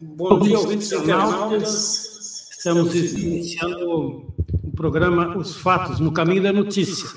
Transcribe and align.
Bom 0.00 0.38
dia, 0.38 0.56
ouvintes 0.56 0.92
internautas. 0.92 2.50
Estamos 2.52 2.94
iniciando 2.94 4.32
o 4.62 4.70
programa 4.76 5.36
Os 5.36 5.56
Fatos 5.56 5.98
no 5.98 6.12
Caminho 6.12 6.40
da 6.40 6.52
Notícia. 6.52 7.08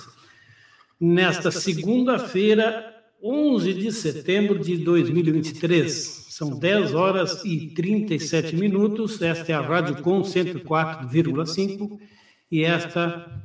Nesta 0.99 1.51
segunda-feira, 1.51 2.91
11 3.23 3.73
de 3.75 3.91
setembro 3.91 4.57
de 4.57 4.77
2023. 4.77 6.25
São 6.31 6.57
10 6.57 6.95
horas 6.95 7.45
e 7.45 7.67
37 7.67 8.55
minutos. 8.55 9.21
Esta 9.21 9.51
é 9.51 9.55
a 9.55 9.61
Rádio 9.61 10.01
Com 10.01 10.23
104,5 10.23 11.99
e 12.51 12.63
esta 12.63 13.43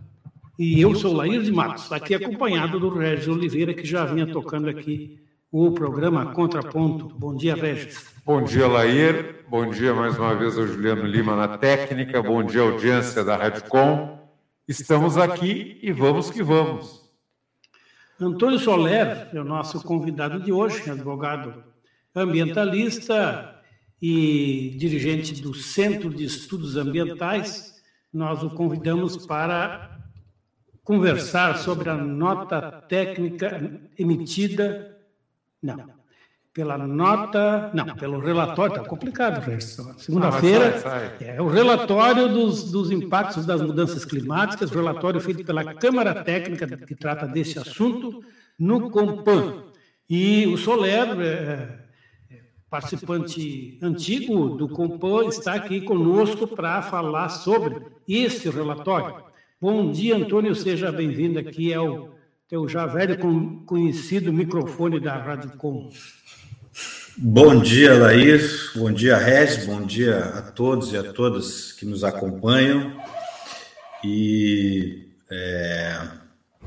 e 0.58 0.80
eu 0.80 0.94
sou 0.94 1.12
Lair 1.12 1.42
de 1.42 1.52
Matos, 1.52 1.92
aqui 1.92 2.14
acompanhado 2.14 2.80
do 2.80 2.88
Regis 2.88 3.28
Oliveira, 3.28 3.74
que 3.74 3.86
já 3.86 4.06
vinha 4.06 4.26
tocando 4.26 4.70
aqui 4.70 5.25
o 5.50 5.70
programa 5.72 6.32
Contraponto. 6.32 7.08
Bom 7.18 7.34
dia, 7.34 7.54
Regis. 7.54 8.14
Bom 8.24 8.42
dia, 8.42 8.66
Lair. 8.66 9.44
Bom 9.48 9.70
dia 9.70 9.94
mais 9.94 10.18
uma 10.18 10.34
vez 10.34 10.58
ao 10.58 10.66
Juliano 10.66 11.04
Lima 11.04 11.36
na 11.36 11.56
técnica. 11.56 12.22
Bom 12.22 12.42
dia, 12.42 12.62
audiência 12.62 13.22
da 13.22 13.38
Com. 13.62 14.18
Estamos 14.66 15.16
aqui 15.16 15.78
e 15.82 15.92
vamos 15.92 16.30
que 16.30 16.42
vamos. 16.42 17.06
Antônio 18.20 18.58
Soler 18.58 19.28
é 19.32 19.40
o 19.40 19.44
nosso 19.44 19.82
convidado 19.82 20.40
de 20.40 20.50
hoje, 20.50 20.90
advogado 20.90 21.62
ambientalista 22.14 23.54
e 24.00 24.74
dirigente 24.78 25.40
do 25.40 25.54
Centro 25.54 26.10
de 26.10 26.24
Estudos 26.24 26.76
Ambientais. 26.76 27.80
Nós 28.12 28.42
o 28.42 28.50
convidamos 28.50 29.26
para 29.26 30.00
conversar 30.82 31.58
sobre 31.58 31.90
a 31.90 31.94
nota 31.94 32.72
técnica 32.88 33.80
emitida, 33.98 34.95
não, 35.62 35.88
pela 36.56 36.78
nota, 36.78 37.70
não, 37.74 37.94
pelo 37.96 38.18
relatório, 38.18 38.76
está 38.76 38.88
complicado, 38.88 39.44
segunda-feira, 39.98 41.14
é 41.20 41.40
o 41.42 41.48
relatório 41.48 42.30
dos, 42.30 42.70
dos 42.72 42.90
impactos 42.90 43.44
das 43.44 43.60
mudanças 43.60 44.06
climáticas, 44.06 44.70
relatório 44.70 45.20
feito 45.20 45.44
pela 45.44 45.74
Câmara 45.74 46.24
Técnica 46.24 46.66
que 46.66 46.94
trata 46.94 47.26
desse 47.26 47.58
assunto 47.58 48.24
no 48.58 48.90
Compan. 48.90 49.64
E 50.08 50.46
o 50.46 50.56
Soler, 50.56 51.20
é, 51.20 51.78
é 52.30 52.40
participante 52.70 53.78
antigo 53.82 54.56
do 54.56 54.66
Compan, 54.66 55.26
está 55.26 55.54
aqui 55.54 55.82
conosco 55.82 56.46
para 56.46 56.80
falar 56.80 57.28
sobre 57.28 57.82
esse 58.08 58.48
relatório. 58.48 59.22
Bom 59.60 59.90
dia, 59.90 60.16
Antônio, 60.16 60.54
seja 60.54 60.90
bem-vindo 60.90 61.38
aqui 61.38 61.74
ao 61.74 62.15
teu 62.48 62.68
já 62.68 62.86
velho 62.86 63.18
conhecido 63.66 64.32
microfone 64.32 65.00
da 65.00 65.16
Rádio 65.16 65.50
Com. 65.58 65.90
Bom 67.18 67.60
dia, 67.60 67.92
Laís, 67.94 68.70
bom 68.76 68.92
dia, 68.92 69.16
Regis, 69.16 69.66
bom 69.66 69.82
dia 69.82 70.18
a 70.18 70.42
todos 70.42 70.92
e 70.92 70.96
a 70.96 71.02
todas 71.12 71.72
que 71.72 71.84
nos 71.84 72.04
acompanham. 72.04 72.96
E 74.04 75.08
é, 75.28 75.98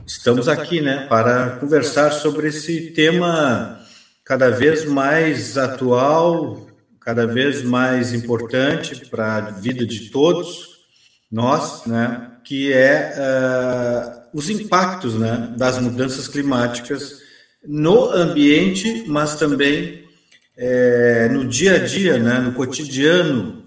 estamos 0.06 0.50
aqui 0.50 0.82
né, 0.82 1.08
para 1.08 1.52
conversar 1.52 2.12
sobre 2.12 2.50
esse 2.50 2.92
tema 2.92 3.80
cada 4.26 4.50
vez 4.50 4.84
mais 4.84 5.58
atual, 5.58 6.68
cada 7.00 7.26
vez 7.26 7.64
mais 7.64 8.14
importante 8.14 9.06
para 9.06 9.38
a 9.38 9.42
vida 9.52 9.86
de 9.86 10.10
todos 10.10 10.80
nós, 11.32 11.86
né? 11.86 12.32
que 12.44 12.74
é 12.74 13.14
uh, 13.16 14.19
os 14.34 14.50
impactos 14.50 15.16
né, 15.16 15.54
das 15.58 15.80
mudanças 15.80 16.28
climáticas 16.28 17.22
no 17.66 18.12
ambiente, 18.12 19.06
mas 19.08 19.36
também 19.36 20.04
é, 20.58 21.30
no 21.30 21.46
dia 21.46 21.76
a 21.76 21.80
dia, 21.80 22.18
né, 22.18 22.40
no 22.40 22.54
cotidiano, 22.54 23.64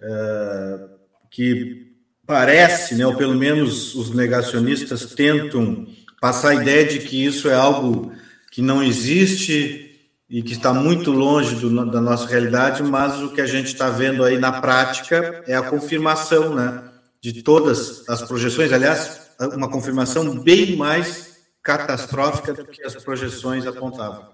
uh, 0.00 0.88
que 1.30 1.92
parece, 2.26 2.94
né, 2.94 3.06
ou 3.06 3.14
pelo 3.14 3.34
menos 3.34 3.94
os 3.94 4.10
negacionistas 4.14 5.06
tentam 5.14 5.86
passar 6.20 6.50
a 6.50 6.54
ideia 6.54 6.84
de 6.84 7.00
que 7.00 7.24
isso 7.24 7.48
é 7.48 7.54
algo 7.54 8.12
que 8.50 8.62
não 8.62 8.82
existe 8.82 9.90
e 10.28 10.42
que 10.42 10.52
está 10.52 10.72
muito 10.72 11.10
longe 11.10 11.56
do, 11.56 11.90
da 11.90 12.00
nossa 12.00 12.26
realidade, 12.26 12.82
mas 12.82 13.20
o 13.22 13.32
que 13.32 13.40
a 13.40 13.46
gente 13.46 13.66
está 13.66 13.90
vendo 13.90 14.24
aí 14.24 14.38
na 14.38 14.52
prática 14.52 15.42
é 15.46 15.54
a 15.54 15.62
confirmação, 15.62 16.54
né? 16.54 16.82
de 17.22 17.40
todas 17.40 18.08
as 18.08 18.20
projeções, 18.22 18.72
aliás, 18.72 19.21
uma 19.48 19.70
confirmação 19.70 20.38
bem 20.40 20.76
mais 20.76 21.42
catastrófica 21.62 22.52
do 22.52 22.64
que 22.66 22.84
as 22.84 22.94
projeções 22.96 23.66
apontavam. 23.66 24.30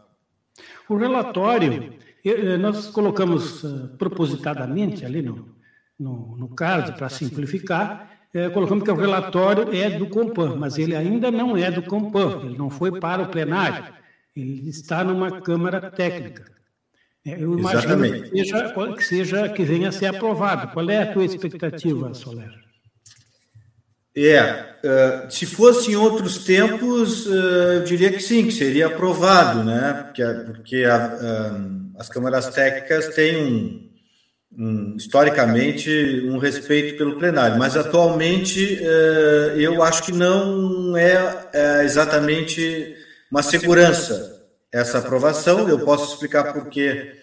O 0.88 0.96
relatório, 0.96 1.92
nós 2.58 2.86
colocamos 2.88 3.62
uh, 3.62 3.88
propositadamente 3.98 5.04
ali 5.04 5.20
no, 5.20 5.54
no, 5.98 6.36
no 6.36 6.48
card, 6.48 6.96
para 6.96 7.08
simplificar, 7.08 8.18
é, 8.32 8.48
colocamos 8.50 8.84
que 8.84 8.90
o 8.90 8.94
relatório 8.94 9.74
é 9.74 9.90
do 9.90 10.06
Compan, 10.06 10.56
mas 10.56 10.78
ele 10.78 10.94
ainda 10.94 11.30
não 11.30 11.56
é 11.56 11.70
do 11.70 11.82
Compan, 11.82 12.42
ele 12.44 12.58
não 12.58 12.68
foi 12.68 13.00
para 13.00 13.22
o 13.22 13.28
plenário, 13.28 13.92
ele 14.36 14.68
está 14.68 15.02
numa 15.02 15.40
Câmara 15.40 15.90
Técnica. 15.90 16.44
É, 17.24 17.42
eu 17.42 17.58
imagino 17.58 18.22
que 18.22 18.30
seja, 18.30 18.74
que 18.96 19.04
seja, 19.04 19.48
que 19.48 19.64
venha 19.64 19.88
a 19.88 19.92
ser 19.92 20.06
aprovado. 20.06 20.72
Qual 20.72 20.88
é 20.88 21.02
a 21.02 21.12
tua 21.12 21.24
expectativa, 21.24 22.14
Soler? 22.14 22.67
É, 24.26 24.74
uh, 24.82 25.30
se 25.30 25.46
fosse 25.46 25.92
em 25.92 25.96
outros 25.96 26.44
tempos, 26.44 27.26
uh, 27.26 27.74
eu 27.74 27.84
diria 27.84 28.10
que 28.10 28.20
sim, 28.20 28.46
que 28.46 28.52
seria 28.52 28.86
aprovado, 28.86 29.62
né? 29.62 30.04
Porque, 30.06 30.24
porque 30.46 30.84
a, 30.84 31.54
as 31.98 32.08
câmaras 32.08 32.48
técnicas 32.48 33.08
têm 33.14 33.36
um, 33.36 33.88
um, 34.58 34.96
historicamente 34.96 36.26
um 36.26 36.38
respeito 36.38 36.96
pelo 36.96 37.18
plenário, 37.18 37.58
mas 37.58 37.76
atualmente 37.76 38.80
uh, 38.82 39.58
eu 39.58 39.82
acho 39.82 40.02
que 40.02 40.12
não 40.12 40.96
é, 40.96 41.48
é, 41.52 41.84
exatamente 41.84 42.96
uma 43.30 43.42
segurança 43.42 44.36
essa 44.72 44.98
aprovação. 44.98 45.68
Eu 45.68 45.80
posso 45.80 46.12
explicar 46.14 46.52
por 46.52 46.68
quê, 46.68 47.14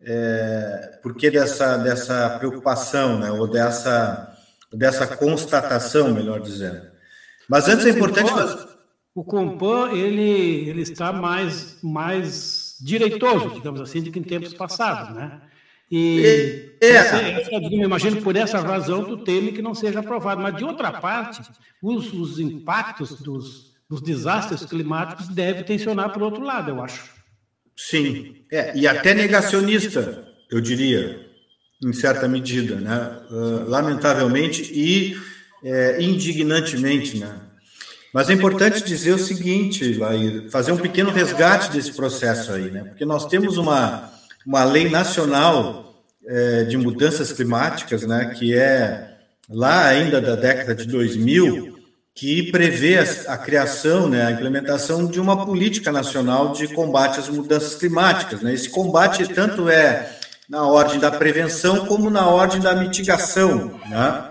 é, 0.00 0.98
por 1.02 1.14
que 1.14 1.30
dessa, 1.30 1.76
dessa 1.76 2.30
preocupação, 2.38 3.18
né? 3.18 3.30
Ou 3.30 3.46
dessa 3.46 4.36
dessa 4.72 5.06
constatação, 5.06 6.12
melhor 6.12 6.40
dizendo. 6.40 6.82
Mas 7.48 7.68
antes 7.68 7.86
é 7.86 7.90
importante. 7.90 8.30
O 9.14 9.24
Compan 9.24 9.90
ele, 9.92 10.68
ele 10.68 10.82
está 10.82 11.12
mais, 11.12 11.78
mais 11.82 12.76
direitoso, 12.80 13.54
digamos 13.54 13.80
assim, 13.80 14.02
do 14.02 14.10
que 14.10 14.18
em 14.18 14.22
tempos 14.22 14.54
passados, 14.54 15.14
né? 15.14 15.40
E 15.90 16.74
é, 16.82 16.86
essa, 16.86 17.16
eu 17.50 17.60
imagino 17.72 18.20
por 18.20 18.36
essa 18.36 18.60
razão 18.60 19.04
tu 19.04 19.16
teme 19.24 19.52
que 19.52 19.62
não 19.62 19.74
seja 19.74 20.00
aprovado. 20.00 20.42
Mas 20.42 20.54
de 20.56 20.64
outra 20.64 20.92
parte, 20.92 21.40
os, 21.82 22.12
os 22.12 22.38
impactos 22.38 23.20
dos, 23.22 23.72
dos 23.88 24.02
desastres 24.02 24.64
climáticos 24.66 25.28
devem 25.28 25.64
tensionar 25.64 26.12
para 26.12 26.22
o 26.22 26.26
outro 26.26 26.44
lado, 26.44 26.70
eu 26.70 26.82
acho. 26.82 27.10
Sim, 27.74 28.44
é, 28.52 28.76
e 28.76 28.86
até 28.86 29.14
negacionista, 29.14 30.28
eu 30.50 30.60
diria 30.60 31.27
em 31.82 31.92
certa 31.92 32.26
medida, 32.26 32.76
né? 32.76 33.18
Uh, 33.30 33.68
lamentavelmente 33.68 34.62
e 34.62 35.16
é, 35.62 36.02
indignantemente, 36.02 37.18
né? 37.18 37.34
Mas 38.12 38.30
é 38.30 38.32
importante 38.32 38.82
dizer 38.82 39.12
o 39.12 39.18
seguinte, 39.18 39.94
Lair, 39.94 40.50
fazer 40.50 40.72
um 40.72 40.78
pequeno 40.78 41.10
resgate 41.10 41.70
desse 41.70 41.92
processo 41.92 42.52
aí, 42.52 42.70
né? 42.70 42.84
Porque 42.84 43.04
nós 43.04 43.26
temos 43.26 43.58
uma, 43.58 44.10
uma 44.46 44.64
lei 44.64 44.88
nacional 44.88 46.02
é, 46.26 46.64
de 46.64 46.76
mudanças 46.76 47.32
climáticas, 47.32 48.02
né? 48.02 48.34
Que 48.36 48.54
é 48.54 49.16
lá 49.48 49.86
ainda 49.86 50.20
da 50.20 50.36
década 50.36 50.74
de 50.74 50.86
2000, 50.86 51.78
que 52.14 52.50
prevê 52.50 52.98
a, 52.98 53.34
a 53.34 53.38
criação, 53.38 54.08
né, 54.08 54.26
a 54.26 54.32
implementação 54.32 55.06
de 55.06 55.20
uma 55.20 55.46
política 55.46 55.92
nacional 55.92 56.52
de 56.52 56.66
combate 56.68 57.20
às 57.20 57.28
mudanças 57.28 57.76
climáticas. 57.76 58.42
Né? 58.42 58.52
Esse 58.52 58.68
combate 58.68 59.28
tanto 59.28 59.68
é 59.68 60.17
na 60.48 60.66
ordem 60.66 60.98
da 60.98 61.10
prevenção 61.10 61.84
como 61.86 62.08
na 62.08 62.26
ordem 62.26 62.60
da 62.60 62.74
mitigação, 62.74 63.78
né? 63.88 64.24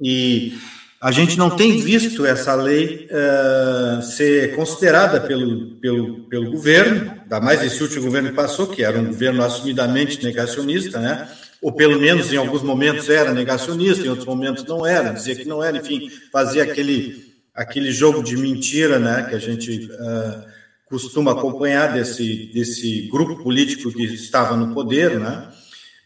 E 0.00 0.56
a 1.00 1.12
gente 1.12 1.36
não 1.36 1.50
tem 1.50 1.80
visto 1.80 2.26
essa 2.26 2.54
lei 2.54 3.08
uh, 3.10 4.02
ser 4.02 4.56
considerada 4.56 5.20
pelo, 5.20 5.76
pelo, 5.76 6.24
pelo 6.28 6.50
governo, 6.50 7.12
ainda 7.22 7.40
mais 7.40 7.62
esse 7.62 7.80
último 7.82 8.04
governo 8.04 8.30
que 8.30 8.34
passou, 8.34 8.66
que 8.66 8.82
era 8.82 8.98
um 8.98 9.06
governo 9.06 9.44
assumidamente 9.44 10.24
negacionista, 10.24 10.98
né? 10.98 11.28
ou 11.60 11.72
pelo 11.72 12.00
menos 12.00 12.32
em 12.32 12.36
alguns 12.36 12.62
momentos 12.62 13.08
era 13.08 13.32
negacionista, 13.32 14.04
em 14.04 14.08
outros 14.08 14.26
momentos 14.26 14.64
não 14.64 14.86
era, 14.86 15.10
dizia 15.10 15.36
que 15.36 15.46
não 15.46 15.62
era, 15.62 15.76
enfim, 15.76 16.08
fazia 16.32 16.64
aquele, 16.64 17.34
aquele 17.54 17.92
jogo 17.92 18.22
de 18.22 18.36
mentira 18.36 18.98
né? 18.98 19.26
que 19.28 19.36
a 19.36 19.38
gente 19.38 19.88
uh, 19.92 20.57
costuma 20.88 21.32
acompanhar 21.32 21.92
desse, 21.92 22.50
desse 22.52 23.08
grupo 23.10 23.42
político 23.42 23.92
que 23.92 24.04
estava 24.04 24.56
no 24.56 24.74
poder, 24.74 25.18
né? 25.18 25.48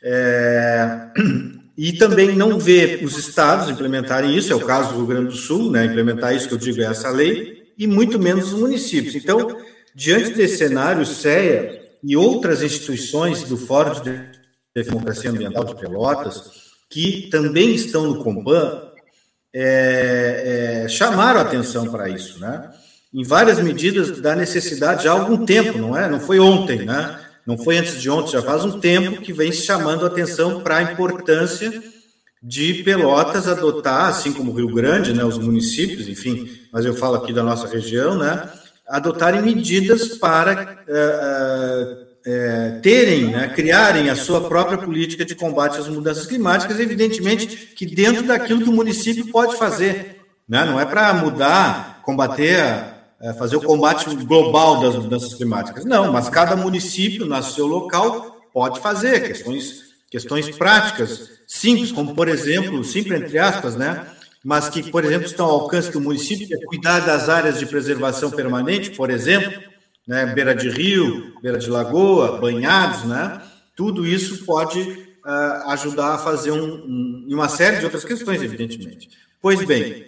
É, 0.03 1.11
e 1.77 1.93
também 1.93 2.35
não 2.35 2.59
vê 2.59 3.01
os 3.03 3.17
estados 3.17 3.71
implementarem 3.71 4.37
isso, 4.37 4.53
é 4.53 4.57
o 4.57 4.67
caso 4.67 4.91
do 4.93 4.99
Rio 4.99 5.07
Grande 5.07 5.27
do 5.27 5.37
Sul, 5.37 5.71
né? 5.71 5.85
Implementar 5.85 6.35
isso 6.35 6.49
que 6.49 6.55
eu 6.55 6.59
digo 6.59 6.81
é 6.81 6.87
essa 6.87 7.11
lei, 7.11 7.73
e 7.79 7.87
muito 7.87 8.19
menos 8.19 8.53
os 8.53 8.59
municípios. 8.59 9.15
Então, 9.15 9.57
diante 9.95 10.31
desse 10.31 10.59
cenário, 10.59 11.03
o 11.03 11.07
CEA 11.07 11.83
e 12.03 12.17
outras 12.17 12.63
instituições 12.63 13.45
do 13.45 13.57
Fórum 13.57 14.03
de 14.03 14.21
Democracia 14.75 15.31
Ambiental 15.31 15.65
de 15.65 15.77
Pelotas, 15.77 16.51
que 16.91 17.29
também 17.31 17.75
estão 17.75 18.07
no 18.07 18.23
Compan, 18.23 18.91
é, 19.55 20.85
é, 20.85 20.89
chamaram 20.89 21.41
atenção 21.41 21.91
para 21.91 22.09
isso, 22.09 22.41
né? 22.41 22.71
Em 23.13 23.25
várias 23.25 23.61
medidas 23.61 24.21
da 24.21 24.35
necessidade 24.35 25.05
já 25.05 25.11
há 25.11 25.15
algum 25.15 25.45
tempo, 25.45 25.79
não 25.79 25.97
é? 25.97 26.09
Não 26.09 26.19
foi 26.19 26.39
ontem, 26.41 26.85
né? 26.85 27.19
Não 27.47 27.59
foi 27.59 27.77
antes 27.77 28.01
de 28.01 28.09
ontem, 28.09 28.33
já 28.33 28.43
faz 28.43 28.65
um 28.65 28.79
tempo 28.79 29.21
que 29.21 29.33
vem 29.33 29.51
se 29.51 29.63
chamando 29.63 30.07
atenção 30.07 30.61
para 30.61 30.77
a 30.77 30.83
importância 30.83 31.83
de 32.43 32.83
Pelotas 32.83 33.47
adotar, 33.47 34.09
assim 34.09 34.33
como 34.33 34.51
o 34.51 34.55
Rio 34.55 34.75
Grande, 34.75 35.13
né, 35.13 35.25
os 35.25 35.39
municípios, 35.39 36.09
enfim, 36.09 36.49
mas 36.73 36.85
eu 36.85 36.95
falo 36.95 37.17
aqui 37.17 37.33
da 37.33 37.43
nossa 37.43 37.69
região, 37.69 38.17
né, 38.17 38.49
adotarem 38.89 39.43
medidas 39.43 40.19
para 40.19 40.85
uh, 40.89 41.93
uh, 42.03 42.81
terem, 42.81 43.27
né, 43.27 43.49
criarem 43.49 44.11
a 44.11 44.17
sua 44.17 44.49
própria 44.49 44.79
política 44.79 45.25
de 45.25 45.37
combate 45.37 45.79
às 45.79 45.89
mudanças 45.89 46.27
climáticas, 46.27 46.81
evidentemente 46.81 47.47
que 47.77 47.87
dentro 47.87 48.25
daquilo 48.25 48.63
que 48.63 48.71
o 48.71 48.73
município 48.73 49.29
pode 49.29 49.57
fazer, 49.57 50.21
né, 50.49 50.65
não 50.65 50.81
é 50.81 50.85
para 50.85 51.15
mudar, 51.15 52.01
combater 52.03 52.59
é, 52.59 52.92
fazer 53.39 53.57
o 53.57 53.63
combate 53.63 54.13
global 54.25 54.81
das 54.81 54.97
mudanças 54.97 55.35
climáticas. 55.35 55.85
Não, 55.85 56.11
mas 56.11 56.29
cada 56.29 56.57
município, 56.57 57.25
no 57.25 57.43
seu 57.43 57.67
local, 57.67 58.41
pode 58.53 58.81
fazer 58.81 59.21
questões, 59.21 59.95
questões 60.11 60.51
práticas, 60.57 61.31
simples, 61.47 61.93
como, 61.93 62.15
por 62.15 62.29
exemplo, 62.29 62.83
simples 62.83 63.21
entre 63.21 63.39
aspas, 63.39 63.77
né? 63.77 64.07
Mas 64.45 64.69
que, 64.69 64.91
por 64.91 65.05
exemplo, 65.05 65.27
estão 65.27 65.47
ao 65.47 65.61
alcance 65.61 65.93
do 65.93 66.01
município, 66.01 66.49
é 66.53 66.65
cuidar 66.67 67.01
das 67.01 67.29
áreas 67.29 67.59
de 67.59 67.67
preservação 67.67 68.31
permanente, 68.31 68.91
por 68.91 69.09
exemplo, 69.09 69.53
né? 70.07 70.27
beira 70.27 70.55
de 70.55 70.69
rio, 70.69 71.33
beira 71.41 71.59
de 71.59 71.71
lagoa, 71.71 72.41
banhados, 72.41 73.05
né? 73.05 73.41
Tudo 73.77 74.05
isso 74.05 74.45
pode 74.45 74.81
uh, 74.81 75.71
ajudar 75.71 76.15
a 76.15 76.19
fazer 76.19 76.51
um, 76.51 76.75
um, 76.75 77.27
uma 77.31 77.49
série 77.49 77.79
de 77.79 77.85
outras 77.85 78.05
questões, 78.05 78.43
evidentemente. 78.43 79.11
Pois 79.41 79.65
bem, 79.65 80.07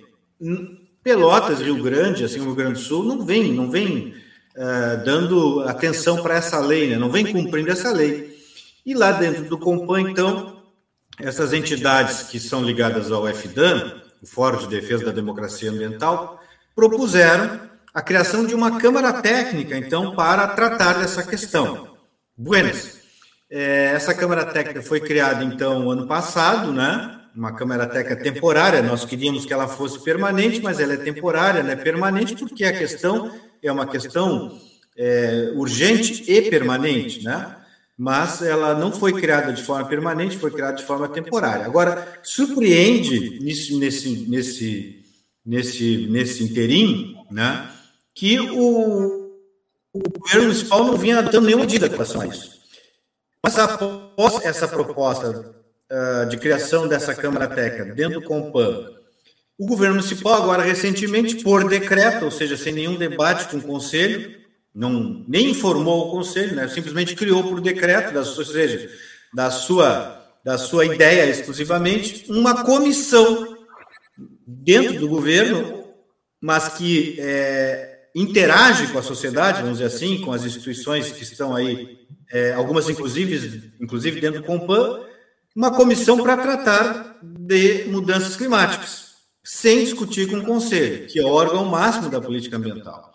Pelotas, 1.05 1.61
Rio 1.61 1.83
Grande, 1.83 2.25
assim, 2.25 2.41
o 2.41 2.45
Rio 2.45 2.55
Grande 2.55 2.73
do 2.73 2.79
Sul, 2.79 3.05
não 3.05 3.27
vem, 3.27 3.53
não 3.53 3.71
vem 3.71 4.15
uh, 4.57 5.05
dando 5.05 5.61
atenção 5.69 6.23
para 6.23 6.37
essa 6.37 6.59
lei, 6.59 6.89
né? 6.89 6.97
não 6.97 7.11
vem 7.11 7.31
cumprindo 7.31 7.71
essa 7.71 7.93
lei. 7.93 8.35
E 8.87 8.95
lá 8.95 9.13
dentro 9.13 9.45
do 9.45 9.59
Compan, 9.59 10.01
então, 10.01 10.63
essas 11.21 11.53
entidades 11.53 12.23
que 12.23 12.41
são 12.41 12.65
ligadas 12.65 13.13
ao 13.13 13.27
FDAM, 13.27 14.01
o 14.23 14.27
Fórum 14.27 14.59
de 14.59 14.69
Defesa 14.69 15.05
da 15.05 15.13
Democracia 15.13 15.71
Ambiental, 15.71 16.41
propuseram 16.75 17.61
a 17.93 18.01
criação 18.01 18.47
de 18.47 18.55
uma 18.55 18.81
Câmara 18.81 19.13
Técnica, 19.13 19.77
então, 19.77 20.15
para 20.17 20.49
tratar 20.49 20.95
dessa 20.95 21.23
questão. 21.23 21.89
Buenas. 22.37 22.99
É, 23.51 23.93
essa 23.95 24.15
Câmara 24.15 24.47
Técnica 24.47 24.83
foi 24.83 25.01
criada, 25.01 25.45
então, 25.45 25.91
ano 25.91 26.07
passado, 26.07 26.73
né? 26.73 27.21
Uma 27.35 27.53
câmara 27.53 27.87
técnica 27.87 28.23
temporária, 28.23 28.83
nós 28.83 29.05
queríamos 29.05 29.45
que 29.45 29.53
ela 29.53 29.67
fosse 29.67 29.99
permanente, 29.99 30.61
mas 30.63 30.79
ela 30.79 30.95
é 30.95 30.97
temporária, 30.97 31.63
não 31.63 31.71
é 31.71 31.77
permanente, 31.77 32.37
porque 32.37 32.65
a 32.65 32.77
questão 32.77 33.33
é 33.63 33.73
uma 33.73 33.87
questão 33.87 34.57
é, 34.97 35.53
urgente 35.57 36.31
e 36.31 36.43
permanente, 36.49 37.25
né? 37.25 37.57
Mas 37.97 38.43
ela 38.43 38.75
não 38.75 38.93
foi 38.93 39.13
criada 39.21 39.53
de 39.53 39.63
forma 39.63 39.87
permanente, 39.87 40.39
foi 40.39 40.51
criada 40.51 40.77
de 40.77 40.85
forma 40.85 41.09
temporária. 41.09 41.65
Agora, 41.65 42.21
surpreende 42.23 43.39
nesse, 43.41 43.77
nesse, 43.77 44.29
nesse, 44.29 45.05
nesse, 45.45 46.07
nesse 46.09 46.45
interim, 46.45 47.17
né? 47.31 47.69
Que 48.15 48.39
o, 48.39 49.31
o 49.93 49.99
governo 50.21 50.43
municipal 50.45 50.85
não 50.85 50.97
vinha 50.97 51.23
dando 51.23 51.47
nenhuma 51.47 51.65
medida 51.65 51.89
com 51.89 51.95
relação 51.95 52.21
a 52.21 52.27
isso. 52.27 52.61
Mas 53.43 53.59
após 53.59 54.45
essa 54.45 54.67
proposta 54.67 55.64
uh, 55.95 56.27
de 56.29 56.37
criação 56.37 56.89
dessa 56.89 57.15
Câmara 57.15 57.47
Técnica 57.47 57.95
dentro 57.95 58.21
do 58.21 58.27
Compan, 58.27 58.91
o 59.57 59.67
governo 59.67 59.97
municipal 59.97 60.35
agora 60.35 60.63
recentemente, 60.63 61.37
por 61.37 61.69
decreto, 61.69 62.25
ou 62.25 62.31
seja, 62.31 62.57
sem 62.57 62.73
nenhum 62.73 62.97
debate 62.97 63.49
com 63.49 63.59
o 63.59 63.63
conselho, 63.63 64.37
não 64.75 65.25
nem 65.29 65.51
informou 65.51 66.09
o 66.09 66.11
conselho, 66.11 66.57
né, 66.57 66.67
simplesmente 66.67 67.15
criou 67.15 67.45
por 67.45 67.61
decreto, 67.61 68.13
da, 68.13 68.21
ou 68.21 68.45
seja, 68.45 68.91
da 69.33 69.51
sua 69.51 70.21
da 70.45 70.59
sua 70.59 70.85
ideia 70.85 71.25
exclusivamente, 71.25 72.31
uma 72.31 72.65
comissão 72.65 73.57
dentro 74.47 75.01
do 75.01 75.09
governo, 75.09 75.85
mas 76.39 76.69
que 76.69 77.17
é, 77.19 78.09
interage 78.15 78.89
com 78.89 78.99
a 78.99 79.03
sociedade, 79.03 79.63
vamos 79.63 79.79
dizer 79.79 79.87
assim, 79.87 80.21
com 80.21 80.33
as 80.33 80.45
instituições 80.45 81.11
que 81.11 81.23
estão 81.23 81.57
aí, 81.57 81.99
é, 82.31 82.53
algumas 82.53 82.91
inclusive, 82.91 83.73
inclusive 83.81 84.21
dentro 84.21 84.43
do 84.43 84.47
Compan, 84.47 85.01
uma 85.55 85.71
comissão 85.71 86.23
para 86.23 86.37
tratar 86.37 87.19
de 87.23 87.85
mudanças 87.85 88.37
climáticas, 88.37 89.15
sem 89.43 89.85
discutir 89.85 90.29
com 90.29 90.39
o 90.39 90.45
Conselho, 90.45 91.07
que 91.07 91.21
é 91.21 91.23
o 91.23 91.29
órgão 91.29 91.65
máximo 91.65 92.11
da 92.11 92.21
política 92.21 92.57
ambiental. 92.57 93.15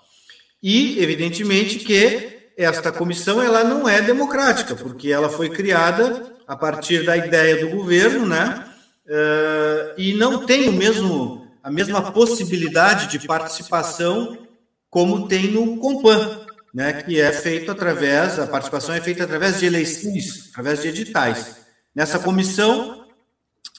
E, 0.61 1.01
evidentemente, 1.01 1.79
que 1.79 2.39
esta 2.55 2.91
comissão 2.91 3.41
ela 3.41 3.63
não 3.63 3.87
é 3.87 4.01
democrática, 4.01 4.75
porque 4.75 5.11
ela 5.11 5.29
foi 5.29 5.49
criada 5.49 6.33
a 6.47 6.55
partir 6.55 7.05
da 7.05 7.15
ideia 7.15 7.65
do 7.65 7.75
governo, 7.75 8.25
né? 8.25 8.65
Uh, 9.05 9.93
e 9.97 10.13
não 10.13 10.45
tem 10.45 10.67
o 10.67 10.73
mesmo, 10.73 11.47
a 11.63 11.71
mesma 11.71 12.11
possibilidade 12.11 13.07
de 13.07 13.25
participação 13.25 14.37
como 14.89 15.27
tem 15.27 15.51
no 15.51 15.77
Compan, 15.77 16.41
né? 16.73 16.93
Que 17.01 17.21
é 17.21 17.31
feito 17.31 17.71
através, 17.71 18.37
a 18.39 18.47
participação 18.47 18.93
é 18.93 19.01
feita 19.01 19.23
através 19.23 19.59
de 19.59 19.65
eleições, 19.65 20.49
através 20.51 20.81
de 20.81 20.89
editais. 20.89 21.58
Nessa 21.99 22.17
comissão 22.17 23.03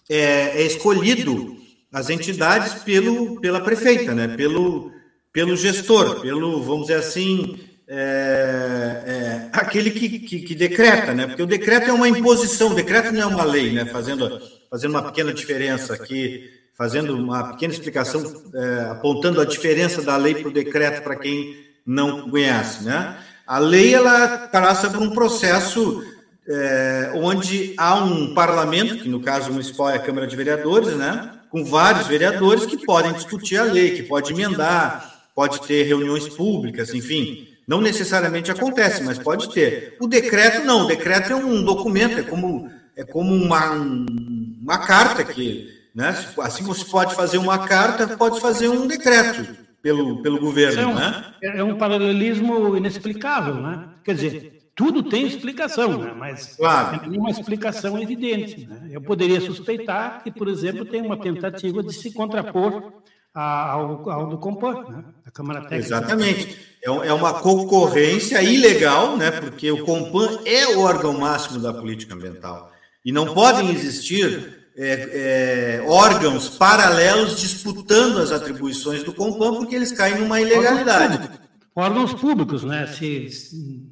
é, 0.07 0.61
é 0.61 0.67
escolhido 0.67 1.57
as 1.91 2.11
entidades 2.11 2.75
pelo, 2.83 3.41
pela 3.41 3.63
prefeita, 3.63 4.15
né? 4.15 4.29
pelo, 4.37 4.93
pelo 5.33 5.57
gestor, 5.57 6.21
pelo, 6.21 6.63
vamos 6.63 6.89
dizer 6.89 6.99
assim, 6.99 7.59
é, 7.89 9.03
é, 9.07 9.49
aquele 9.55 9.91
que, 9.91 10.19
que, 10.19 10.41
que, 10.41 10.55
decreta, 10.55 11.15
né? 11.15 11.29
Porque 11.29 11.43
o 11.43 11.47
decreto 11.47 11.89
é 11.89 11.95
uma 11.95 12.11
imposição, 12.11 12.73
o 12.73 12.75
decreto 12.75 13.11
não 13.11 13.23
é 13.23 13.27
uma 13.27 13.43
lei, 13.43 13.73
né? 13.73 13.87
Fazendo, 13.87 14.39
fazendo 14.71 14.91
uma 14.91 15.03
pequena 15.03 15.33
diferença 15.33 15.95
aqui, 15.95 16.47
fazendo 16.77 17.17
uma 17.17 17.53
pequena 17.53 17.73
explicação, 17.73 18.23
é, 18.55 18.91
apontando 18.91 19.41
a 19.41 19.47
diferença 19.47 20.03
da 20.03 20.19
lei 20.19 20.35
para 20.35 20.49
o 20.49 20.53
decreto 20.53 21.03
para 21.03 21.17
quem 21.17 21.57
não 21.87 22.29
conhece, 22.29 22.85
né? 22.85 23.17
A 23.47 23.59
lei 23.59 23.95
ela 23.95 24.47
passa 24.49 24.91
por 24.91 25.01
um 25.01 25.11
processo 25.11 26.05
é, 26.49 27.13
onde 27.15 27.75
há 27.77 27.95
um 27.97 28.35
parlamento, 28.35 28.99
que 28.99 29.09
no 29.09 29.21
caso 29.21 29.53
municipal 29.53 29.91
é 29.91 29.97
a 29.97 30.01
Câmara 30.01 30.27
de 30.27 30.37
Vereadores, 30.37 30.97
né, 30.97 31.31
com 31.51 31.65
vários 31.65 32.07
vereadores 32.07 32.67
que 32.67 32.85
podem 32.85 33.13
discutir 33.13 33.57
a 33.57 33.65
lei, 33.65 33.91
que 33.91 34.03
pode 34.05 34.33
emendar, 34.33 35.29
pode 35.35 35.61
ter 35.63 35.85
reuniões 35.85 36.29
públicas, 36.29 36.95
enfim. 36.95 37.49
Não 37.67 37.81
necessariamente 37.81 38.51
acontece, 38.51 39.03
mas 39.03 39.19
pode 39.19 39.53
ter. 39.53 39.97
O 40.01 40.09
decreto 40.09 40.65
não, 40.65 40.85
o 40.85 40.87
decreto 40.89 41.33
é 41.33 41.37
um 41.37 41.63
documento, 41.63 42.19
é 42.19 42.23
como, 42.23 42.71
é 42.97 43.05
como 43.05 43.35
uma, 43.35 43.71
uma 43.71 44.79
carta 44.79 45.25
que, 45.25 45.69
né, 45.95 46.17
assim 46.41 46.65
você 46.65 46.85
pode 46.85 47.15
fazer 47.15 47.39
uma 47.39 47.67
carta, 47.67 48.17
pode 48.17 48.41
fazer 48.41 48.69
um 48.69 48.87
decreto 48.87 49.57
pelo, 49.83 50.23
pelo 50.23 50.41
governo. 50.41 50.81
É 50.81 50.87
um, 50.87 50.95
né? 50.95 51.25
é 51.43 51.65
um 51.65 51.77
paralelismo 51.77 52.77
inexplicável, 52.77 53.55
né? 53.55 53.85
Quer 54.05 54.15
dizer, 54.15 54.60
tudo 54.81 55.03
tem 55.03 55.27
explicação, 55.27 55.99
né? 55.99 56.15
mas 56.17 56.57
claro. 56.57 57.01
tem 57.01 57.19
uma 57.19 57.31
explicação 57.31 58.01
evidente. 58.01 58.67
Né? 58.67 58.89
Eu 58.93 59.03
poderia 59.03 59.39
suspeitar 59.39 60.25
que, 60.25 60.31
por 60.31 60.49
exemplo, 60.49 60.87
tem 60.87 61.03
uma 61.03 61.19
tentativa 61.19 61.83
de 61.83 61.93
se 61.93 62.11
contrapor 62.11 62.91
ao, 63.35 64.09
ao 64.11 64.27
do 64.31 64.39
Compor, 64.39 64.91
né? 64.91 65.05
da 65.23 65.31
Câmara 65.31 65.61
Técnica. 65.61 65.85
Exatamente. 65.85 66.59
É, 66.83 66.89
é 66.89 67.13
uma 67.13 67.35
concorrência 67.41 68.43
ilegal, 68.43 69.19
né? 69.19 69.31
porque 69.31 69.71
o 69.71 69.85
Compan 69.85 70.39
é 70.47 70.69
o 70.69 70.81
órgão 70.81 71.13
máximo 71.13 71.61
da 71.61 71.75
política 71.75 72.15
ambiental. 72.15 72.73
E 73.05 73.13
não 73.13 73.35
podem 73.35 73.69
existir 73.69 74.71
é, 74.79 75.81
é, 75.83 75.85
órgãos 75.87 76.49
paralelos 76.49 77.39
disputando 77.39 78.17
as 78.17 78.33
atribuições 78.33 79.03
do 79.03 79.13
Compan, 79.13 79.57
porque 79.57 79.77
eles 79.77 79.93
caem 79.93 80.21
numa 80.21 80.41
ilegalidade. 80.41 81.39
Órgãos 81.77 82.15
públicos, 82.15 82.65
né? 82.65 82.87
Se, 82.87 83.29
se 83.29 83.90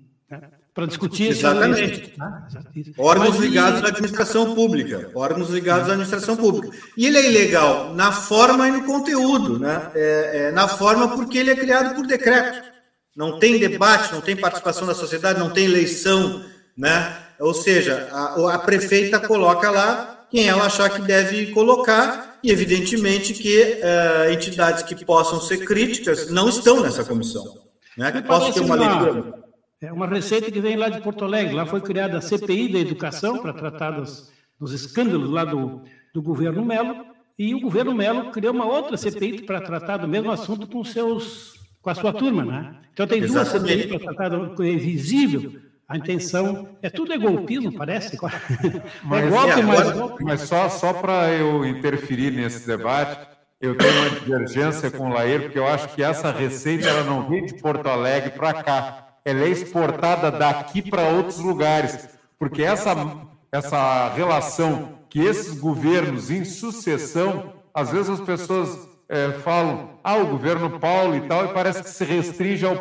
para 0.78 0.86
discutir 0.86 1.30
Exatamente. 1.30 2.14
Isso. 2.72 2.92
Órgãos 2.96 3.30
Mas, 3.30 3.40
ligados 3.40 3.80
e... 3.80 3.84
à 3.84 3.88
administração 3.88 4.54
pública. 4.54 5.10
Órgãos 5.12 5.50
ligados 5.50 5.88
à 5.88 5.92
administração 5.94 6.36
pública. 6.36 6.76
E 6.96 7.04
ele 7.04 7.18
é 7.18 7.28
ilegal 7.28 7.92
na 7.94 8.12
forma 8.12 8.68
e 8.68 8.70
no 8.70 8.84
conteúdo, 8.84 9.58
né? 9.58 9.90
É, 9.96 10.30
é, 10.34 10.52
na 10.52 10.68
forma 10.68 11.08
porque 11.08 11.36
ele 11.36 11.50
é 11.50 11.56
criado 11.56 11.96
por 11.96 12.06
decreto. 12.06 12.62
Não 13.16 13.40
tem 13.40 13.58
debate, 13.58 14.14
não 14.14 14.20
tem 14.20 14.36
participação 14.36 14.86
da 14.86 14.94
sociedade, 14.94 15.40
não 15.40 15.50
tem 15.50 15.64
eleição, 15.64 16.44
né? 16.76 17.12
Ou 17.40 17.52
seja, 17.52 18.08
a, 18.12 18.54
a 18.54 18.58
prefeita 18.60 19.18
coloca 19.18 19.68
lá 19.72 20.26
quem 20.30 20.46
ela 20.46 20.66
achar 20.66 20.90
que 20.90 21.02
deve 21.02 21.46
colocar 21.46 22.38
e 22.40 22.52
evidentemente 22.52 23.34
que 23.34 23.80
uh, 23.82 24.30
entidades 24.30 24.84
que 24.84 25.04
possam 25.04 25.40
ser 25.40 25.64
críticas 25.64 26.30
não 26.30 26.48
estão 26.48 26.80
nessa 26.80 27.02
comissão, 27.02 27.62
né? 27.96 28.12
Que 28.12 28.22
possam 28.22 28.52
ter 28.52 28.60
uma 28.60 28.76
leitura 28.76 29.47
É 29.80 29.92
uma 29.92 30.08
receita 30.08 30.50
que 30.50 30.60
vem 30.60 30.76
lá 30.76 30.88
de 30.88 31.00
Porto 31.00 31.24
Alegre. 31.24 31.54
Lá 31.54 31.64
foi 31.64 31.80
criada 31.80 32.18
a 32.18 32.20
CPI 32.20 32.72
da 32.72 32.78
Educação 32.80 33.38
para 33.38 33.52
tratar 33.52 33.92
dos, 33.92 34.32
dos 34.58 34.72
escândalos 34.72 35.30
lá 35.30 35.44
do, 35.44 35.82
do 36.12 36.20
governo 36.20 36.64
Melo. 36.64 37.06
E 37.38 37.54
o 37.54 37.60
governo 37.60 37.94
Melo 37.94 38.32
criou 38.32 38.52
uma 38.52 38.66
outra 38.66 38.96
CPI 38.96 39.42
para 39.42 39.60
tratar 39.60 39.98
do 39.98 40.08
mesmo 40.08 40.32
assunto 40.32 40.66
com, 40.66 40.82
seus, 40.82 41.54
com 41.80 41.90
a 41.90 41.94
sua 41.94 42.12
turma. 42.12 42.44
Né? 42.44 42.76
Então 42.92 43.06
tem 43.06 43.24
duas 43.24 43.46
CPI 43.46 43.86
para 43.86 44.00
tratar 44.00 44.28
do 44.30 44.64
é 44.64 44.72
invisível. 44.72 45.60
A 45.88 45.96
intenção 45.96 46.76
é 46.82 46.90
tudo 46.90 47.12
é 47.12 47.18
golpismo, 47.18 47.72
parece. 47.72 48.18
É 48.20 48.82
mas, 49.04 49.24
é 49.24 49.30
golpe, 49.30 49.62
mas, 49.62 49.92
golpe. 49.92 50.24
mas 50.24 50.40
só, 50.42 50.68
só 50.68 50.92
para 50.92 51.32
eu 51.32 51.64
interferir 51.64 52.32
nesse 52.32 52.66
debate, 52.66 53.28
eu 53.60 53.76
tenho 53.76 53.92
uma 53.92 54.10
divergência 54.10 54.90
com 54.90 55.08
o 55.08 55.12
Lair, 55.14 55.44
porque 55.44 55.58
eu 55.58 55.66
acho 55.66 55.94
que 55.94 56.02
essa 56.02 56.32
receita 56.32 56.88
ela 56.88 57.04
não 57.04 57.28
vem 57.28 57.46
de 57.46 57.54
Porto 57.54 57.86
Alegre 57.86 58.32
para 58.32 58.62
cá 58.62 59.07
ela 59.24 59.44
é 59.44 59.48
exportada 59.48 60.30
daqui 60.30 60.82
para 60.82 61.08
outros 61.08 61.38
lugares, 61.38 62.08
porque 62.38 62.62
essa, 62.62 62.94
essa 63.52 64.08
relação 64.10 64.98
que 65.08 65.20
esses 65.20 65.58
governos 65.58 66.30
em 66.30 66.44
sucessão, 66.44 67.54
às 67.72 67.90
vezes 67.90 68.10
as 68.10 68.20
pessoas 68.20 68.88
é, 69.08 69.30
falam, 69.42 69.98
ah, 70.04 70.16
o 70.16 70.26
governo 70.26 70.78
Paulo 70.78 71.16
e 71.16 71.22
tal, 71.22 71.46
e 71.46 71.54
parece 71.54 71.82
que 71.82 71.90
se 71.90 72.04
restringe 72.04 72.66
ao, 72.66 72.76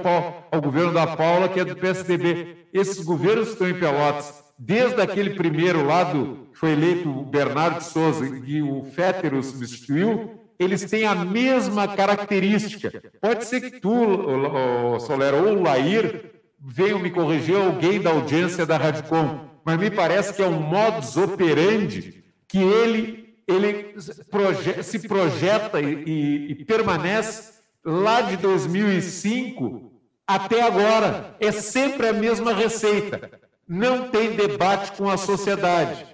ao 0.52 0.62
governo 0.62 0.94
da 0.94 1.08
Paula, 1.08 1.48
que 1.48 1.60
é 1.60 1.66
do 1.66 1.76
PSDB. 1.76 2.68
Esses 2.74 3.04
governos 3.04 3.50
estão 3.50 3.70
em 3.70 3.80
Pelotas, 3.80 4.44
desde 4.60 5.02
aquele 5.02 5.32
primeiro 5.32 5.86
lado, 5.86 6.48
que 6.52 6.60
foi 6.60 6.72
eleito 6.72 7.10
o 7.10 7.24
Bernardo 7.24 7.82
Souza, 7.82 8.26
e 8.46 8.62
o 8.62 8.84
Féter 8.84 9.34
o 9.34 9.42
substituiu, 9.42 10.37
eles 10.60 10.84
têm 10.86 11.06
a 11.06 11.16
mesma 11.16 11.88
característica. 11.88 13.02
Pode 13.22 13.46
ser 13.46 13.62
que 13.62 13.80
tu, 13.80 15.00
Solero, 15.00 15.48
ou 15.48 15.58
o 15.58 15.64
Lair, 15.64 16.32
venham 16.60 17.00
me 17.00 17.12
corrigir 17.12 17.56
alguém 17.56 18.02
da 18.02 18.10
audiência 18.10 18.66
da 18.66 18.78
Radicom, 18.78 19.48
mas 19.64 19.78
me 19.78 19.92
parece 19.92 20.34
que 20.34 20.42
é 20.42 20.48
um 20.48 20.60
modus 20.60 21.16
operandi 21.18 22.24
que 22.48 22.58
ele, 22.58 23.36
ele 23.48 23.96
proje 24.32 24.82
se 24.84 25.08
projeta 25.08 25.82
e, 25.82 26.04
e, 26.06 26.52
e 26.52 26.66
permanece 26.66 27.54
lá 27.86 28.22
de 28.22 28.38
2005 28.38 29.92
até 30.26 30.62
agora. 30.62 31.36
É 31.40 31.52
sempre 31.52 32.08
a 32.08 32.14
mesma 32.14 32.54
receita. 32.54 33.30
Não 33.68 34.10
tem 34.10 34.36
debate 34.36 34.94
com 34.94 35.10
a 35.10 35.18
sociedade. 35.18 36.06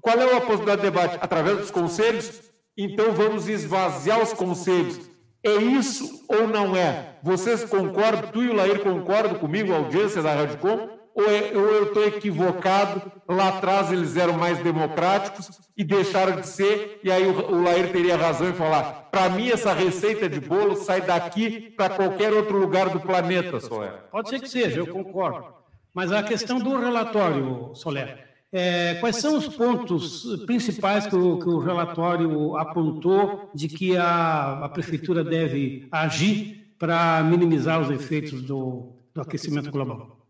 Qual 0.00 0.20
é 0.20 0.36
a 0.36 0.40
possibilidade 0.40 0.82
de 0.82 0.90
debate? 0.90 1.18
Através 1.20 1.58
dos 1.58 1.70
conselhos? 1.70 2.43
Então 2.76 3.12
vamos 3.12 3.48
esvaziar 3.48 4.20
os 4.22 4.32
conselhos 4.32 5.14
é 5.44 5.56
isso 5.56 6.24
ou 6.26 6.48
não 6.48 6.74
é? 6.74 7.18
Vocês 7.22 7.64
concordam, 7.64 8.30
tu 8.32 8.42
e 8.42 8.48
o 8.48 8.54
Lair 8.54 8.80
concordam 8.80 9.34
comigo, 9.38 9.74
a 9.74 9.76
audiência 9.76 10.22
da 10.22 10.34
Radicom? 10.34 10.88
Ou, 11.14 11.30
é, 11.30 11.52
ou 11.54 11.66
eu 11.66 11.84
estou 11.84 12.04
equivocado? 12.06 13.12
Lá 13.28 13.48
atrás 13.48 13.92
eles 13.92 14.16
eram 14.16 14.32
mais 14.38 14.58
democráticos 14.60 15.60
e 15.76 15.84
deixaram 15.84 16.40
de 16.40 16.46
ser, 16.46 16.98
e 17.04 17.12
aí 17.12 17.26
o, 17.26 17.52
o 17.52 17.62
Lair 17.62 17.92
teria 17.92 18.16
razão 18.16 18.48
em 18.48 18.54
falar: 18.54 19.08
para 19.12 19.28
mim, 19.28 19.50
essa 19.50 19.74
receita 19.74 20.30
de 20.30 20.40
bolo 20.40 20.76
sai 20.76 21.02
daqui 21.02 21.70
para 21.76 21.94
qualquer 21.94 22.32
outro 22.32 22.58
lugar 22.58 22.88
do 22.88 22.98
planeta, 22.98 23.60
Soler. 23.60 23.92
Pode 24.10 24.30
ser 24.30 24.40
que 24.40 24.48
seja, 24.48 24.80
eu 24.80 24.86
concordo. 24.86 25.44
Mas 25.92 26.10
a 26.10 26.22
questão 26.22 26.58
do 26.58 26.76
relatório, 26.78 27.70
Soler, 27.74 28.33
é, 28.56 28.94
quais 29.00 29.16
são 29.16 29.36
os 29.36 29.48
pontos 29.48 30.24
principais 30.46 31.08
que 31.08 31.16
o, 31.16 31.40
que 31.40 31.48
o 31.48 31.58
relatório 31.58 32.56
apontou 32.56 33.50
de 33.52 33.66
que 33.66 33.96
a, 33.96 34.64
a, 34.64 34.68
prefeitura 34.68 35.24
deve 35.24 35.88
agir 35.90 36.72
para 36.78 37.20
minimizar 37.24 37.80
os 37.80 37.90
efeitos 37.90 38.42
do, 38.42 38.92
do 39.12 39.20
aquecimento 39.20 39.72
global? 39.72 40.24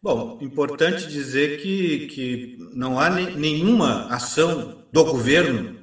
Bom, 0.00 0.38
importante 0.40 1.08
dizer 1.08 1.60
que, 1.60 2.06
que 2.06 2.58
não 2.72 3.00
há 3.00 3.10
ne, 3.10 3.32
nenhuma 3.32 4.06
ação 4.06 4.84
do 4.92 5.04
governo 5.04 5.76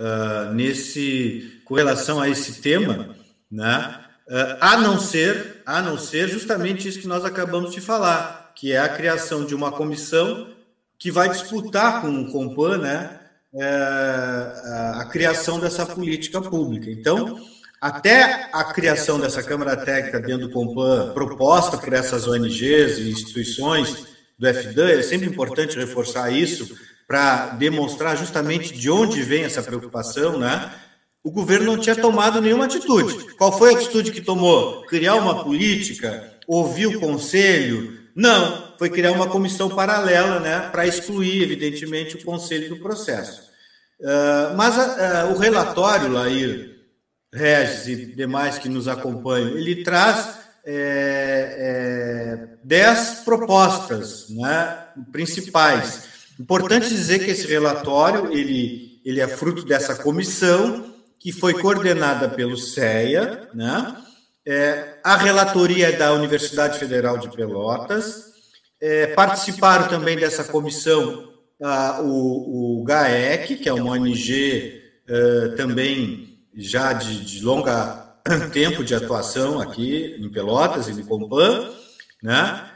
uh, 0.00 0.54
nesse 0.54 1.60
com 1.66 1.74
relação 1.74 2.18
a 2.22 2.28
esse 2.30 2.62
tema, 2.62 3.16
né? 3.50 4.00
Uh, 4.26 4.56
a 4.62 4.78
não 4.78 4.98
ser 4.98 5.60
a 5.66 5.82
não 5.82 5.98
ser 5.98 6.28
justamente 6.28 6.88
isso 6.88 7.00
que 7.00 7.06
nós 7.06 7.22
acabamos 7.22 7.72
de 7.72 7.82
falar, 7.82 8.54
que 8.56 8.72
é 8.72 8.78
a 8.78 8.88
criação 8.88 9.44
de 9.44 9.54
uma 9.54 9.70
comissão 9.70 10.58
que 11.00 11.10
vai 11.10 11.30
disputar 11.30 12.02
com 12.02 12.20
o 12.20 12.30
Compan 12.30 12.76
né, 12.76 13.18
é, 13.54 13.64
a, 14.96 15.08
criação 15.10 15.58
dessa 15.58 15.86
política 15.86 16.42
pública. 16.42 16.90
Então, 16.90 17.40
até 17.80 18.50
a 18.52 18.64
criação 18.64 19.18
dessa 19.18 19.42
Câmara 19.42 19.78
Técnica 19.78 20.20
dentro 20.20 20.46
do 20.46 20.52
Compan, 20.52 21.14
proposta 21.14 21.78
por 21.78 21.94
essas 21.94 22.28
ONGs 22.28 22.98
e 22.98 23.10
instituições 23.10 24.06
do 24.38 24.46
FDAN, 24.46 24.90
é 24.90 25.02
sempre 25.02 25.26
importante 25.26 25.78
reforçar 25.78 26.30
isso 26.30 26.76
para 27.08 27.46
demonstrar 27.54 28.16
justamente 28.16 28.74
de 28.74 28.90
onde 28.90 29.22
vem 29.22 29.44
essa 29.44 29.62
preocupação, 29.62 30.38
né? 30.38 30.70
O 31.24 31.30
governo 31.30 31.72
não 31.72 31.78
tinha 31.78 31.96
tomado 31.96 32.40
nenhuma 32.40 32.66
atitude. 32.66 33.34
Qual 33.34 33.56
foi 33.56 33.74
a 33.74 33.76
atitude 33.76 34.12
que 34.12 34.20
tomou? 34.20 34.82
Criar 34.82 35.16
uma 35.16 35.42
política, 35.42 36.32
ouvir 36.46 36.86
o 36.86 37.00
conselho, 37.00 37.99
não, 38.14 38.74
foi 38.78 38.90
criar 38.90 39.12
uma 39.12 39.28
comissão 39.28 39.68
paralela 39.68 40.40
né, 40.40 40.68
para 40.70 40.86
excluir, 40.86 41.42
evidentemente, 41.42 42.16
o 42.16 42.24
conselho 42.24 42.68
do 42.68 42.76
processo. 42.78 43.50
Uh, 44.00 44.56
mas 44.56 44.76
uh, 44.76 45.34
o 45.34 45.38
relatório, 45.38 46.08
Lair, 46.08 46.76
Regis 47.32 47.86
e 47.86 48.06
demais 48.14 48.58
que 48.58 48.68
nos 48.68 48.88
acompanham, 48.88 49.56
ele 49.56 49.84
traz 49.84 50.40
é, 50.64 51.56
é, 51.58 52.48
dez 52.64 53.22
propostas 53.24 54.28
né, 54.30 54.78
principais. 55.12 56.08
Importante 56.38 56.88
dizer 56.88 57.20
que 57.20 57.30
esse 57.30 57.46
relatório 57.46 58.32
ele, 58.32 59.00
ele 59.04 59.20
é 59.20 59.28
fruto 59.28 59.64
dessa 59.64 59.94
comissão 59.94 60.94
que 61.18 61.32
foi 61.32 61.54
coordenada 61.54 62.28
pelo 62.28 62.56
CEA, 62.56 63.48
né? 63.54 63.96
É, 64.46 64.98
a 65.04 65.16
relatoria 65.16 65.88
é 65.88 65.92
da 65.92 66.12
Universidade 66.12 66.78
Federal 66.78 67.18
de 67.18 67.30
Pelotas. 67.30 68.30
É, 68.80 69.08
participaram 69.08 69.88
também 69.88 70.16
dessa 70.16 70.44
comissão 70.44 71.28
o, 72.02 72.80
o 72.80 72.84
GAEC, 72.84 73.56
que 73.56 73.68
é 73.68 73.72
uma 73.72 73.92
ONG 73.92 74.80
é, 75.06 75.48
também 75.56 76.38
já 76.54 76.92
de, 76.92 77.24
de 77.24 77.44
longa 77.44 78.10
tempo 78.52 78.84
de 78.84 78.94
atuação 78.94 79.60
aqui 79.60 80.16
em 80.18 80.30
Pelotas 80.30 80.88
e 80.88 80.94
no 80.94 81.06
Compan, 81.06 81.70
né? 82.22 82.66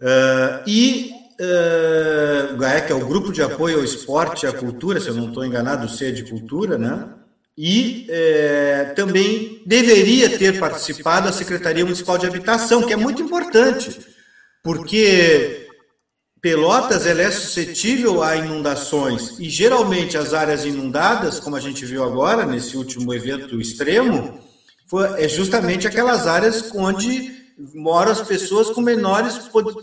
Uh, 0.00 0.68
e 0.68 1.12
uh, 1.40 2.54
o 2.54 2.56
GAEC 2.56 2.90
é 2.90 2.94
o 2.94 3.06
Grupo 3.06 3.32
de 3.32 3.40
Apoio 3.40 3.78
ao 3.78 3.84
Esporte 3.84 4.44
e 4.44 4.48
à 4.48 4.52
Cultura, 4.52 5.00
se 5.00 5.08
eu 5.08 5.14
não 5.14 5.28
estou 5.28 5.44
enganado, 5.44 5.86
o 5.86 5.88
C 5.88 6.10
de 6.10 6.24
Cultura, 6.24 6.76
né? 6.76 7.08
E 7.56 8.06
é, 8.08 8.92
também 8.96 9.62
deveria 9.66 10.38
ter 10.38 10.58
participado 10.58 11.28
a 11.28 11.32
Secretaria 11.32 11.84
Municipal 11.84 12.16
de 12.16 12.26
Habitação, 12.26 12.82
que 12.82 12.92
é 12.92 12.96
muito 12.96 13.22
importante, 13.22 14.00
porque 14.62 15.68
Pelotas 16.40 17.06
ela 17.06 17.22
é 17.22 17.30
suscetível 17.30 18.22
a 18.22 18.36
inundações 18.36 19.38
e 19.38 19.48
geralmente 19.48 20.16
as 20.18 20.34
áreas 20.34 20.64
inundadas, 20.64 21.38
como 21.38 21.54
a 21.54 21.60
gente 21.60 21.84
viu 21.84 22.02
agora 22.02 22.44
nesse 22.44 22.76
último 22.76 23.14
evento 23.14 23.60
extremo, 23.60 24.40
foi, 24.88 25.22
é 25.22 25.28
justamente 25.28 25.86
aquelas 25.86 26.26
áreas 26.26 26.70
onde 26.74 27.30
moram 27.74 28.10
as 28.10 28.22
pessoas 28.22 28.70
com 28.70 28.80
menores 28.80 29.38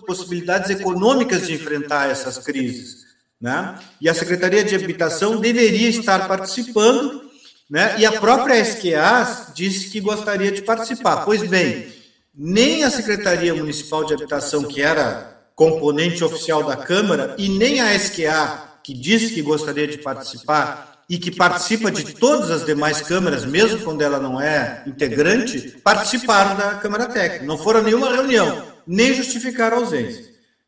possibilidades 0.06 0.70
econômicas 0.70 1.48
de 1.48 1.54
enfrentar 1.54 2.10
essas 2.10 2.38
crises. 2.40 3.06
Né? 3.40 3.80
E 4.02 4.10
a 4.10 4.14
Secretaria 4.14 4.64
de 4.64 4.76
Habitação 4.76 5.40
deveria 5.40 5.88
estar 5.88 6.28
participando 6.28 7.29
né? 7.70 7.96
E 8.00 8.06
a 8.06 8.14
própria 8.14 8.60
SQA 8.60 9.52
disse 9.54 9.90
que 9.90 10.00
gostaria 10.00 10.52
de 10.52 10.62
participar. 10.62 11.18
Pois 11.18 11.48
bem, 11.48 11.94
nem 12.36 12.84
a 12.84 12.90
Secretaria 12.90 13.54
Municipal 13.54 14.04
de 14.04 14.14
Habitação, 14.14 14.64
que 14.64 14.82
era 14.82 15.38
componente 15.56 16.24
oficial 16.24 16.64
da 16.64 16.78
Câmara, 16.78 17.36
e 17.38 17.50
nem 17.50 17.82
a 17.82 17.94
SQA, 17.94 18.80
que 18.84 18.94
disse 18.94 19.34
que 19.34 19.42
gostaria 19.42 19.88
de 19.88 19.98
participar 19.98 20.90
e 21.10 21.18
que 21.18 21.32
participa 21.32 21.92
de 21.92 22.14
todas 22.14 22.52
as 22.52 22.66
demais 22.66 23.02
câmaras, 23.02 23.44
mesmo 23.44 23.80
quando 23.80 24.02
ela 24.02 24.20
não 24.20 24.40
é 24.40 24.84
integrante, 24.86 25.76
participaram 25.84 26.56
da 26.56 26.76
Câmara 26.76 27.08
Técnica. 27.08 27.46
Não 27.46 27.58
foram 27.58 27.80
a 27.80 27.84
nenhuma 27.84 28.14
reunião, 28.14 28.68
nem 28.86 29.14
justificaram 29.14 29.78
a 29.78 29.80
ausência. 29.82 30.24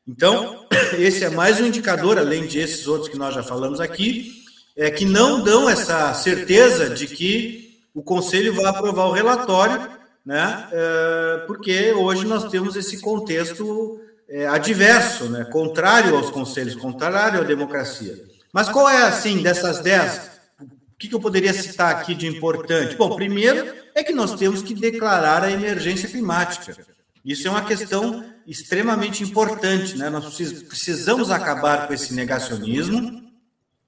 Então, 0.08 0.66
esse 0.98 1.24
é 1.24 1.30
mais 1.30 1.62
um 1.62 1.68
indicador, 1.68 2.18
além 2.18 2.48
de 2.48 2.60
esses 2.60 2.88
outros 2.88 3.08
que 3.08 3.18
nós 3.18 3.36
já 3.36 3.44
falamos 3.44 3.80
aqui, 3.80 4.41
é, 4.76 4.90
que 4.90 5.06
não 5.06 5.44
dão 5.44 5.70
essa 5.70 6.14
certeza 6.14 6.90
de 6.90 7.08
que 7.08 7.80
o 7.94 8.02
Conselho 8.02 8.54
vai 8.54 8.66
aprovar 8.66 9.08
o 9.08 9.12
relatório, 9.12 9.90
né? 10.26 10.68
É, 10.72 11.44
porque 11.48 11.92
hoje 11.94 12.26
nós 12.26 12.50
temos 12.50 12.76
esse 12.76 13.02
contexto 13.02 14.00
é, 14.30 14.48
adverso, 14.48 15.26
né? 15.30 15.44
contrário 15.46 16.16
aos 16.16 16.30
conselhos, 16.30 16.76
contrário 16.76 17.42
à 17.42 17.44
democracia. 17.44 18.16
Mas 18.54 18.70
qual 18.70 18.88
é, 18.88 19.04
assim, 19.04 19.42
dessas 19.42 19.80
dez, 19.80 20.32
o 20.60 20.98
que, 20.98 21.14
eu 21.14 21.20
poderia 21.20 21.54
citar 21.54 21.92
aqui 21.92 22.16
de 22.16 22.28
importante? 22.28 22.96
Bom, 22.96 23.16
primeiro 23.16 23.74
é 23.94 24.04
que 24.04 24.14
nós 24.14 24.36
temos 24.36 24.62
que 24.62 24.74
declarar 24.74 25.44
a 25.44 25.52
emergência 25.52 26.08
climática. 26.08 26.78
Isso 27.26 27.48
é 27.48 27.52
uma 27.52 27.66
questão 27.66 28.24
extremamente 28.48 29.24
importante. 29.24 29.98
Né? 29.98 30.10
Nós 30.10 30.36
precisamos 30.68 31.30
acabar 31.30 31.88
com 31.88 31.94
esse 31.94 32.14
negacionismo, 32.14 33.31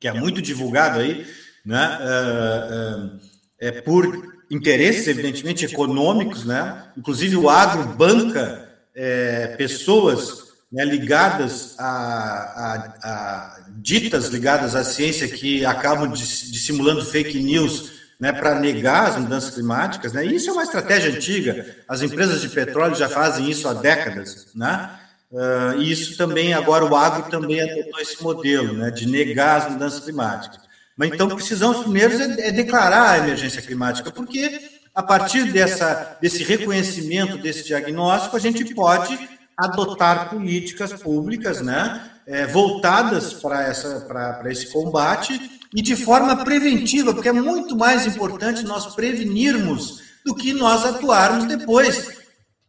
que 0.03 0.07
é 0.09 0.11
muito 0.11 0.41
divulgado 0.41 0.99
aí, 0.99 1.25
né? 1.65 1.97
é, 2.01 3.67
é, 3.67 3.67
é 3.69 3.71
por 3.71 4.33
interesses, 4.51 5.07
evidentemente, 5.07 5.63
econômicos, 5.63 6.43
né? 6.43 6.87
inclusive 6.97 7.37
o 7.37 7.49
agro 7.49 7.85
banca 7.95 8.69
é, 8.93 9.55
pessoas 9.55 10.43
né, 10.69 10.83
ligadas 10.83 11.79
a, 11.79 11.85
a, 11.85 12.75
a, 13.01 13.65
ditas 13.77 14.27
ligadas 14.27 14.75
à 14.75 14.83
ciência 14.83 15.25
que 15.25 15.65
acabam 15.65 16.11
dissimulando 16.11 17.05
fake 17.05 17.41
news 17.41 17.93
né, 18.19 18.33
para 18.33 18.59
negar 18.59 19.07
as 19.07 19.17
mudanças 19.17 19.53
climáticas, 19.53 20.11
né? 20.11 20.25
Isso 20.25 20.49
é 20.49 20.53
uma 20.53 20.63
estratégia 20.63 21.11
antiga. 21.11 21.77
As 21.87 22.01
empresas 22.01 22.41
de 22.41 22.49
petróleo 22.49 22.95
já 22.95 23.07
fazem 23.07 23.49
isso 23.49 23.69
há 23.69 23.73
décadas, 23.73 24.47
né? 24.53 24.89
Uh, 25.33 25.81
e 25.81 25.91
isso 25.91 26.15
também 26.15 26.53
agora 26.53 26.85
o 26.85 26.95
agro 26.95 27.27
também 27.27 27.59
adotou 27.59 27.99
esse 27.99 28.21
modelo, 28.21 28.73
né, 28.73 28.91
de 28.91 29.07
negar 29.07 29.63
as 29.63 29.71
mudanças 29.71 30.03
climáticas. 30.03 30.59
Mas 30.95 31.11
então 31.11 31.27
precisamos 31.27 31.79
primeiro 31.79 32.13
é, 32.21 32.49
é 32.49 32.51
declarar 32.51 33.09
a 33.09 33.17
emergência 33.17 33.59
climática, 33.59 34.11
porque 34.11 34.61
a 34.93 35.01
partir 35.01 35.51
dessa, 35.51 36.17
desse 36.21 36.43
reconhecimento, 36.43 37.39
desse 37.39 37.65
diagnóstico, 37.65 38.37
a 38.37 38.39
gente 38.39 38.75
pode 38.75 39.17
adotar 39.57 40.29
políticas 40.29 40.93
públicas, 40.93 41.61
né, 41.61 42.11
é, 42.27 42.45
voltadas 42.45 43.33
para 43.33 44.51
esse 44.51 44.71
combate 44.71 45.59
e 45.73 45.81
de 45.81 45.95
forma 45.95 46.43
preventiva, 46.43 47.11
porque 47.11 47.29
é 47.29 47.33
muito 47.33 47.75
mais 47.75 48.05
importante 48.05 48.63
nós 48.63 48.93
prevenirmos 48.93 50.03
do 50.23 50.35
que 50.35 50.53
nós 50.53 50.85
atuarmos 50.85 51.45
depois, 51.45 52.22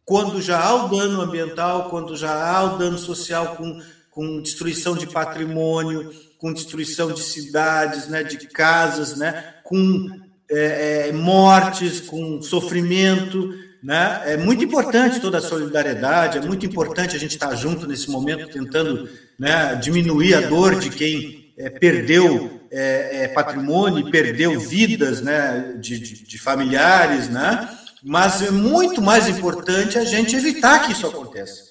quando 0.05 0.41
já 0.41 0.63
há 0.63 0.85
o 0.85 0.89
dano 0.89 1.21
ambiental, 1.21 1.89
quando 1.89 2.15
já 2.15 2.31
há 2.31 2.63
o 2.63 2.77
dano 2.77 2.97
social 2.97 3.55
com, 3.55 3.81
com 4.11 4.41
destruição 4.41 4.95
de 4.95 5.07
patrimônio, 5.07 6.13
com 6.37 6.53
destruição 6.53 7.11
de 7.11 7.21
cidades, 7.21 8.07
né, 8.07 8.23
de 8.23 8.37
casas, 8.47 9.17
né, 9.17 9.55
com 9.63 10.07
é, 10.49 11.07
é, 11.09 11.11
mortes, 11.11 11.99
com 11.99 12.41
sofrimento. 12.41 13.51
Né? 13.83 14.21
É 14.25 14.37
muito 14.37 14.63
importante 14.63 15.19
toda 15.19 15.39
a 15.39 15.41
solidariedade, 15.41 16.37
é 16.37 16.41
muito 16.41 16.65
importante 16.65 17.15
a 17.15 17.19
gente 17.19 17.31
estar 17.31 17.53
junto 17.55 17.87
nesse 17.87 18.09
momento, 18.09 18.47
tentando 18.47 19.09
né, 19.39 19.75
diminuir 19.75 20.35
a 20.35 20.41
dor 20.41 20.79
de 20.79 20.89
quem 20.89 21.53
é, 21.57 21.69
perdeu 21.69 22.61
é, 22.71 23.23
é, 23.23 23.27
patrimônio, 23.27 24.11
perdeu 24.11 24.59
vidas 24.59 25.21
né, 25.21 25.77
de, 25.79 25.99
de, 25.99 26.23
de, 26.25 26.37
familiares, 26.37 27.29
né? 27.29 27.69
Mas 28.05 28.43
é 28.43 28.51
muito 28.51 29.01
mais 29.01 29.27
importante 29.27 29.97
a 29.97 30.05
gente 30.05 30.35
evitar 30.35 30.85
que 30.85 30.91
isso 30.91 31.07
aconteça. 31.07 31.63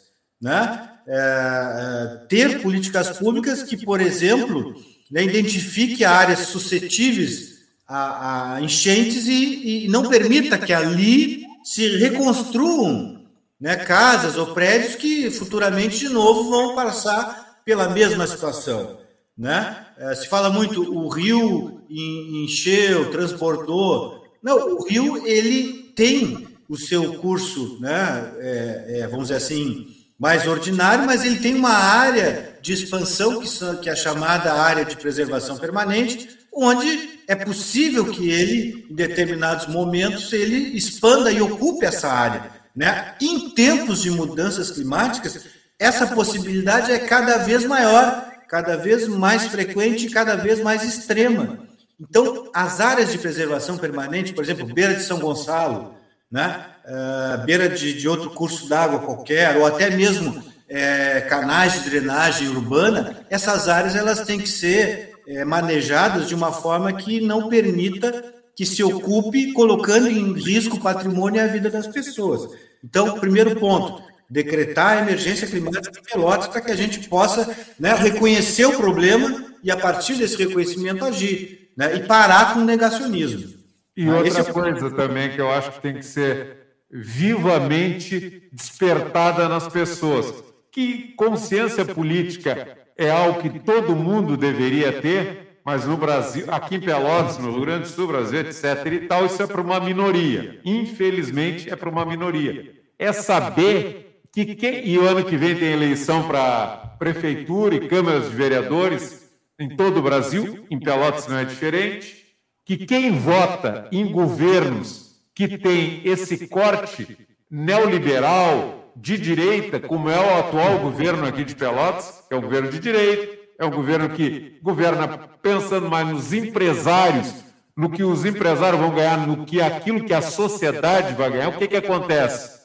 Né? 0.42 0.90
É, 1.06 1.14
é, 1.14 2.26
ter 2.26 2.60
políticas 2.60 3.16
públicas 3.16 3.62
que, 3.62 3.76
por 3.76 4.00
exemplo, 4.00 4.74
né, 5.08 5.22
identifique 5.22 6.04
áreas 6.04 6.40
suscetíveis 6.40 7.54
a, 7.86 8.54
a 8.54 8.60
enchentes 8.60 9.28
e, 9.28 9.84
e, 9.84 9.88
não 9.88 10.08
permita 10.08 10.58
que 10.58 10.72
ali 10.72 11.44
se 11.62 11.98
reconstruam 11.98 13.24
né, 13.60 13.76
casas 13.76 14.36
ou 14.36 14.48
prédios 14.48 14.96
que 14.96 15.30
futuramente 15.30 15.98
de 15.98 16.08
novo 16.08 16.50
vão 16.50 16.74
passar 16.74 17.60
pela 17.64 17.88
mesma 17.88 18.26
situação. 18.26 18.98
Né? 19.38 19.86
É, 19.98 20.14
se 20.16 20.28
fala 20.28 20.50
muito 20.50 20.82
o 20.92 21.08
rio 21.08 21.80
encheu, 21.88 23.10
transportou. 23.12 24.24
Não, 24.42 24.74
o 24.78 24.84
rio 24.84 25.24
ele 25.26 25.83
tem 25.94 26.48
o 26.68 26.76
seu 26.76 27.14
curso, 27.14 27.78
né? 27.80 28.32
É, 28.38 29.00
é, 29.00 29.06
vamos 29.06 29.28
dizer 29.28 29.36
assim, 29.36 29.86
mais 30.18 30.46
ordinário, 30.46 31.06
mas 31.06 31.24
ele 31.24 31.38
tem 31.38 31.54
uma 31.54 31.72
área 31.72 32.56
de 32.62 32.72
expansão 32.72 33.40
que, 33.40 33.48
são, 33.48 33.76
que 33.76 33.90
é 33.90 33.96
chamada 33.96 34.54
área 34.54 34.84
de 34.84 34.96
preservação 34.96 35.58
permanente, 35.58 36.28
onde 36.52 37.20
é 37.26 37.34
possível 37.34 38.06
que 38.06 38.30
ele, 38.30 38.86
em 38.90 38.94
determinados 38.94 39.66
momentos, 39.66 40.32
ele 40.32 40.76
expanda 40.76 41.30
e 41.30 41.42
ocupe 41.42 41.84
essa 41.84 42.08
área. 42.08 42.50
Né? 42.74 43.14
Em 43.20 43.50
tempos 43.50 44.02
de 44.02 44.10
mudanças 44.10 44.70
climáticas, 44.70 45.44
essa 45.78 46.06
possibilidade 46.06 46.92
é 46.92 46.98
cada 46.98 47.38
vez 47.38 47.64
maior 47.64 48.34
cada 48.54 48.76
vez 48.76 49.08
mais 49.08 49.46
frequente 49.46 50.06
e 50.06 50.10
cada 50.10 50.36
vez 50.36 50.60
mais 50.60 50.84
extrema. 50.84 51.58
Então, 52.00 52.50
as 52.52 52.80
áreas 52.80 53.12
de 53.12 53.18
preservação 53.18 53.76
permanente, 53.76 54.32
por 54.32 54.42
exemplo, 54.42 54.66
beira 54.66 54.94
de 54.94 55.02
São 55.02 55.18
Gonçalo, 55.18 55.94
né? 56.30 56.66
Uh, 56.84 57.44
beira 57.44 57.68
de, 57.68 57.94
de, 57.94 58.08
outro 58.08 58.30
curso 58.30 58.68
d'água 58.68 58.98
qualquer, 58.98 59.56
ou 59.56 59.64
até 59.64 59.88
mesmo 59.88 60.42
é, 60.68 61.22
canais 61.22 61.74
de 61.74 61.90
drenagem 61.90 62.48
urbana, 62.48 63.24
essas 63.30 63.68
áreas 63.68 63.94
elas 63.94 64.22
têm 64.22 64.38
que 64.38 64.48
ser 64.48 65.14
é, 65.26 65.44
manejadas 65.44 66.28
de 66.28 66.34
uma 66.34 66.52
forma 66.52 66.92
que 66.92 67.20
não 67.20 67.48
permita 67.48 68.34
que 68.56 68.66
se 68.66 68.82
ocupe 68.82 69.52
colocando 69.52 70.08
em 70.08 70.32
risco 70.34 70.76
o 70.76 70.80
patrimônio 70.80 71.38
e 71.38 71.40
a 71.40 71.46
vida 71.46 71.70
das 71.70 71.86
pessoas. 71.86 72.50
Então, 72.82 73.18
primeiro 73.18 73.58
ponto, 73.58 74.02
decretar 74.28 74.98
a 74.98 75.00
emergência 75.02 75.46
climática 75.46 75.98
em 75.98 76.02
Pelotas 76.02 76.48
para 76.48 76.60
que 76.60 76.70
a 76.70 76.76
gente 76.76 77.08
possa 77.08 77.48
né, 77.78 77.94
reconhecer 77.94 78.66
o 78.66 78.76
problema 78.76 79.44
e, 79.62 79.70
a 79.70 79.76
partir 79.76 80.16
desse 80.16 80.36
reconhecimento, 80.36 81.04
agir 81.04 81.63
né, 81.76 81.96
e 81.96 82.00
parar 82.00 82.54
com 82.54 82.60
o 82.60 82.64
negacionismo. 82.64 83.54
E 83.96 84.08
ah, 84.08 84.16
outra 84.16 84.40
é 84.40 84.44
coisa 84.44 84.90
também 84.90 85.30
que 85.30 85.40
eu 85.40 85.50
acho 85.50 85.72
que 85.72 85.80
tem 85.80 85.94
que 85.94 86.04
ser 86.04 86.64
vivamente 86.90 88.48
despertada 88.52 89.48
nas 89.48 89.68
pessoas, 89.68 90.32
que 90.70 91.14
consciência 91.16 91.84
política 91.84 92.76
é 92.96 93.10
algo 93.10 93.40
que 93.40 93.58
todo 93.58 93.96
mundo 93.96 94.36
deveria 94.36 95.00
ter, 95.00 95.58
mas 95.64 95.86
no 95.86 95.96
Brasil, 95.96 96.44
aqui 96.48 96.76
em 96.76 96.80
Pelotas, 96.80 97.38
no 97.38 97.50
Rio 97.50 97.60
Grande 97.62 97.82
do 97.82 97.88
Sul, 97.88 98.06
Brasil, 98.06 98.40
etc. 98.40 98.86
e 98.86 98.98
tal, 99.06 99.26
isso 99.26 99.42
é 99.42 99.46
para 99.46 99.60
uma 99.60 99.80
minoria. 99.80 100.60
Infelizmente, 100.64 101.70
é 101.70 101.74
para 101.74 101.88
uma 101.88 102.04
minoria. 102.04 102.72
É 102.98 103.12
saber 103.12 104.20
que 104.32 104.54
quem, 104.54 104.86
e 104.86 104.98
o 104.98 105.06
ano 105.06 105.24
que 105.24 105.36
vem 105.36 105.56
tem 105.56 105.72
eleição 105.72 106.26
para 106.28 106.96
prefeitura 106.98 107.74
e 107.74 107.88
câmaras 107.88 108.28
de 108.28 108.36
vereadores 108.36 109.23
em 109.58 109.76
todo 109.76 109.98
o 109.98 110.02
Brasil, 110.02 110.66
em 110.70 110.78
Pelotas 110.78 111.26
não 111.26 111.38
é 111.38 111.44
diferente, 111.44 112.24
que 112.64 112.78
quem 112.78 113.12
vota 113.12 113.88
em 113.92 114.10
governos 114.10 115.20
que 115.34 115.58
tem 115.58 116.00
esse 116.04 116.46
corte 116.48 117.16
neoliberal 117.50 118.92
de 118.96 119.18
direita, 119.18 119.80
como 119.80 120.08
é 120.08 120.18
o 120.18 120.38
atual 120.38 120.78
governo 120.78 121.26
aqui 121.26 121.44
de 121.44 121.54
Pelotas, 121.54 122.24
que 122.28 122.34
é 122.34 122.36
um 122.36 122.42
governo 122.42 122.70
de 122.70 122.78
direita, 122.78 123.38
é 123.58 123.64
um 123.64 123.70
governo 123.70 124.10
que 124.10 124.58
governa 124.62 125.08
pensando 125.42 125.88
mais 125.88 126.08
nos 126.08 126.32
empresários, 126.32 127.44
no 127.76 127.90
que 127.90 128.04
os 128.04 128.24
empresários 128.24 128.80
vão 128.80 128.94
ganhar, 128.94 129.26
no 129.26 129.44
que 129.44 129.60
aquilo 129.60 130.04
que 130.04 130.14
a 130.14 130.22
sociedade 130.22 131.14
vai 131.14 131.30
ganhar, 131.30 131.48
o 131.48 131.58
que, 131.58 131.66
que 131.68 131.76
acontece? 131.76 132.64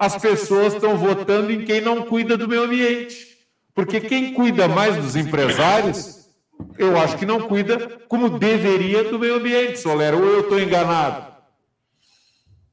as 0.00 0.16
pessoas 0.16 0.72
estão 0.72 0.96
votando 0.96 1.52
em 1.52 1.62
quem 1.62 1.82
não 1.82 2.00
cuida 2.06 2.34
do 2.34 2.48
meio 2.48 2.62
ambiente. 2.62 3.36
Porque 3.74 4.00
quem 4.00 4.32
cuida 4.32 4.66
mais 4.66 4.96
dos 4.96 5.14
empresários, 5.14 6.19
eu 6.78 6.96
acho 6.96 7.16
que 7.16 7.26
não 7.26 7.48
cuida 7.48 8.00
como 8.08 8.38
deveria 8.38 9.04
do 9.04 9.18
meio 9.18 9.36
ambiente, 9.36 9.78
Solero, 9.78 10.18
ou 10.18 10.24
eu 10.24 10.40
estou 10.40 10.60
enganado? 10.60 11.30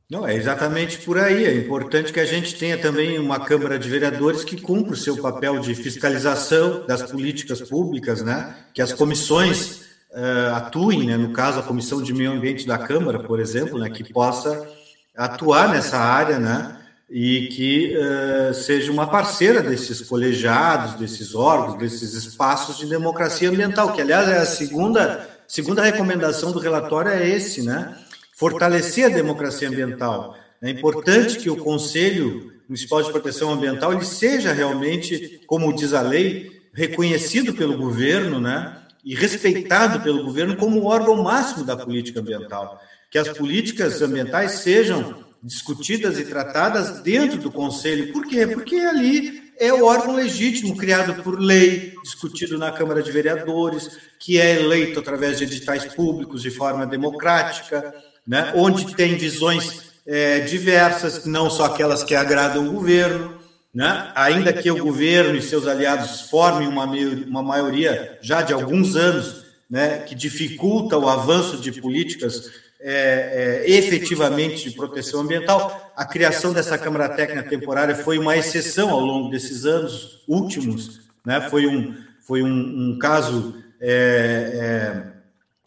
Não, 0.10 0.26
é 0.26 0.34
exatamente 0.36 1.00
por 1.00 1.18
aí. 1.18 1.44
É 1.44 1.54
importante 1.54 2.14
que 2.14 2.20
a 2.20 2.26
gente 2.26 2.56
tenha 2.56 2.78
também 2.78 3.20
uma 3.20 3.42
Câmara 3.42 3.78
de 3.78 3.90
Vereadores 3.90 4.44
que 4.44 4.60
cumpra 4.60 4.94
o 4.94 4.98
seu 4.98 5.18
papel 5.18 5.60
de 5.60 5.76
fiscalização 5.76 6.88
das 6.88 7.04
políticas 7.04 7.62
públicas, 7.62 8.22
né? 8.22 8.56
que 8.74 8.82
as 8.82 8.94
comissões 8.94 9.82
uh, 10.12 10.56
atuem, 10.56 11.08
né? 11.08 11.18
no 11.18 11.34
caso, 11.34 11.60
a 11.60 11.64
Comissão 11.64 12.02
de 12.02 12.14
Meio 12.14 12.32
Ambiente 12.32 12.66
da 12.66 12.78
Câmara, 12.78 13.20
por 13.20 13.38
exemplo, 13.38 13.78
né? 13.78 13.90
que 13.90 14.14
possa 14.14 14.66
atuar 15.14 15.68
nessa 15.68 15.98
área, 15.98 16.40
né? 16.40 16.78
E 17.10 17.48
que 17.48 17.96
uh, 17.96 18.54
seja 18.54 18.92
uma 18.92 19.08
parceira 19.08 19.62
desses 19.62 20.02
colegiados, 20.02 20.96
desses 20.96 21.34
órgãos, 21.34 21.78
desses 21.78 22.14
espaços 22.14 22.78
de 22.78 22.86
democracia 22.86 23.50
ambiental, 23.50 23.94
que 23.94 24.02
aliás 24.02 24.28
é 24.28 24.38
a 24.38 24.46
segunda 24.46 25.28
segunda 25.48 25.82
recomendação 25.82 26.52
do 26.52 26.60
relatório 26.60 27.12
é 27.12 27.28
esse, 27.28 27.64
né? 27.64 27.96
Fortalecer 28.36 29.06
a 29.06 29.10
democracia 29.10 29.70
ambiental. 29.70 30.38
É 30.62 30.70
importante 30.70 31.38
que 31.38 31.50
o 31.50 31.56
Conselho 31.56 32.52
Municipal 32.68 33.02
de 33.02 33.12
Proteção 33.12 33.52
Ambiental 33.52 33.94
ele 33.94 34.04
seja 34.04 34.52
realmente, 34.52 35.42
como 35.48 35.74
diz 35.74 35.94
a 35.94 36.02
lei, 36.02 36.52
reconhecido 36.74 37.54
pelo 37.54 37.78
governo, 37.78 38.42
né? 38.42 38.78
E 39.06 39.16
respeitado 39.16 40.02
pelo 40.02 40.26
governo 40.26 40.58
como 40.58 40.82
o 40.82 40.86
órgão 40.86 41.24
máximo 41.24 41.64
da 41.64 41.78
política 41.78 42.20
ambiental. 42.20 42.82
Que 43.10 43.18
as 43.18 43.30
políticas 43.30 44.02
ambientais 44.02 44.52
sejam 44.60 45.27
discutidas 45.42 46.20
e 46.20 46.26
tratadas 46.26 47.02
dentro 47.02 47.38
do 47.38 47.52
Conselho. 47.52 48.12
Por 48.12 48.26
quê? 48.28 48.48
Porque 48.48 48.76
ali 48.76 49.48
é 49.60 49.74
o 49.74 49.86
órgão 49.86 50.16
legítimo 50.16 50.76
criado 50.76 51.22
por 51.24 51.40
lei, 51.40 51.94
discutido 52.04 52.58
na 52.58 52.72
Câmara 52.72 53.02
de 53.02 53.12
Vereadores, 53.12 53.90
que 54.20 54.40
é 54.40 54.62
eleito 54.62 55.00
através 55.00 55.38
de 55.38 55.46
editais 55.46 55.86
públicos 55.86 56.42
de 56.42 56.52
forma 56.52 56.86
democrática, 56.86 57.94
né? 58.26 58.52
onde 58.56 58.96
tem 58.96 59.16
visões 59.16 59.94
é, 60.06 60.42
diversas, 60.42 61.26
não 61.26 61.50
só 61.50 61.66
aquelas 61.66 62.04
que 62.04 62.16
agradam 62.16 62.68
o 62.68 62.74
governo. 62.74 63.38
né? 63.74 64.12
ainda 64.16 64.54
que 64.54 64.70
o 64.70 64.84
governo 64.84 65.36
e 65.36 65.42
seus 65.42 65.68
aliados 65.68 66.22
formem 66.30 66.68
uma, 66.68 66.86
uma 66.86 67.44
maioria 67.44 68.18
já 68.22 68.42
de 68.42 68.54
alguns 68.54 68.96
anos, 68.96 69.46
né, 69.70 70.00
que 70.00 70.16
dificulta 70.16 70.98
o 70.98 71.10
avanço 71.10 71.58
de 71.58 71.74
políticas 71.82 72.50
é, 72.80 73.64
é, 73.66 73.72
efetivamente 73.72 74.70
de 74.70 74.76
proteção 74.76 75.22
ambiental. 75.22 75.92
A 75.96 76.06
criação 76.06 76.54
dessa 76.54 76.78
Câmara 76.78 77.10
Técnica 77.10 77.50
Temporária 77.50 77.96
foi 77.96 78.18
uma 78.18 78.38
exceção 78.38 78.90
ao 78.90 79.00
longo 79.00 79.30
desses 79.30 79.66
anos 79.66 80.24
últimos, 80.28 81.02
né? 81.26 81.42
foi, 81.50 81.66
um, 81.68 81.96
foi 82.22 82.44
um, 82.44 82.94
um 82.94 83.00
caso 83.00 83.56
é, 83.82 85.14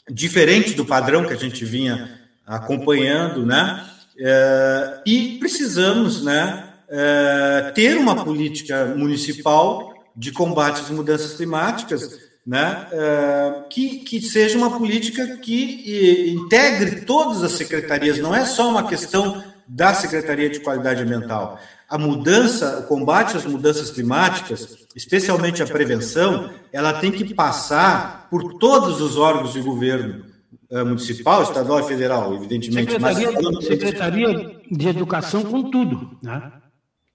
é 0.09 0.13
diferente 0.13 0.75
do 0.75 0.85
padrão 0.85 1.25
que 1.25 1.33
a 1.33 1.37
gente 1.37 1.65
vinha 1.65 2.19
acompanhando, 2.47 3.47
né? 3.47 3.87
É, 4.19 5.01
e 5.07 5.39
precisamos 5.39 6.23
né, 6.23 6.69
é, 6.89 7.73
ter 7.75 7.97
uma 7.97 8.25
política 8.25 8.87
municipal 8.97 9.95
de 10.15 10.33
combate 10.33 10.81
às 10.81 10.91
mudanças 10.91 11.35
climáticas 11.35 12.30
né, 12.47 12.87
uh, 12.93 13.69
que, 13.69 13.99
que 13.99 14.21
seja 14.21 14.57
uma 14.57 14.77
política 14.79 15.37
que 15.37 16.33
integre 16.35 17.03
todas 17.03 17.43
as 17.43 17.53
secretarias, 17.53 18.19
não 18.19 18.35
é 18.35 18.45
só 18.45 18.69
uma 18.69 18.87
questão 18.87 19.43
da 19.69 19.95
Secretaria 19.95 20.51
de 20.51 20.61
Qualidade 20.61 21.03
Ambiental. 21.03 21.59
A 21.89 21.99
mudança, 21.99 22.81
o 22.81 22.83
combate 22.85 23.37
às 23.37 23.45
mudanças 23.45 23.91
climáticas, 23.91 24.79
especialmente 24.97 25.63
a 25.63 25.67
prevenção, 25.67 26.51
ela 26.73 26.95
tem 26.95 27.13
que 27.13 27.35
passar 27.35 28.29
por 28.31 28.55
todos 28.55 29.01
os 29.01 29.17
órgãos 29.17 29.53
de 29.53 29.61
governo 29.61 30.25
uh, 30.71 30.87
municipal, 30.87 31.43
estadual 31.43 31.81
e 31.81 31.85
federal, 31.85 32.35
evidentemente. 32.35 32.93
Secretaria, 32.93 33.33
mas... 33.33 33.67
Secretaria 33.67 34.57
de 34.71 34.89
Educação 34.89 35.43
com 35.43 35.71
tudo, 35.71 36.19
né? 36.23 36.53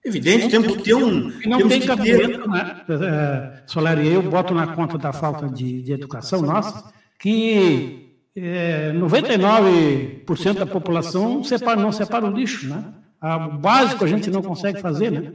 Evidente, 0.05 0.49
temos 0.49 0.75
que 0.77 0.83
ter 0.83 0.93
um. 0.93 1.31
Não 1.47 1.67
tem 1.67 1.81
cabimento, 1.81 2.41
ter... 2.41 2.47
né? 2.47 2.81
É, 2.87 3.63
Solari, 3.65 4.07
eu 4.07 4.21
boto 4.21 4.53
na 4.53 4.67
conta 4.67 4.99
da 4.99 5.11
falta 5.11 5.49
de, 5.49 5.81
de 5.81 5.93
educação 5.93 6.43
nossa 6.43 6.93
que 7.19 8.19
é, 8.35 8.93
99% 8.93 10.53
da 10.53 10.65
população 10.67 11.43
separa, 11.43 11.81
não 11.81 11.91
separa 11.91 12.25
o 12.25 12.29
lixo, 12.29 12.67
né? 12.67 12.83
O 13.19 13.57
básico 13.57 14.05
a 14.05 14.07
gente 14.07 14.29
não 14.29 14.43
consegue 14.43 14.79
fazer, 14.79 15.11
né? 15.11 15.33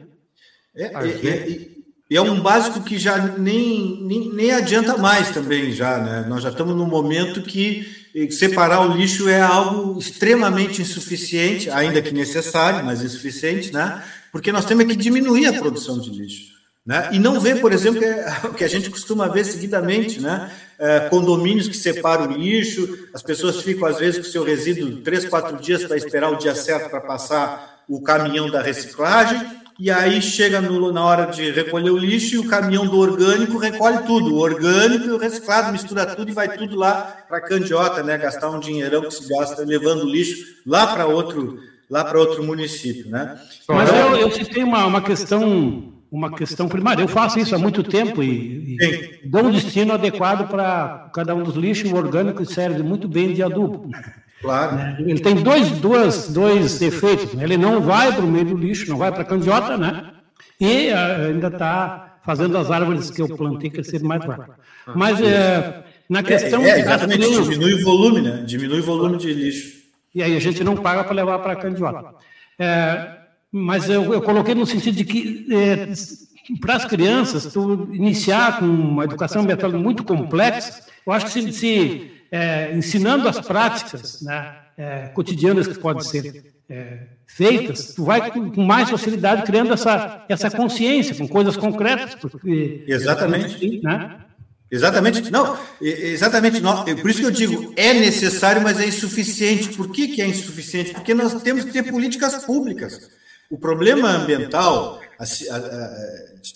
É, 0.77 0.85
é, 0.85 1.29
é, 1.29 1.69
é 2.13 2.21
um 2.21 2.41
básico 2.41 2.83
que 2.83 2.97
já 2.97 3.19
nem, 3.39 4.05
nem, 4.05 4.33
nem 4.33 4.53
adianta 4.53 4.97
mais 4.97 5.31
também, 5.31 5.73
já, 5.73 5.99
né? 5.99 6.27
Nós 6.29 6.45
já 6.45 6.51
estamos 6.51 6.77
num 6.77 6.87
momento 6.87 7.43
que 7.43 7.89
separar 8.31 8.89
o 8.89 8.97
lixo 8.97 9.29
é 9.29 9.41
algo 9.41 9.99
extremamente 9.99 10.81
insuficiente, 10.81 11.69
ainda 11.71 12.01
que 12.01 12.15
necessário, 12.15 12.85
mas 12.85 13.03
insuficiente, 13.03 13.73
né? 13.73 14.01
Porque 14.33 14.53
nós 14.53 14.65
temos 14.65 14.85
que 14.85 14.97
diminuir 14.97 15.47
a 15.47 15.53
produção 15.53 15.99
de 15.99 16.11
lixo. 16.11 16.61
Né? 16.85 17.11
E 17.13 17.19
não 17.19 17.39
ver, 17.39 17.61
por 17.61 17.73
exemplo, 17.73 18.01
o 18.45 18.55
que 18.55 18.65
a 18.65 18.69
gente 18.69 18.91
costuma 18.91 19.29
ver 19.29 19.45
seguidamente, 19.45 20.21
né? 20.21 20.51
É, 20.79 21.01
condomínios 21.11 21.69
que 21.69 21.77
separam 21.77 22.27
o 22.27 22.33
lixo, 22.33 23.07
as 23.13 23.23
pessoas 23.23 23.63
ficam, 23.63 23.87
às 23.87 23.99
vezes, 23.99 24.21
com 24.21 24.27
o 24.27 24.33
seu 24.33 24.43
resíduo 24.43 24.97
três, 25.03 25.27
quatro 25.27 25.59
dias 25.59 25.85
para 25.85 25.97
esperar 25.97 26.31
o 26.31 26.37
dia 26.37 26.55
certo 26.55 26.89
para 26.89 27.01
passar 27.01 27.85
o 27.87 28.01
caminhão 28.01 28.49
da 28.51 28.63
reciclagem, 28.63 29.61
e 29.79 29.91
aí 29.91 30.21
chega 30.21 30.61
no, 30.61 30.93
na 30.93 31.05
hora 31.05 31.27
de 31.27 31.51
recolher 31.51 31.91
o 31.91 31.97
lixo 31.97 32.35
e 32.35 32.39
o 32.39 32.49
caminhão 32.49 32.87
do 32.87 32.99
orgânico 32.99 33.57
recolhe 33.57 33.99
tudo, 34.07 34.35
o 34.35 34.39
orgânico 34.39 35.07
e 35.07 35.11
o 35.11 35.17
reciclado, 35.17 35.73
mistura 35.73 36.05
tudo 36.05 36.31
e 36.31 36.35
vai 36.35 36.57
tudo 36.57 36.77
lá 36.77 37.25
para 37.27 37.39
a 37.39 37.41
candiota, 37.41 38.03
né? 38.03 38.19
gastar 38.19 38.51
um 38.51 38.61
dinheirão 38.61 39.03
que 39.03 39.15
se 39.15 39.29
gasta 39.29 39.65
levando 39.65 40.03
o 40.03 40.11
lixo 40.11 40.45
lá 40.67 40.87
para 40.89 41.07
outro 41.07 41.59
lá 41.91 42.05
para 42.05 42.19
outro 42.19 42.45
município, 42.45 43.11
né? 43.11 43.37
Mas 43.69 43.89
eu, 43.89 44.17
eu 44.17 44.31
citei 44.31 44.63
uma, 44.63 44.87
uma 44.87 45.03
questão 45.03 45.93
uma 46.11 46.35
questão 46.35 46.69
primária. 46.69 47.03
Eu 47.03 47.09
faço 47.09 47.39
isso 47.39 47.55
há 47.55 47.59
muito 47.59 47.85
tempo 47.85 48.23
e, 48.23 48.77
e 48.81 49.29
dou 49.29 49.45
um 49.45 49.51
destino 49.51 49.93
adequado 49.93 50.49
para 50.49 51.11
cada 51.15 51.35
um 51.35 51.43
dos 51.43 51.55
lixos. 51.55 51.91
O 51.93 51.97
orgânico 51.97 52.45
serve 52.45 52.83
muito 52.83 53.07
bem 53.07 53.33
de 53.33 53.43
adubo. 53.43 53.89
Claro. 54.41 54.75
Né? 54.75 54.97
Ele 55.01 55.21
tem 55.21 55.37
dois, 55.37 55.71
duas, 55.79 56.29
dois 56.29 56.83
efeitos. 56.83 57.41
Ele 57.41 57.57
não 57.57 57.81
vai 57.81 58.13
para 58.13 58.25
o 58.25 58.29
meio 58.29 58.47
do 58.47 58.57
lixo, 58.57 58.91
não 58.91 58.99
vai 58.99 59.13
para 59.13 59.23
a 59.23 59.25
candiota, 59.25 59.77
né? 59.77 60.11
E 60.61 60.91
ah, 60.91 61.27
ainda 61.27 61.47
está 61.47 62.19
fazendo 62.25 62.59
as 62.59 62.71
árvores 62.71 63.11
que 63.11 63.23
eu 63.23 63.29
plantei 63.37 63.71
crescer 63.71 64.03
mais 64.03 64.25
rápido. 64.25 64.55
Mas 64.95 65.21
é, 65.21 65.85
na 66.09 66.23
questão. 66.23 66.63
É, 66.63 66.71
é 66.71 66.81
exatamente, 66.81 67.43
diminui 67.43 67.75
o 67.75 67.85
volume, 67.85 68.21
né? 68.21 68.43
Diminui 68.45 68.81
o 68.81 68.85
volume 68.85 69.17
de 69.17 69.33
lixo. 69.33 69.80
E 70.15 70.23
aí 70.23 70.37
a 70.37 70.41
gente 70.41 70.65
não 70.65 70.77
paga 70.77 71.05
para 71.05 71.15
levar 71.15 71.39
para 71.39 71.53
a 71.53 71.57
candiota. 71.57 72.15
É, 72.59 73.17
mas 73.51 73.89
eu, 73.89 74.13
eu, 74.13 74.23
coloquei 74.23 74.55
no 74.55 74.67
sentido 74.67 74.97
de 74.97 75.05
que 75.05 75.47
é, 75.53 75.89
para 76.61 76.77
as 76.77 76.85
crianças, 76.85 77.53
tu 77.53 77.89
iniciar 77.93 78.59
com 78.59 78.67
uma 78.67 79.05
educação 79.05 79.43
ambiental 79.43 79.71
muito 79.73 80.05
complexa, 80.05 80.85
eu 81.07 81.13
acho 81.13 81.27
que 81.27 81.33
se, 81.33 81.53
se 81.53 82.13
é, 82.31 82.73
ensinando 82.77 83.29
as 83.29 83.41
práticas 83.41 84.23
né, 84.23 84.57
é, 84.77 85.09
cotidianas 85.09 85.67
que 85.67 85.79
podem 85.79 86.03
ser 86.03 86.53
é, 86.69 86.99
feitas, 87.27 87.95
tu 87.95 88.05
vai 88.05 88.31
com, 88.31 88.51
com, 88.51 88.65
mais 88.65 88.91
facilidade 88.91 89.43
criando 89.43 89.73
essa, 89.73 90.25
essa 90.29 90.51
consciência, 90.51 91.15
com 91.15 91.27
coisas 91.27 91.57
concretas. 91.57 92.15
Porque, 92.15 92.85
Exatamente. 92.87 93.81
Né? 93.83 94.19
Exatamente, 94.71 95.33
não, 95.33 95.59
exatamente, 95.81 96.61
não, 96.61 96.85
por 96.85 97.11
isso 97.11 97.19
que 97.19 97.27
eu 97.27 97.31
digo, 97.33 97.73
é 97.77 97.93
necessário, 97.93 98.63
mas 98.63 98.79
é 98.79 98.87
insuficiente. 98.87 99.71
Por 99.71 99.91
que, 99.91 100.09
que 100.09 100.23
é 100.23 100.27
insuficiente? 100.27 100.93
Porque 100.93 101.13
nós 101.13 101.43
temos 101.43 101.65
que 101.65 101.73
ter 101.73 101.83
políticas 101.83 102.45
públicas. 102.45 103.11
O 103.51 103.59
problema 103.59 104.11
ambiental, 104.11 105.01
a, 105.19 105.25
a, 105.25 105.57
a, 105.57 105.91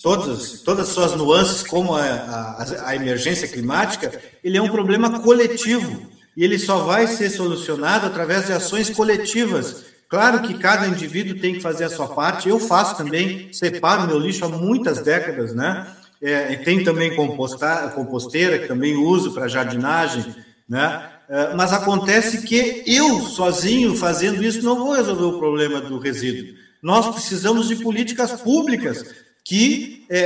todas, 0.01 0.61
todas 0.61 0.89
as 0.89 0.95
suas 0.95 1.17
nuances, 1.17 1.65
como 1.65 1.97
a, 1.97 2.95
emergência 2.95 3.49
climática, 3.49 4.13
ele 4.45 4.57
é 4.57 4.63
um 4.63 4.69
problema 4.69 5.19
coletivo. 5.21 6.09
E 6.37 6.45
ele 6.45 6.59
só 6.59 6.85
vai 6.85 7.09
ser 7.09 7.31
solucionado 7.31 8.07
através 8.07 8.47
de 8.47 8.53
ações 8.53 8.91
coletivas. 8.91 9.87
Claro 10.09 10.43
que 10.43 10.55
cada 10.59 10.87
indivíduo 10.87 11.41
tem 11.41 11.55
que 11.55 11.61
fazer 11.61 11.85
a 11.85 11.91
sua 11.91 12.09
parte. 12.09 12.49
Eu 12.49 12.61
faço 12.61 12.97
também, 12.97 13.53
separo 13.53 14.07
meu 14.07 14.19
lixo 14.21 14.45
há 14.45 14.49
muitas 14.49 15.01
décadas, 15.01 15.53
né? 15.53 15.85
É, 16.25 16.57
tem 16.57 16.83
também 16.83 17.15
composta, 17.15 17.93
composteira, 17.95 18.59
que 18.59 18.67
também 18.67 18.97
uso 18.97 19.33
para 19.33 19.47
jardinagem, 19.47 20.35
né? 20.67 21.11
É, 21.29 21.55
mas 21.55 21.73
acontece 21.73 22.43
que 22.43 22.83
eu, 22.87 23.21
sozinho, 23.21 23.95
fazendo 23.95 24.43
isso, 24.43 24.63
não 24.63 24.77
vou 24.77 24.93
resolver 24.93 25.25
o 25.25 25.39
problema 25.39 25.81
do 25.81 25.99
resíduo. 25.99 26.55
Nós 26.83 27.09
precisamos 27.09 27.69
de 27.69 27.77
políticas 27.77 28.33
públicas 28.33 29.05
que 29.45 30.07
é, 30.09 30.19
é, 30.19 30.23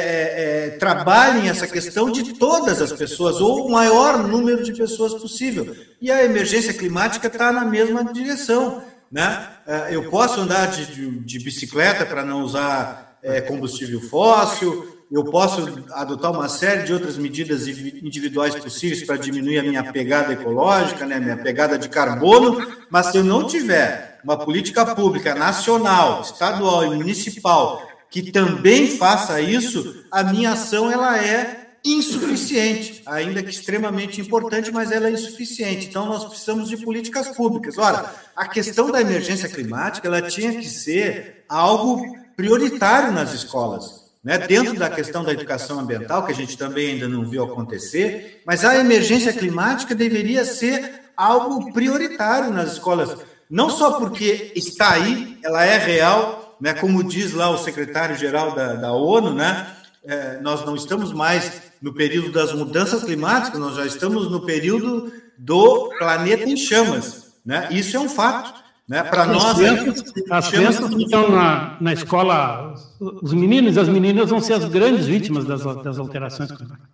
é, 0.66 0.70
trabalhem 0.70 1.48
essa 1.48 1.66
questão 1.66 2.11
de 2.11 2.34
todas 2.34 2.80
as 2.80 2.92
pessoas, 2.92 3.40
ou 3.40 3.66
o 3.66 3.70
maior 3.70 4.26
número 4.26 4.62
de 4.62 4.72
pessoas 4.72 5.14
possível. 5.14 5.74
E 6.00 6.11
a 6.11 6.24
emergência 6.24 6.72
climática 6.72 7.26
está 7.26 7.50
na 7.50 7.64
mesma 7.64 8.04
direção. 8.12 8.82
Né? 9.11 9.48
É, 9.66 9.94
eu 9.94 10.08
posso 10.08 10.40
andar 10.40 10.66
de, 10.66 10.87
de, 10.87 11.18
de 11.20 11.38
bicicleta 11.40 12.06
para 12.06 12.24
não 12.24 12.42
usar 12.42 13.18
é, 13.20 13.40
combustível 13.40 14.00
fóssil, 14.00 14.97
eu 15.11 15.25
posso 15.25 15.85
adotar 15.92 16.31
uma 16.31 16.49
série 16.49 16.83
de 16.83 16.92
outras 16.92 17.16
medidas 17.16 17.66
individuais 17.66 18.55
possíveis 18.55 19.05
para 19.05 19.16
diminuir 19.16 19.59
a 19.59 19.62
minha 19.62 19.92
pegada 19.92 20.35
ecológica, 20.35 21.07
né, 21.07 21.18
minha 21.18 21.37
pegada 21.37 21.79
de 21.79 21.88
carbono, 21.88 22.66
mas 22.90 23.07
se 23.07 23.16
eu 23.16 23.25
não 23.25 23.47
tiver 23.47 24.21
uma 24.23 24.37
política 24.37 24.85
pública 24.94 25.35
nacional, 25.35 26.21
estadual 26.21 26.85
e 26.85 26.97
municipal 26.97 27.83
que 28.11 28.31
também 28.31 28.97
faça 28.97 29.40
isso, 29.40 30.05
a 30.11 30.23
minha 30.25 30.53
ação 30.53 30.90
ela 30.90 31.18
é 31.23 31.68
insuficiente, 31.85 33.03
ainda 33.07 33.42
que 33.42 33.51
extremamente 33.51 34.21
importante, 34.21 34.71
mas 34.71 34.90
ela 34.90 35.09
é 35.09 35.12
insuficiente. 35.12 35.87
Então 35.87 36.07
nós 36.07 36.25
precisamos 36.25 36.68
de 36.68 36.77
políticas 36.79 37.29
públicas. 37.29 37.79
Ora, 37.79 38.12
a 38.35 38.47
questão 38.47 38.90
da 38.90 39.01
emergência 39.01 39.49
climática, 39.49 40.09
ela 40.09 40.23
tinha 40.23 40.53
que 40.53 40.68
ser 40.68 41.44
algo 41.49 42.03
prioritário 42.37 43.12
nas 43.12 43.33
escolas 43.33 44.08
né, 44.29 44.37
dentro 44.37 44.75
da 44.75 44.91
questão 44.91 45.25
da 45.25 45.33
educação 45.33 45.81
ambiental, 45.81 46.27
que 46.27 46.33
a 46.33 46.35
gente 46.35 46.59
também 46.59 46.91
ainda 46.93 47.09
não 47.09 47.25
viu 47.25 47.43
acontecer, 47.43 48.43
mas 48.45 48.62
a 48.62 48.77
emergência 48.77 49.33
climática 49.33 49.95
deveria 49.95 50.45
ser 50.45 51.01
algo 51.17 51.73
prioritário 51.73 52.53
nas 52.53 52.75
escolas, 52.75 53.17
não 53.49 53.71
só 53.71 53.93
porque 53.93 54.53
está 54.55 54.93
aí, 54.93 55.38
ela 55.43 55.64
é 55.64 55.79
real, 55.79 56.59
né, 56.61 56.75
como 56.75 57.03
diz 57.03 57.33
lá 57.33 57.49
o 57.49 57.57
secretário-geral 57.57 58.55
da, 58.55 58.75
da 58.75 58.93
ONU, 58.93 59.33
né, 59.33 59.67
é, 60.05 60.38
nós 60.43 60.62
não 60.62 60.77
estamos 60.77 61.11
mais 61.11 61.62
no 61.81 61.95
período 61.95 62.31
das 62.31 62.53
mudanças 62.53 63.03
climáticas, 63.03 63.59
nós 63.59 63.77
já 63.77 63.87
estamos 63.87 64.31
no 64.31 64.45
período 64.45 65.11
do 65.38 65.88
planeta 65.99 66.45
em 66.45 66.57
chamas. 66.57 67.33
Né? 67.47 67.69
Isso 67.71 67.97
é 67.97 68.01
um 68.01 68.11
fato. 68.11 68.53
Né? 68.88 69.03
Para 69.03 69.27
nós. 69.27 69.59
Crianças, 69.59 70.05
as 70.31 70.48
crianças 70.48 70.94
que 70.94 71.03
estão 71.03 71.31
na, 71.31 71.77
na 71.79 71.92
escola, 71.92 72.74
os 72.98 73.35
meninos 73.35 73.77
e 73.77 73.81
as 73.81 73.88
meninas 73.88 74.31
vão 74.31 74.40
ser 74.40 74.55
as 74.55 74.64
grandes 74.64 75.07
vítimas 75.07 75.44
das, 75.44 75.62
das 75.83 75.98
alterações 75.98 76.51
climáticas. 76.51 76.88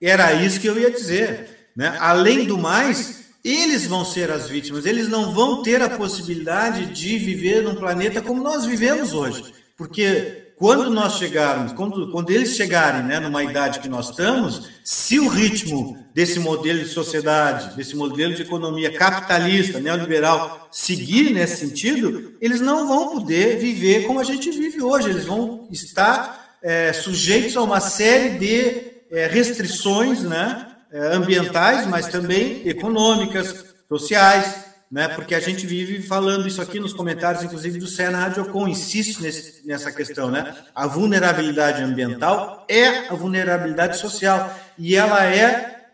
Era 0.00 0.32
isso 0.32 0.58
que 0.58 0.66
eu 0.66 0.78
ia 0.78 0.90
dizer. 0.90 1.70
Né? 1.76 1.96
Além 2.00 2.46
do 2.46 2.56
mais, 2.56 3.24
eles 3.44 3.86
vão 3.86 4.04
ser 4.04 4.30
as 4.30 4.48
vítimas, 4.48 4.86
eles 4.86 5.08
não 5.08 5.34
vão 5.34 5.62
ter 5.62 5.82
a 5.82 5.90
possibilidade 5.90 6.86
de 6.86 7.18
viver 7.18 7.62
num 7.62 7.74
planeta 7.74 8.22
como 8.22 8.42
nós 8.42 8.64
vivemos 8.64 9.12
hoje. 9.12 9.52
Porque 9.76 10.43
quando 10.56 10.88
nós 10.90 11.18
chegarmos, 11.18 11.72
quando, 11.72 12.10
quando 12.10 12.30
eles 12.30 12.54
chegarem 12.54 13.02
né, 13.02 13.18
numa 13.18 13.42
idade 13.42 13.80
que 13.80 13.88
nós 13.88 14.10
estamos, 14.10 14.70
se 14.84 15.18
o 15.18 15.28
ritmo 15.28 15.98
desse 16.14 16.38
modelo 16.38 16.78
de 16.78 16.88
sociedade, 16.88 17.76
desse 17.76 17.96
modelo 17.96 18.34
de 18.34 18.42
economia 18.42 18.92
capitalista, 18.92 19.80
neoliberal, 19.80 20.68
seguir 20.70 21.32
nesse 21.32 21.66
sentido, 21.66 22.34
eles 22.40 22.60
não 22.60 22.86
vão 22.86 23.18
poder 23.18 23.58
viver 23.58 24.06
como 24.06 24.20
a 24.20 24.24
gente 24.24 24.50
vive 24.50 24.80
hoje, 24.80 25.10
eles 25.10 25.26
vão 25.26 25.66
estar 25.72 26.56
é, 26.62 26.92
sujeitos 26.92 27.56
a 27.56 27.62
uma 27.62 27.80
série 27.80 28.38
de 28.38 28.94
é, 29.10 29.26
restrições 29.26 30.22
né, 30.22 30.68
é, 30.92 31.14
ambientais, 31.14 31.86
mas 31.86 32.06
também 32.06 32.62
econômicas, 32.64 33.64
sociais, 33.88 34.63
né? 34.94 35.08
Porque 35.08 35.34
a 35.34 35.40
gente 35.40 35.66
vive 35.66 36.00
falando 36.00 36.46
isso 36.46 36.62
aqui 36.62 36.78
nos 36.78 36.92
comentários, 36.92 37.42
inclusive 37.42 37.80
do 37.80 37.86
Sena 37.88 38.16
Radiocon, 38.16 38.68
insiste 38.68 39.20
nesse, 39.20 39.66
nessa 39.66 39.90
questão, 39.90 40.30
né? 40.30 40.54
A 40.72 40.86
vulnerabilidade 40.86 41.82
ambiental 41.82 42.64
é 42.68 43.08
a 43.08 43.14
vulnerabilidade 43.14 43.98
social 43.98 44.56
e 44.78 44.94
ela 44.94 45.26
é, 45.26 45.86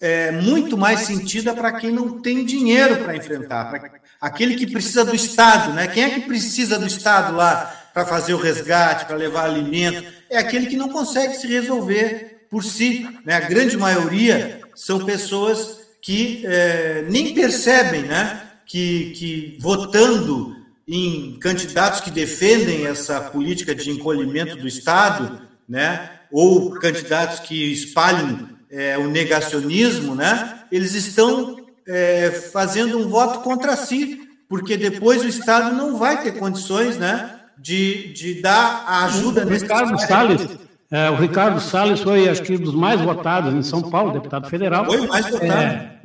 é 0.00 0.30
muito 0.30 0.78
mais 0.78 1.00
sentida 1.00 1.52
para 1.52 1.70
quem 1.72 1.90
não 1.92 2.22
tem 2.22 2.46
dinheiro 2.46 3.04
para 3.04 3.14
enfrentar, 3.14 3.66
para 3.66 3.90
aquele 4.18 4.56
que 4.56 4.66
precisa 4.66 5.04
do 5.04 5.14
Estado, 5.14 5.74
né? 5.74 5.86
Quem 5.86 6.04
é 6.04 6.08
que 6.08 6.22
precisa 6.22 6.78
do 6.78 6.86
Estado 6.86 7.36
lá 7.36 7.90
para 7.92 8.06
fazer 8.06 8.32
o 8.32 8.40
resgate, 8.40 9.04
para 9.04 9.16
levar 9.16 9.44
alimento? 9.44 10.02
É 10.30 10.38
aquele 10.38 10.64
que 10.64 10.78
não 10.78 10.88
consegue 10.88 11.34
se 11.34 11.46
resolver 11.46 12.46
por 12.48 12.64
si, 12.64 13.06
né? 13.22 13.34
A 13.34 13.40
grande 13.40 13.76
maioria 13.76 14.62
são 14.74 15.04
pessoas 15.04 15.84
que 16.06 16.46
é, 16.46 17.04
nem 17.10 17.34
percebem 17.34 18.02
né, 18.02 18.45
que, 18.66 19.10
que 19.10 19.58
votando 19.60 20.56
em 20.86 21.38
candidatos 21.40 22.00
que 22.00 22.10
defendem 22.10 22.86
essa 22.86 23.20
política 23.20 23.74
de 23.74 23.90
encolhimento 23.90 24.56
do 24.56 24.68
Estado, 24.68 25.40
né, 25.68 26.10
ou 26.30 26.72
candidatos 26.72 27.40
que 27.40 27.72
espalham 27.72 28.48
é, 28.70 28.98
o 28.98 29.08
negacionismo, 29.08 30.14
né, 30.14 30.60
eles 30.70 30.94
estão 30.94 31.56
é, 31.86 32.30
fazendo 32.52 32.98
um 32.98 33.08
voto 33.08 33.40
contra 33.40 33.76
si, 33.76 34.20
porque 34.48 34.76
depois 34.76 35.22
o 35.22 35.28
Estado 35.28 35.74
não 35.74 35.96
vai 35.96 36.22
ter 36.22 36.32
condições 36.32 36.98
né, 36.98 37.40
de, 37.58 38.12
de 38.12 38.40
dar 38.40 38.84
a 38.86 39.04
ajuda 39.06 39.44
Ricardo 39.44 39.98
Salles, 40.00 40.65
é, 40.90 41.10
o 41.10 41.16
Ricardo 41.16 41.60
Salles 41.60 42.00
foi, 42.00 42.28
acho 42.28 42.42
que, 42.42 42.54
um 42.54 42.60
dos 42.60 42.74
mais 42.74 43.00
votados 43.00 43.52
em 43.52 43.62
São 43.62 43.82
Paulo, 43.82 44.12
deputado 44.12 44.48
federal. 44.48 44.84
Foi 44.84 45.06
mais 45.06 45.30
votado. 45.30 45.52
É, 45.52 46.00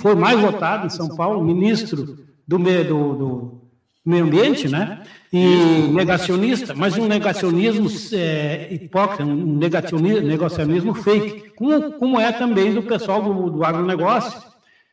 foi 0.00 0.14
mais 0.14 0.40
votado 0.40 0.86
em 0.86 0.90
São 0.90 1.08
Paulo, 1.16 1.42
ministro 1.42 2.18
do, 2.46 2.58
do, 2.58 3.14
do 3.14 3.62
meio 4.04 4.24
ambiente, 4.24 4.68
né? 4.68 5.02
E 5.32 5.88
negacionista, 5.92 6.74
mas 6.74 6.96
um 6.96 7.06
negacionismo 7.06 7.88
é, 8.12 8.68
hipócrita, 8.72 9.24
um 9.24 9.56
negacionismo, 9.56 10.26
negacionismo 10.26 10.94
fake, 10.94 11.50
como, 11.56 11.92
como 11.92 12.20
é 12.20 12.30
também 12.30 12.72
do 12.72 12.82
pessoal 12.82 13.22
do, 13.22 13.50
do 13.50 13.64
agronegócio. 13.64 14.40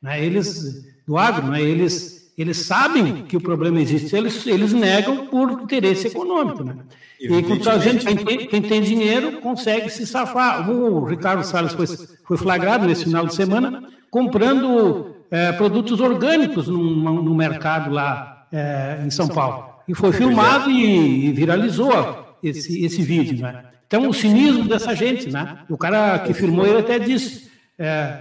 Né? 0.02 0.26
Eles, 0.26 0.84
do 1.06 1.18
agro, 1.18 1.48
né? 1.48 1.62
eles 1.62 2.24
eles 2.38 2.58
sabem 2.58 3.26
que 3.26 3.38
o 3.38 3.42
problema 3.42 3.80
existe, 3.80 4.16
eles, 4.16 4.46
eles 4.48 4.74
negam 4.74 5.28
por 5.28 5.52
interesse 5.52 6.08
econômico. 6.08 6.64
Né? 6.64 6.76
E 7.24 7.44
com 7.44 7.70
a 7.70 7.78
gente, 7.80 8.06
quem 8.06 8.18
tem, 8.18 8.48
quem 8.48 8.62
tem, 8.62 8.82
dinheiro 8.82 9.40
consegue 9.40 9.90
se 9.90 10.06
safar. 10.06 10.70
O 10.70 11.06
Ricardo 11.06 11.44
Salles 11.44 11.74
foi, 11.74 11.88
foi 11.88 12.38
flagrado 12.38 12.86
nesse 12.86 13.06
final 13.06 13.26
de 13.26 13.34
semana 13.34 13.84
comprando 14.12 15.16
é, 15.32 15.52
produtos 15.54 16.02
orgânicos 16.02 16.68
no, 16.68 17.24
no 17.24 17.34
mercado 17.34 17.92
lá 17.92 18.46
é, 18.52 19.02
em 19.06 19.10
São 19.10 19.28
Paulo. 19.28 19.70
E 19.88 19.96
foi 19.96 20.12
filmado 20.12 20.70
e, 20.70 21.28
e 21.28 21.32
viralizou 21.32 22.36
esse, 22.44 22.84
esse 22.86 23.02
vídeo. 23.02 23.42
Né? 23.42 23.64
Então, 23.88 24.10
o 24.10 24.14
cinismo 24.14 24.68
dessa 24.68 24.94
gente, 24.94 25.32
né? 25.32 25.60
O 25.70 25.78
cara 25.78 26.20
que 26.20 26.34
filmou 26.34 26.68
ele 26.68 26.80
até 26.80 27.00
disse, 27.00 27.50
é, 27.80 28.18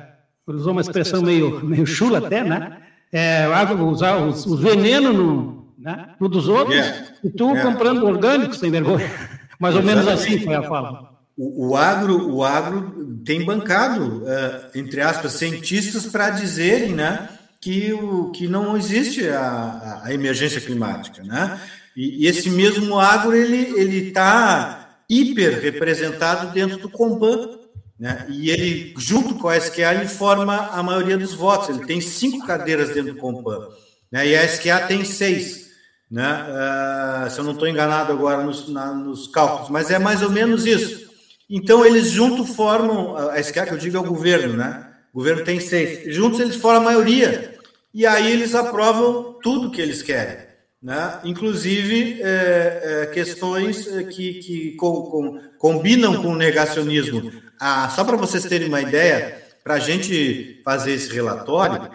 usou 0.47 0.73
uma 0.73 0.81
expressão 0.81 1.23
meio, 1.23 1.65
meio 1.65 1.87
chula 1.87 2.19
até, 2.19 2.45
né? 2.45 2.79
é, 3.13 3.47
usar 3.83 4.17
os, 4.17 4.47
os 4.47 4.61
venenos 4.61 5.15
no, 5.15 5.62
né, 5.83 6.15
no 6.21 6.29
dos 6.29 6.49
outros 6.49 6.77
yeah. 6.77 7.07
e 7.25 7.31
tu 7.31 7.51
yeah. 7.51 7.71
comprando 7.71 8.05
orgânicos 8.05 8.59
sem 8.59 8.71
vergonha. 8.71 9.11
Mais 9.59 9.75
ou 9.75 9.83
menos 9.83 10.07
assim 10.09 10.41
foi 10.41 10.55
a 10.55 10.63
fala. 10.63 11.13
O, 11.37 11.69
o, 11.69 11.77
agro, 11.77 12.35
o 12.35 12.45
agro 12.45 13.21
tem 13.25 13.45
bancado, 13.45 14.23
uh, 14.23 14.71
entre 14.75 15.01
aspas, 15.01 15.33
cientistas 15.33 16.07
para 16.07 16.31
dizerem 16.31 16.93
né, 16.93 17.29
que, 17.61 17.93
o, 17.93 18.31
que 18.31 18.47
não 18.47 18.77
existe 18.77 19.27
a, 19.29 20.03
a 20.05 20.13
emergência 20.13 20.61
climática. 20.61 21.23
Né? 21.23 21.59
E, 21.97 22.25
e 22.25 22.27
esse 22.27 22.51
mesmo 22.51 22.99
agro 22.99 23.35
ele 23.35 24.09
está 24.09 24.99
hiper 25.09 25.61
representado 25.61 26.53
dentro 26.53 26.79
do 26.79 26.91
Comban, 26.91 27.63
né? 28.03 28.27
E 28.29 28.51
ele, 28.51 28.93
junto 28.99 29.37
com 29.37 29.49
a 29.49 29.57
SQA, 29.57 29.95
ele 29.95 30.09
forma 30.09 30.57
a 30.57 30.83
maioria 30.83 31.17
dos 31.17 31.35
votos. 31.35 31.69
Ele 31.69 31.87
tem 31.87 32.01
cinco 32.01 32.45
cadeiras 32.45 32.93
dentro 32.93 33.15
do 33.15 33.21
Compan. 33.21 33.69
Né? 34.11 34.27
E 34.27 34.37
a 34.37 34.45
SQA 34.45 34.81
tem 34.89 35.05
seis. 35.05 35.71
Né? 36.13 36.45
Uh, 36.45 37.31
se 37.31 37.39
eu 37.39 37.45
não 37.45 37.53
estou 37.53 37.67
enganado 37.67 38.13
agora 38.13 38.43
nos, 38.43 38.69
na, 38.69 38.93
nos 38.93 39.29
cálculos, 39.29 39.71
mas 39.71 39.91
é 39.91 39.99
mais 39.99 40.21
ou 40.21 40.29
menos 40.29 40.67
isso. 40.67 41.11
Então, 41.49 41.87
eles 41.87 42.11
juntos 42.11 42.55
formam, 42.55 43.17
a 43.17 43.41
SQA 43.41 43.65
que 43.65 43.73
eu 43.73 43.79
digo 43.79 43.97
é 43.97 44.01
o 44.01 44.05
governo, 44.05 44.55
né? 44.55 44.89
O 45.11 45.19
governo 45.19 45.43
tem 45.43 45.59
seis. 45.59 46.15
Juntos 46.15 46.39
eles 46.39 46.57
formam 46.57 46.83
a 46.83 46.93
maioria. 46.93 47.59
E 47.95 48.07
aí 48.07 48.31
eles 48.31 48.55
aprovam 48.55 49.39
tudo 49.43 49.71
que 49.71 49.81
eles 49.81 50.03
querem. 50.03 50.53
Né? 50.83 51.21
Inclusive 51.25 52.21
é, 52.23 52.83
é, 52.85 53.07
questões 53.07 53.87
que, 53.87 54.35
que 54.35 54.71
com, 54.73 55.03
com, 55.03 55.41
combinam 55.59 56.21
com 56.21 56.29
o 56.29 56.37
negacionismo. 56.37 57.33
Ah, 57.59 57.89
só 57.89 58.05
para 58.05 58.17
vocês 58.17 58.45
terem 58.45 58.69
uma 58.69 58.81
ideia, 58.81 59.43
para 59.63 59.75
a 59.75 59.79
gente 59.79 60.61
fazer 60.65 60.93
esse 60.93 61.13
relatório, 61.15 61.89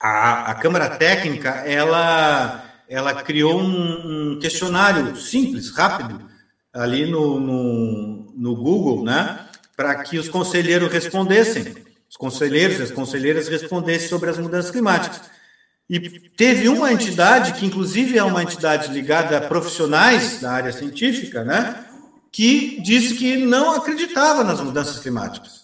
a, 0.00 0.50
a 0.50 0.54
Câmara 0.54 0.88
Técnica 0.88 1.50
ela, 1.66 2.64
ela 2.92 3.22
criou 3.22 3.58
um, 3.60 4.32
um 4.32 4.38
questionário 4.38 5.16
simples, 5.16 5.70
rápido, 5.70 6.20
ali 6.72 7.10
no, 7.10 7.40
no, 7.40 8.32
no 8.36 8.56
Google, 8.56 9.02
né, 9.02 9.46
para 9.74 10.02
que 10.02 10.18
os 10.18 10.28
conselheiros 10.28 10.92
respondessem, 10.92 11.74
os 12.08 12.16
conselheiros 12.16 12.78
e 12.78 12.82
as 12.82 12.90
conselheiras 12.90 13.48
respondessem 13.48 14.08
sobre 14.08 14.28
as 14.28 14.38
mudanças 14.38 14.70
climáticas. 14.70 15.22
E 15.88 15.98
teve 16.36 16.68
uma 16.68 16.92
entidade, 16.92 17.54
que 17.54 17.66
inclusive 17.66 18.18
é 18.18 18.22
uma 18.22 18.42
entidade 18.42 18.92
ligada 18.92 19.38
a 19.38 19.40
profissionais 19.40 20.40
da 20.40 20.52
área 20.52 20.72
científica, 20.72 21.42
né, 21.44 21.84
que 22.30 22.80
disse 22.82 23.14
que 23.14 23.36
não 23.36 23.74
acreditava 23.74 24.44
nas 24.44 24.60
mudanças 24.60 24.98
climáticas. 24.98 25.62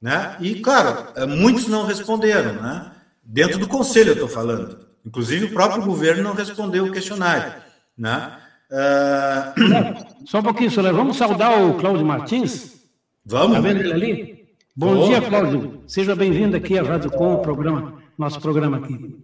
Né? 0.00 0.36
E, 0.40 0.56
claro, 0.56 1.12
muitos 1.28 1.66
não 1.66 1.86
responderam. 1.86 2.60
Né? 2.60 2.92
Dentro 3.22 3.58
do 3.58 3.66
conselho 3.66 4.10
eu 4.10 4.14
estou 4.14 4.28
falando. 4.28 4.83
Inclusive, 5.04 5.46
o 5.46 5.52
próprio 5.52 5.84
governo 5.84 6.22
não 6.22 6.34
respondeu 6.34 6.86
o 6.86 6.92
questionário. 6.92 7.52
Né? 7.96 8.38
Uh... 8.70 10.26
Só 10.26 10.38
um 10.38 10.42
pouquinho, 10.42 10.70
senhor. 10.70 10.92
Vamos 10.92 11.16
saudar 11.16 11.62
o 11.62 11.74
Cláudio 11.74 12.06
Martins? 12.06 12.86
Vamos. 13.24 13.56
Está 13.56 13.68
vendo 13.68 13.80
ele 13.80 13.92
ali? 13.92 14.44
Bom 14.74 14.96
oh. 14.96 15.06
dia, 15.06 15.20
Cláudio. 15.20 15.82
Seja 15.86 16.16
bem-vindo 16.16 16.56
aqui 16.56 16.78
à 16.78 16.82
Rádio 16.82 17.10
Com, 17.10 17.36
programa, 17.38 18.02
nosso 18.18 18.40
programa 18.40 18.78
aqui. 18.78 19.16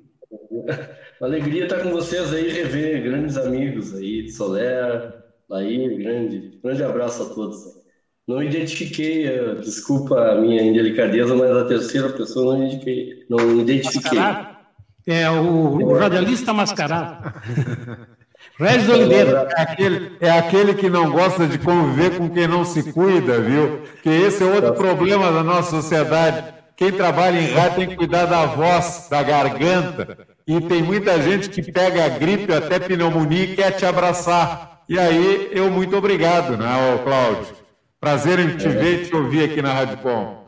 Alegria 1.21 1.64
estar 1.64 1.81
com 1.81 1.90
vocês 1.90 2.33
aí, 2.33 2.51
rever 2.51 3.03
grandes 3.03 3.37
amigos 3.37 3.95
aí, 3.95 4.23
de 4.23 4.33
Soler, 4.33 5.21
Aí, 5.53 5.97
grande, 5.97 6.61
grande 6.62 6.85
abraço 6.85 7.25
a 7.25 7.35
todos. 7.35 7.81
Não 8.27 8.40
identifiquei, 8.40 9.27
desculpa 9.57 10.31
a 10.31 10.40
minha 10.40 10.62
indelicadeza, 10.62 11.35
mas 11.35 11.51
a 11.51 11.64
terceira 11.64 12.09
pessoa 12.11 12.55
não 12.55 12.64
identifiquei. 12.64 13.27
Não 13.29 13.61
identifiquei. 13.61 14.19
Mascarado? 14.19 14.60
É 15.07 15.31
o, 15.31 15.89
o 15.89 15.99
radialista 15.99 16.53
mascarado. 16.53 17.33
Regis 18.59 18.89
Oliveira. 18.89 19.49
É 19.57 19.63
aquele, 19.63 20.13
é 20.21 20.31
aquele 20.31 20.75
que 20.75 20.91
não 20.91 21.11
gosta 21.11 21.47
de 21.47 21.59
conviver 21.59 22.19
com 22.19 22.29
quem 22.29 22.47
não 22.47 22.65
se 22.65 22.93
cuida, 22.93 23.41
viu? 23.41 23.81
Que 24.03 24.11
esse 24.11 24.43
é 24.43 24.47
outro 24.47 24.75
problema 24.75 25.33
da 25.33 25.43
nossa 25.43 25.71
sociedade. 25.83 26.45
Quem 26.77 26.93
trabalha 26.93 27.39
em 27.39 27.53
rádio 27.53 27.77
tem 27.77 27.89
que 27.89 27.97
cuidar 27.97 28.27
da 28.27 28.47
voz, 28.47 29.09
da 29.11 29.23
garganta. 29.23 30.19
E 30.47 30.61
tem 30.61 30.83
muita 30.83 31.21
gente 31.21 31.49
que 31.49 31.71
pega 31.71 32.09
gripe, 32.09 32.53
até 32.53 32.79
pneumonia 32.79 33.45
e 33.45 33.57
quer 33.57 33.73
te 33.73 33.85
abraçar. 33.85 34.83
E 34.89 34.99
aí, 34.99 35.51
eu 35.53 35.71
muito 35.71 35.97
obrigado, 35.97 36.57
né, 36.57 36.67
Cláudio? 37.05 37.55
Prazer 38.01 38.39
em 38.39 38.57
te 38.57 38.67
é. 38.67 38.71
ver 38.71 39.03
e 39.03 39.07
te 39.07 39.15
ouvir 39.15 39.45
aqui 39.45 39.63
na 39.63 39.73
Rádio 39.73 39.99
Com. 39.99 40.41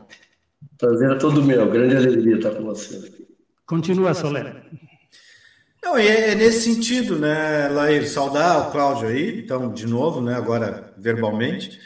Prazer 0.77 1.11
é 1.11 1.15
todo 1.15 1.43
meu, 1.43 1.69
grande 1.69 1.95
alegria 1.95 2.35
estar 2.35 2.51
com 2.51 2.63
você. 2.63 3.22
Continua, 3.73 4.13
Solé. 4.13 4.53
Não, 5.81 5.97
é, 5.97 6.29
é, 6.29 6.35
nesse 6.35 6.71
sentido, 6.71 7.17
né, 7.17 7.69
Lair, 7.69 8.07
saudar 8.07 8.67
o 8.67 8.71
Cláudio 8.71 9.07
aí, 9.07 9.39
então, 9.39 9.73
de 9.73 9.87
novo, 9.87 10.21
né, 10.21 10.35
agora 10.35 10.93
verbalmente, 10.95 11.79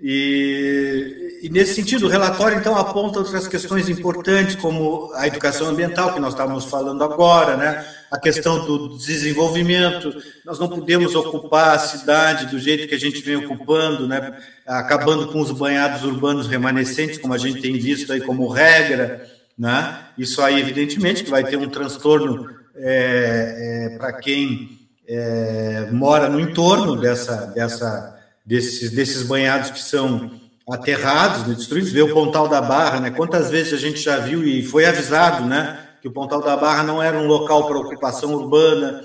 e, 0.00 1.40
e, 1.42 1.50
nesse 1.50 1.74
sentido, 1.74 2.06
o 2.06 2.08
relatório, 2.08 2.56
então, 2.58 2.74
aponta 2.74 3.18
outras 3.18 3.46
questões 3.46 3.90
importantes, 3.90 4.56
como 4.56 5.12
a 5.14 5.26
educação 5.26 5.68
ambiental, 5.68 6.14
que 6.14 6.18
nós 6.18 6.32
estávamos 6.32 6.64
falando 6.64 7.04
agora, 7.04 7.58
né, 7.58 7.84
a 8.10 8.18
questão 8.18 8.64
do 8.64 8.96
desenvolvimento. 8.96 10.14
Nós 10.46 10.58
não 10.58 10.68
podemos 10.68 11.14
ocupar 11.14 11.74
a 11.74 11.78
cidade 11.78 12.46
do 12.46 12.58
jeito 12.58 12.88
que 12.88 12.94
a 12.94 12.98
gente 12.98 13.20
vem 13.20 13.36
ocupando, 13.36 14.06
né? 14.06 14.38
acabando 14.64 15.32
com 15.32 15.40
os 15.40 15.50
banhados 15.50 16.04
urbanos 16.04 16.46
remanescentes, 16.46 17.18
como 17.18 17.34
a 17.34 17.38
gente 17.38 17.60
tem 17.60 17.72
visto 17.72 18.12
aí 18.12 18.20
como 18.20 18.48
regra. 18.48 19.33
Né? 19.56 19.98
Isso 20.18 20.42
aí, 20.42 20.60
evidentemente, 20.60 21.24
que 21.24 21.30
vai 21.30 21.44
ter 21.44 21.56
um 21.56 21.68
transtorno 21.68 22.50
é, 22.76 23.90
é, 23.92 23.98
para 23.98 24.12
quem 24.14 24.80
é, 25.06 25.88
mora 25.92 26.28
no 26.28 26.40
entorno 26.40 26.96
dessa, 26.96 27.46
dessa, 27.54 28.18
desses, 28.44 28.90
desses 28.90 29.22
banhados 29.22 29.70
que 29.70 29.80
são 29.80 30.40
aterrados, 30.68 31.46
né, 31.46 31.54
destruídos. 31.54 31.92
Vê 31.92 32.02
o 32.02 32.12
Pontal 32.12 32.48
da 32.48 32.60
Barra, 32.60 32.98
né? 32.98 33.10
Quantas 33.10 33.50
vezes 33.50 33.74
a 33.74 33.76
gente 33.76 34.00
já 34.00 34.18
viu 34.18 34.42
e 34.42 34.64
foi 34.64 34.86
avisado, 34.86 35.44
né? 35.44 35.84
que 36.04 36.08
o 36.08 36.12
Pontal 36.12 36.42
da 36.42 36.54
Barra 36.54 36.82
não 36.82 37.02
era 37.02 37.16
um 37.18 37.26
local 37.26 37.66
para 37.66 37.78
ocupação 37.78 38.34
urbana, 38.34 39.00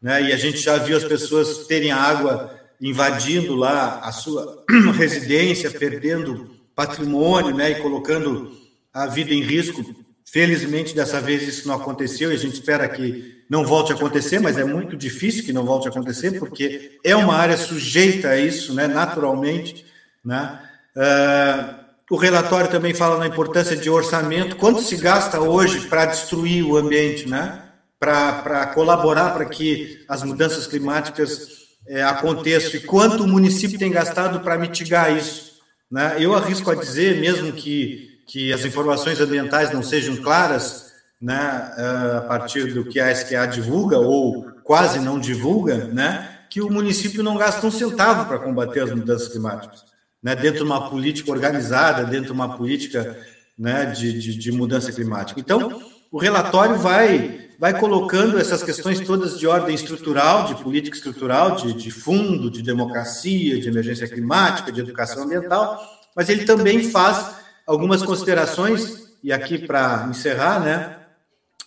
né? 0.00 0.22
E 0.22 0.32
a 0.32 0.36
gente 0.38 0.56
já 0.56 0.78
viu 0.78 0.96
as 0.96 1.04
pessoas 1.04 1.66
terem 1.66 1.90
água 1.90 2.58
invadindo 2.80 3.54
lá 3.54 4.00
a 4.02 4.10
sua 4.12 4.64
residência, 4.96 5.70
perdendo 5.70 6.50
patrimônio, 6.74 7.54
né? 7.54 7.72
E 7.72 7.82
colocando 7.82 8.50
a 8.92 9.06
vida 9.06 9.32
em 9.32 9.42
risco. 9.42 9.84
Felizmente, 10.30 10.94
dessa 10.94 11.20
vez 11.20 11.42
isso 11.42 11.66
não 11.66 11.76
aconteceu 11.76 12.30
e 12.30 12.34
a 12.34 12.38
gente 12.38 12.54
espera 12.54 12.88
que 12.88 13.42
não 13.48 13.64
volte 13.64 13.92
a 13.92 13.94
acontecer, 13.94 14.38
mas 14.38 14.58
é 14.58 14.64
muito 14.64 14.96
difícil 14.96 15.44
que 15.44 15.52
não 15.52 15.64
volte 15.64 15.88
a 15.88 15.90
acontecer, 15.90 16.38
porque 16.38 16.98
é 17.02 17.16
uma 17.16 17.34
área 17.34 17.56
sujeita 17.56 18.28
a 18.28 18.38
isso, 18.38 18.74
né? 18.74 18.86
Naturalmente, 18.86 19.86
né? 20.24 20.60
Uh, 20.94 21.88
o 22.10 22.16
relatório 22.16 22.70
também 22.70 22.94
fala 22.94 23.18
na 23.18 23.26
importância 23.26 23.76
de 23.76 23.88
orçamento. 23.88 24.56
Quanto 24.56 24.82
se 24.82 24.96
gasta 24.96 25.40
hoje 25.40 25.88
para 25.88 26.06
destruir 26.06 26.64
o 26.64 26.76
ambiente, 26.76 27.28
né? 27.28 27.62
Para 27.98 28.66
colaborar 28.74 29.30
para 29.30 29.44
que 29.44 30.04
as 30.08 30.22
mudanças 30.22 30.66
climáticas 30.66 31.58
é, 31.88 32.02
aconteçam 32.02 32.76
e 32.76 32.80
quanto 32.80 33.24
o 33.24 33.28
município 33.28 33.78
tem 33.78 33.90
gastado 33.90 34.40
para 34.40 34.58
mitigar 34.58 35.14
isso. 35.16 35.58
Né? 35.90 36.16
Eu 36.20 36.34
arrisco 36.34 36.70
a 36.70 36.74
dizer, 36.74 37.18
mesmo 37.18 37.52
que, 37.52 38.17
que 38.28 38.52
as 38.52 38.64
informações 38.64 39.20
ambientais 39.20 39.72
não 39.72 39.82
sejam 39.82 40.16
claras, 40.16 40.92
né, 41.20 41.72
a 42.18 42.20
partir 42.20 42.72
do 42.72 42.84
que 42.84 43.00
a 43.00 43.10
SQA 43.10 43.46
divulga 43.46 43.98
ou 43.98 44.44
quase 44.62 45.00
não 45.00 45.18
divulga, 45.18 45.86
né, 45.86 46.42
que 46.48 46.60
o 46.60 46.70
município 46.70 47.22
não 47.22 47.36
gasta 47.36 47.66
um 47.66 47.70
centavo 47.70 48.26
para 48.26 48.38
combater 48.38 48.82
as 48.82 48.90
mudanças 48.90 49.28
climáticas 49.28 49.88
né, 50.22 50.34
dentro 50.36 50.58
de 50.58 50.64
uma 50.64 50.90
política 50.90 51.30
organizada, 51.30 52.04
dentro 52.04 52.26
de 52.26 52.32
uma 52.32 52.56
política 52.56 53.16
né, 53.58 53.86
de, 53.86 54.18
de, 54.18 54.36
de, 54.36 54.52
mudança 54.52 54.92
climática. 54.92 55.40
Então, 55.40 55.82
o 56.10 56.18
relatório 56.18 56.76
vai, 56.76 57.48
vai 57.58 57.78
colocando 57.78 58.38
essas 58.38 58.62
questões 58.62 59.00
todas 59.00 59.38
de 59.38 59.46
ordem 59.46 59.74
estrutural, 59.74 60.44
de 60.44 60.62
política 60.62 60.96
estrutural, 60.96 61.56
de, 61.56 61.72
de 61.72 61.90
fundo, 61.90 62.50
de 62.50 62.62
democracia, 62.62 63.60
de 63.60 63.68
emergência 63.68 64.08
climática, 64.08 64.72
de 64.72 64.80
educação 64.80 65.24
ambiental, 65.24 65.80
mas 66.14 66.28
ele 66.28 66.44
também 66.44 66.90
faz 66.90 67.47
algumas 67.68 68.02
considerações, 68.02 69.10
e 69.22 69.30
aqui 69.30 69.58
para 69.58 70.06
encerrar, 70.08 70.58
né, 70.58 70.96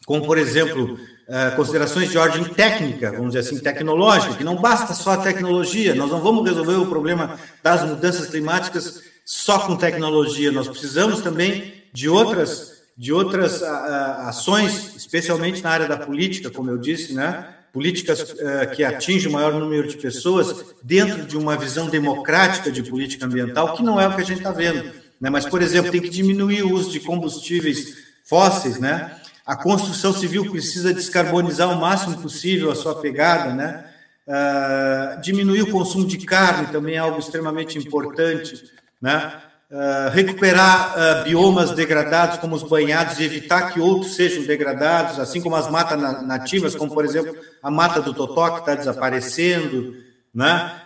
como, 0.03 0.25
por 0.25 0.35
exemplo, 0.39 0.99
eh, 1.29 1.51
considerações 1.51 2.09
de 2.09 2.17
ordem 2.17 2.43
técnica, 2.43 3.11
vamos 3.11 3.33
dizer 3.33 3.47
assim, 3.47 3.59
tecnológica, 3.59 4.33
que 4.33 4.43
não 4.43 4.55
basta 4.55 4.95
só 4.95 5.11
a 5.11 5.17
tecnologia, 5.17 5.93
nós 5.93 6.09
não 6.09 6.19
vamos 6.19 6.43
resolver 6.43 6.75
o 6.75 6.87
problema 6.87 7.39
das 7.61 7.83
mudanças 7.83 8.27
climáticas 8.27 9.03
só 9.23 9.59
com 9.59 9.75
tecnologia, 9.75 10.51
nós 10.51 10.67
precisamos 10.67 11.21
também 11.21 11.71
de 11.93 12.09
outras, 12.09 12.81
de 12.97 13.13
outras 13.13 13.61
ações, 13.61 14.95
especialmente 14.95 15.61
na 15.61 15.69
área 15.69 15.87
da 15.87 15.97
política, 15.97 16.49
como 16.49 16.71
eu 16.71 16.79
disse, 16.79 17.13
né? 17.13 17.57
políticas 17.71 18.21
uh, 18.33 18.69
que 18.75 18.83
atingem 18.83 19.29
o 19.29 19.31
maior 19.31 19.53
número 19.53 19.87
de 19.87 19.95
pessoas 19.95 20.65
dentro 20.83 21.25
de 21.25 21.37
uma 21.37 21.55
visão 21.55 21.87
democrática 21.87 22.69
de 22.69 22.83
política 22.83 23.25
ambiental, 23.25 23.77
que 23.77 23.83
não 23.83 24.01
é 24.01 24.07
o 24.07 24.13
que 24.13 24.21
a 24.21 24.25
gente 24.25 24.39
está 24.39 24.51
vendo. 24.51 24.91
Né? 25.21 25.29
Mas, 25.29 25.45
por 25.45 25.61
exemplo, 25.61 25.91
tem 25.91 26.01
que 26.01 26.09
diminuir 26.09 26.63
o 26.63 26.73
uso 26.73 26.89
de 26.89 26.99
combustíveis 26.99 27.95
fósseis, 28.27 28.79
né? 28.79 29.17
A 29.45 29.55
construção 29.55 30.13
civil 30.13 30.49
precisa 30.49 30.93
descarbonizar 30.93 31.69
o 31.69 31.79
máximo 31.79 32.17
possível 32.17 32.71
a 32.71 32.75
sua 32.75 32.95
pegada, 32.99 33.53
né? 33.53 33.85
Uh, 34.27 35.21
diminuir 35.21 35.63
o 35.63 35.71
consumo 35.71 36.05
de 36.05 36.17
carne 36.19 36.67
também 36.67 36.95
é 36.95 36.99
algo 36.99 37.19
extremamente 37.19 37.77
importante, 37.77 38.63
né? 39.01 39.33
Uh, 39.69 40.09
recuperar 40.11 40.93
uh, 40.93 41.23
biomas 41.23 41.71
degradados 41.71 42.37
como 42.37 42.55
os 42.55 42.63
banhados 42.63 43.19
e 43.19 43.23
evitar 43.23 43.73
que 43.73 43.79
outros 43.79 44.15
sejam 44.15 44.43
degradados, 44.43 45.19
assim 45.19 45.41
como 45.41 45.55
as 45.55 45.69
matas 45.69 45.99
nativas, 46.25 46.75
como 46.75 46.93
por 46.93 47.05
exemplo 47.05 47.35
a 47.63 47.71
mata 47.71 48.01
do 48.01 48.13
Totó 48.13 48.49
que 48.51 48.59
está 48.59 48.75
desaparecendo, 48.75 49.95
né? 50.33 50.77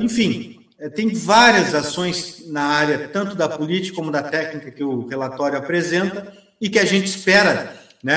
enfim, 0.00 0.55
tem 0.94 1.12
várias 1.14 1.74
ações 1.74 2.44
na 2.48 2.62
área 2.62 3.08
tanto 3.08 3.34
da 3.34 3.48
política 3.48 3.96
como 3.96 4.10
da 4.10 4.22
técnica 4.22 4.70
que 4.70 4.84
o 4.84 5.06
relatório 5.06 5.58
apresenta 5.58 6.32
e 6.60 6.68
que 6.68 6.78
a 6.78 6.84
gente 6.84 7.06
espera, 7.06 7.74
né? 8.02 8.16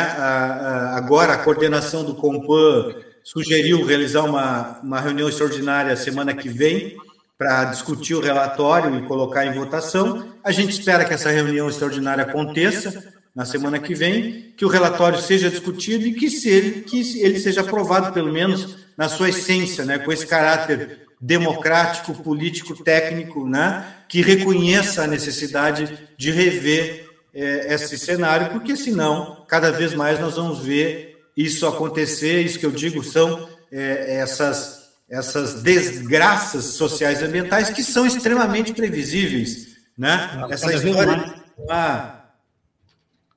Agora 0.94 1.34
a 1.34 1.38
coordenação 1.38 2.04
do 2.04 2.16
Compan 2.16 2.96
sugeriu 3.24 3.86
realizar 3.86 4.24
uma, 4.24 4.80
uma 4.84 5.00
reunião 5.00 5.30
extraordinária 5.30 5.96
semana 5.96 6.34
que 6.34 6.50
vem 6.50 6.98
para 7.38 7.66
discutir 7.66 8.16
o 8.16 8.22
relatório 8.22 8.98
e 8.98 9.04
colocar 9.04 9.46
em 9.46 9.54
votação. 9.54 10.34
A 10.44 10.52
gente 10.52 10.72
espera 10.72 11.06
que 11.06 11.14
essa 11.14 11.30
reunião 11.30 11.70
extraordinária 11.70 12.24
aconteça 12.24 13.14
na 13.34 13.46
semana 13.46 13.80
que 13.80 13.94
vem, 13.94 14.54
que 14.58 14.66
o 14.66 14.68
relatório 14.68 15.18
seja 15.20 15.50
discutido 15.50 16.06
e 16.06 16.14
que, 16.14 16.30
se 16.30 16.50
ele, 16.50 16.82
que 16.82 17.22
ele 17.22 17.40
seja 17.40 17.62
aprovado, 17.62 18.12
pelo 18.12 18.34
menos 18.34 18.80
na 18.98 19.08
sua 19.08 19.30
essência, 19.30 19.86
né, 19.86 19.98
com 20.00 20.12
esse 20.12 20.28
caráter 20.28 21.08
democrático, 21.20 22.14
político, 22.24 22.82
técnico, 22.84 23.48
né, 23.48 23.86
que 24.08 24.22
reconheça 24.22 25.04
a 25.04 25.08
necessidade 25.08 25.98
de 26.18 26.32
rever 26.32 27.10
é, 27.34 27.74
esse 27.74 27.98
cenário, 27.98 28.50
porque 28.52 28.76
senão, 28.76 29.46
cada 29.48 29.72
vez 29.72 29.94
mais 29.94 30.20
nós 30.20 30.36
vamos 30.36 30.60
ver 30.60 31.10
isso 31.36 31.66
acontecer. 31.68 32.42
Isso 32.42 32.60
que 32.60 32.66
eu 32.66 32.72
digo 32.72 33.04
são 33.04 33.48
é, 33.72 34.18
essas, 34.18 34.90
essas 35.10 35.62
desgraças 35.62 36.66
sociais 36.66 37.22
e 37.22 37.26
ambientais 37.26 37.70
que 37.70 37.84
são 37.84 38.06
extremamente 38.06 38.74
previsíveis. 38.74 39.70
Né? 39.98 40.30
Essa 40.50 40.72
cada 40.72 40.78
história. 40.78 41.18
Vez 41.18 41.68
mais, 41.68 42.14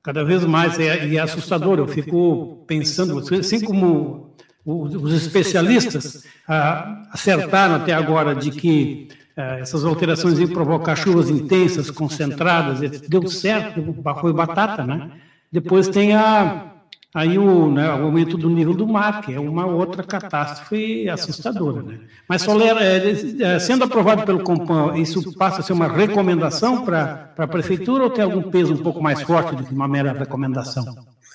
cada 0.01 0.23
vez 0.23 0.43
mais 0.45 0.79
é, 0.79 1.05
e 1.05 1.17
é 1.17 1.21
assustador. 1.21 1.79
Eu 1.79 1.87
fico 1.87 2.63
pensando, 2.67 3.19
assim 3.37 3.61
como 3.61 4.32
os 4.65 5.13
especialistas 5.13 6.25
ah, 6.47 7.03
acertaram 7.11 7.75
até 7.75 7.93
agora 7.93 8.33
de 8.33 8.51
que 8.51 9.09
é, 9.35 9.61
essas 9.61 9.83
alterações 9.83 10.39
iam 10.39 10.49
provocar 10.49 10.95
chuvas 10.95 11.29
intensas, 11.29 11.89
concentradas, 11.89 13.01
deu 13.01 13.27
certo, 13.27 13.83
foi 14.21 14.31
batata, 14.31 14.85
né? 14.85 15.09
Depois 15.51 15.87
tem 15.87 16.13
a, 16.13 16.71
aí 17.13 17.37
o, 17.37 17.69
né, 17.71 17.89
o 17.89 18.05
aumento 18.05 18.37
do 18.37 18.49
nível 18.49 18.73
do 18.73 18.87
mar, 18.87 19.21
que 19.21 19.33
é 19.33 19.39
uma 19.39 19.65
outra 19.65 20.03
catástrofe 20.03 21.09
assustadora. 21.09 21.81
Né? 21.81 21.99
Mas, 22.27 22.43
Soler, 22.43 22.77
é, 22.77 23.55
é, 23.55 23.59
sendo 23.59 23.83
aprovado 23.83 24.23
pelo 24.23 24.43
Compan, 24.43 24.97
isso 24.97 25.35
passa 25.35 25.61
a 25.61 25.63
ser 25.63 25.73
uma 25.73 25.87
recomendação 25.87 26.83
para 26.83 27.33
a 27.37 27.47
Prefeitura 27.47 28.03
ou 28.03 28.09
tem 28.09 28.23
algum 28.23 28.43
peso 28.43 28.73
um 28.73 28.77
pouco 28.77 29.01
mais 29.01 29.21
forte 29.21 29.55
do 29.55 29.63
que 29.63 29.73
uma 29.73 29.87
mera 29.87 30.13
recomendação? 30.13 30.85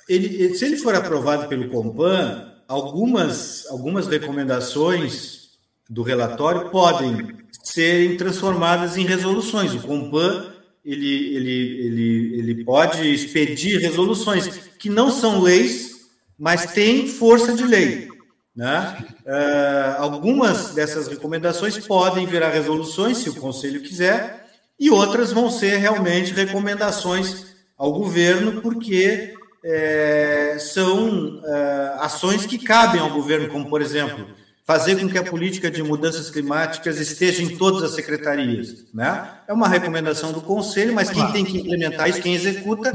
Ele, 0.08 0.54
se 0.54 0.64
ele 0.64 0.76
for 0.76 0.94
aprovado 0.94 1.46
pelo 1.48 1.68
Compan, 1.68 2.44
algumas, 2.68 3.66
algumas 3.68 4.06
recomendações 4.06 5.48
do 5.88 6.02
relatório 6.02 6.70
podem 6.70 7.34
serem 7.64 8.16
transformadas 8.18 8.98
em 8.98 9.06
resoluções. 9.06 9.74
O 9.74 9.80
Compan 9.80 10.52
ele, 10.84 11.34
ele, 11.34 11.86
ele, 11.86 12.38
ele 12.38 12.64
pode 12.64 13.02
expedir 13.12 13.80
resoluções 13.80 14.48
que 14.78 14.88
não 14.88 15.10
são 15.10 15.40
leis, 15.40 16.08
mas 16.38 16.72
têm 16.72 17.08
força 17.08 17.54
de 17.54 17.64
lei. 17.64 18.08
Né? 18.54 19.04
Uh, 19.24 20.02
algumas 20.02 20.70
dessas 20.74 21.08
recomendações 21.08 21.78
podem 21.78 22.26
virar 22.26 22.50
resoluções, 22.50 23.18
se 23.18 23.30
o 23.30 23.34
Conselho 23.34 23.82
quiser, 23.82 24.46
e 24.78 24.90
outras 24.90 25.32
vão 25.32 25.50
ser 25.50 25.76
realmente 25.76 26.32
recomendações 26.32 27.46
ao 27.76 27.92
governo, 27.92 28.60
porque 28.60 29.34
é, 29.64 30.56
são 30.58 31.40
é, 31.44 31.94
ações 32.00 32.46
que 32.46 32.58
cabem 32.58 33.00
ao 33.00 33.10
governo, 33.10 33.48
como, 33.48 33.68
por 33.68 33.82
exemplo, 33.82 34.26
fazer 34.64 34.96
com 35.00 35.08
que 35.08 35.16
a 35.16 35.24
política 35.24 35.70
de 35.70 35.82
mudanças 35.82 36.30
climáticas 36.30 37.00
esteja 37.00 37.42
em 37.42 37.56
todas 37.56 37.82
as 37.82 37.92
secretarias. 37.92 38.84
Né? 38.92 39.28
É 39.48 39.52
uma 39.52 39.68
recomendação 39.68 40.32
do 40.32 40.40
Conselho, 40.40 40.94
mas 40.94 41.10
quem 41.10 41.26
tem 41.32 41.44
que 41.44 41.58
implementar 41.58 42.08
isso, 42.08 42.20
quem 42.20 42.34
executa, 42.34 42.92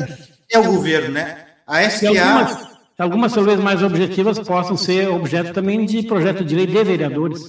é 0.52 0.60
o 0.60 0.66
governo. 0.66 1.14
Né? 1.14 1.46
A 1.66 1.90
SPA. 1.90 2.74
Algumas, 2.98 3.34
talvez 3.34 3.60
mais 3.60 3.82
objetivas 3.82 4.38
possam 4.40 4.78
ser 4.78 5.08
objeto 5.10 5.52
também 5.52 5.84
de 5.84 6.04
projeto 6.04 6.46
de 6.46 6.56
lei 6.56 6.68
de 6.68 6.84
vereadores. 6.84 7.42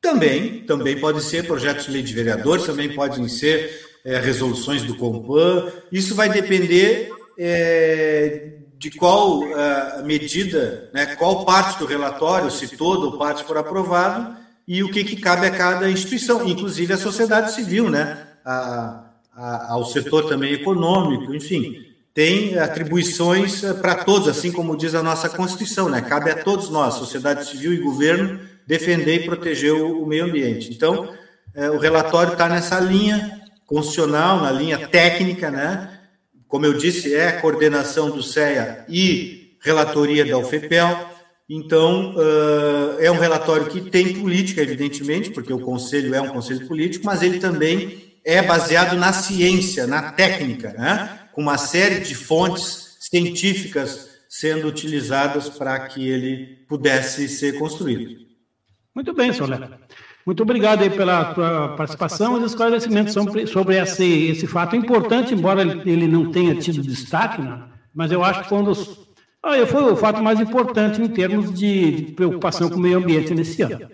Também, 0.00 0.60
também 0.60 0.98
pode 0.98 1.22
ser 1.22 1.46
projetos 1.46 1.84
de 1.84 1.92
lei 1.92 2.02
de 2.02 2.14
vereadores, 2.14 2.64
também 2.64 2.94
podem 2.94 3.28
ser 3.28 3.90
é, 4.02 4.18
resoluções 4.18 4.82
do 4.82 4.96
Compan. 4.96 5.70
Isso 5.92 6.14
vai 6.14 6.30
depender 6.30 7.12
é, 7.42 8.58
de 8.76 8.90
qual 8.90 9.38
uh, 9.38 10.04
medida, 10.04 10.90
né, 10.92 11.16
qual 11.16 11.46
parte 11.46 11.78
do 11.78 11.86
relatório, 11.86 12.50
se 12.50 12.76
todo 12.76 13.06
ou 13.06 13.18
parte 13.18 13.44
for 13.44 13.56
aprovado, 13.56 14.36
e 14.68 14.84
o 14.84 14.90
que, 14.90 15.02
que 15.02 15.16
cabe 15.16 15.46
a 15.46 15.50
cada 15.50 15.90
instituição, 15.90 16.46
inclusive 16.46 16.92
a 16.92 16.98
sociedade 16.98 17.52
civil, 17.52 17.88
né, 17.88 18.26
a, 18.44 19.04
a, 19.34 19.72
ao 19.72 19.86
setor 19.86 20.28
também 20.28 20.52
econômico, 20.52 21.34
enfim, 21.34 21.86
tem 22.12 22.58
atribuições 22.58 23.64
eh, 23.64 23.72
para 23.72 24.04
todos, 24.04 24.28
assim 24.28 24.50
como 24.52 24.76
diz 24.76 24.94
a 24.94 25.02
nossa 25.02 25.28
Constituição, 25.28 25.88
né? 25.88 26.00
Cabe 26.00 26.30
a 26.30 26.42
todos 26.42 26.68
nós, 26.68 26.94
sociedade 26.94 27.46
civil 27.46 27.72
e 27.72 27.78
governo, 27.78 28.40
defender 28.66 29.22
e 29.22 29.26
proteger 29.26 29.72
o, 29.72 30.02
o 30.02 30.06
meio 30.06 30.24
ambiente. 30.24 30.72
Então, 30.72 31.08
é, 31.54 31.70
o 31.70 31.78
relatório 31.78 32.32
está 32.32 32.48
nessa 32.48 32.80
linha 32.80 33.40
constitucional, 33.64 34.40
na 34.40 34.50
linha 34.50 34.88
técnica, 34.88 35.52
né? 35.52 35.99
Como 36.50 36.66
eu 36.66 36.74
disse, 36.74 37.14
é 37.14 37.30
coordenação 37.30 38.10
do 38.10 38.24
CEA 38.24 38.84
e 38.88 39.56
relatoria 39.60 40.24
da 40.24 40.36
UFEPEL. 40.36 41.08
Então, 41.48 42.12
é 42.98 43.08
um 43.08 43.18
relatório 43.18 43.66
que 43.66 43.88
tem 43.88 44.14
política, 44.20 44.60
evidentemente, 44.60 45.30
porque 45.30 45.52
o 45.52 45.60
conselho 45.60 46.12
é 46.12 46.20
um 46.20 46.30
conselho 46.30 46.66
político, 46.66 47.06
mas 47.06 47.22
ele 47.22 47.38
também 47.38 48.18
é 48.24 48.42
baseado 48.42 48.96
na 48.96 49.12
ciência, 49.12 49.86
na 49.86 50.10
técnica, 50.10 50.72
né? 50.72 51.20
com 51.32 51.40
uma 51.40 51.56
série 51.56 52.00
de 52.00 52.16
fontes 52.16 52.96
científicas 52.98 54.10
sendo 54.28 54.66
utilizadas 54.66 55.48
para 55.48 55.78
que 55.86 56.08
ele 56.08 56.64
pudesse 56.68 57.28
ser 57.28 57.60
construído. 57.60 58.26
Muito 58.92 59.14
bem, 59.14 59.32
Soler. 59.32 59.70
Muito 60.24 60.42
obrigado 60.42 60.82
aí 60.82 60.90
pela 60.90 61.34
tua 61.34 61.68
participação 61.76 62.40
e 62.40 62.44
esclarecimentos 62.44 63.14
sobre, 63.14 63.46
sobre 63.46 63.76
esse, 63.76 64.04
esse 64.04 64.46
fato 64.46 64.76
importante, 64.76 65.34
embora 65.34 65.62
ele 65.62 66.06
não 66.06 66.30
tenha 66.30 66.54
tido 66.54 66.82
destaque, 66.82 67.40
né? 67.40 67.62
mas 67.94 68.12
eu 68.12 68.22
acho 68.22 68.42
que 68.42 68.48
foi. 68.48 68.62
Ah, 69.42 69.66
foi 69.66 69.82
o 69.90 69.96
fato 69.96 70.22
mais 70.22 70.38
importante 70.38 71.00
em 71.00 71.08
termos 71.08 71.52
de 71.58 72.12
preocupação 72.14 72.68
com 72.68 72.76
o 72.76 72.80
meio 72.80 72.98
ambiente 72.98 73.34
nesse 73.34 73.62
ano. 73.62 73.88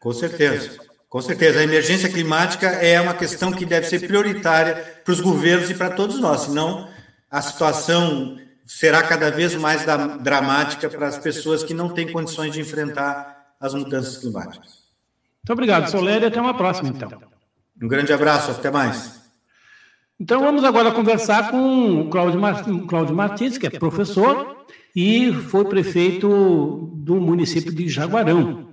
Com 0.00 0.12
certeza. 0.12 0.78
Com 1.08 1.20
certeza. 1.20 1.60
A 1.60 1.64
emergência 1.64 2.08
climática 2.08 2.66
é 2.66 3.00
uma 3.00 3.14
questão 3.14 3.52
que 3.52 3.66
deve 3.66 3.86
ser 3.86 4.06
prioritária 4.06 5.00
para 5.04 5.12
os 5.12 5.20
governos 5.20 5.68
e 5.70 5.74
para 5.74 5.90
todos 5.90 6.18
nós, 6.18 6.42
senão 6.42 6.88
a 7.30 7.42
situação 7.42 8.38
será 8.66 9.02
cada 9.02 9.30
vez 9.30 9.54
mais 9.54 9.84
dramática 10.20 10.88
para 10.88 11.08
as 11.08 11.18
pessoas 11.18 11.62
que 11.62 11.74
não 11.74 11.88
têm 11.88 12.10
condições 12.10 12.52
de 12.52 12.60
enfrentar 12.60 13.54
as 13.60 13.74
mudanças 13.74 14.18
climáticas. 14.18 14.77
Muito 15.48 15.56
obrigado, 15.56 15.90
Soler, 15.90 16.22
e 16.22 16.26
até 16.26 16.38
uma 16.38 16.52
próxima, 16.52 16.90
então. 16.90 17.10
Um 17.80 17.88
grande 17.88 18.12
abraço, 18.12 18.50
até 18.50 18.70
mais. 18.70 19.18
Então 20.20 20.42
vamos 20.42 20.62
agora 20.62 20.92
conversar 20.92 21.50
com 21.50 22.02
o 22.02 22.10
Cláudio, 22.10 22.38
Cláudio 22.86 23.16
Martins, 23.16 23.56
que 23.56 23.66
é 23.66 23.70
professor 23.70 24.66
e 24.94 25.32
foi 25.32 25.64
prefeito 25.64 26.90
do 26.96 27.16
município 27.16 27.72
de 27.74 27.88
Jaguarão. 27.88 28.68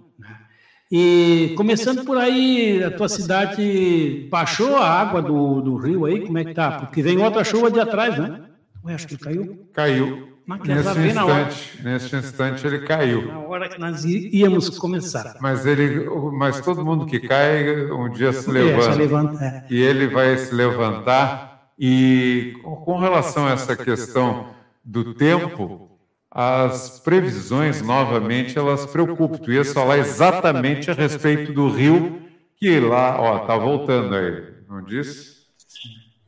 E 0.92 1.54
começando 1.56 2.04
por 2.04 2.18
aí, 2.18 2.84
a 2.84 2.92
tua 2.92 3.08
cidade 3.08 4.28
baixou 4.30 4.76
a 4.76 4.86
água 4.86 5.22
do, 5.22 5.62
do 5.62 5.78
rio 5.78 6.04
aí, 6.04 6.26
como 6.26 6.38
é 6.40 6.44
que 6.44 6.54
tá? 6.54 6.72
Porque 6.72 7.02
vem 7.02 7.18
outra 7.20 7.46
chuva 7.46 7.72
de 7.72 7.80
atrás, 7.80 8.18
né? 8.20 8.42
Ué, 8.84 8.94
acho 8.96 9.08
que 9.08 9.18
caiu. 9.18 9.66
Caiu. 9.72 10.35
Nesse 10.48 11.00
instante, 11.00 11.84
nesse 11.84 12.16
instante 12.16 12.68
ele 12.68 12.80
caiu. 12.82 13.26
Na 13.26 13.40
hora 13.40 13.68
que 13.68 13.80
nós 13.80 14.06
íamos 14.06 14.78
começar. 14.78 15.38
Mas 15.42 15.66
ele, 15.66 16.08
mas 16.34 16.62
todo 16.62 16.86
mundo 16.86 17.08
que 17.08 17.20
cai 17.20 17.92
um 17.92 18.10
dia 18.12 18.32
se 18.32 18.52
levanta. 18.52 19.44
É. 19.44 19.66
E 19.72 19.82
ele 19.82 20.08
vai 20.08 20.38
se 20.38 20.54
levantar. 20.54 21.72
E 21.80 22.54
com 22.64 23.00
relação 23.00 23.48
a 23.48 23.52
essa 23.52 23.76
questão 23.76 24.52
do 24.84 25.16
tempo, 25.16 25.90
as 26.30 27.00
previsões 27.00 27.82
novamente 27.82 28.58
elas 28.58 28.86
preocupam. 28.86 29.38
Tu 29.38 29.52
ia 29.52 29.66
falar 29.66 29.98
exatamente 29.98 30.92
a 30.92 30.94
respeito 30.94 31.54
do 31.54 31.70
rio 31.70 32.22
que 32.58 32.80
lá, 32.80 33.20
ó, 33.20 33.40
tá 33.40 33.58
voltando 33.58 34.16
aí, 34.16 34.44
não 34.70 34.84
disse? 34.84 35.38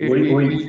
Oi, 0.01 0.33
oi. 0.33 0.67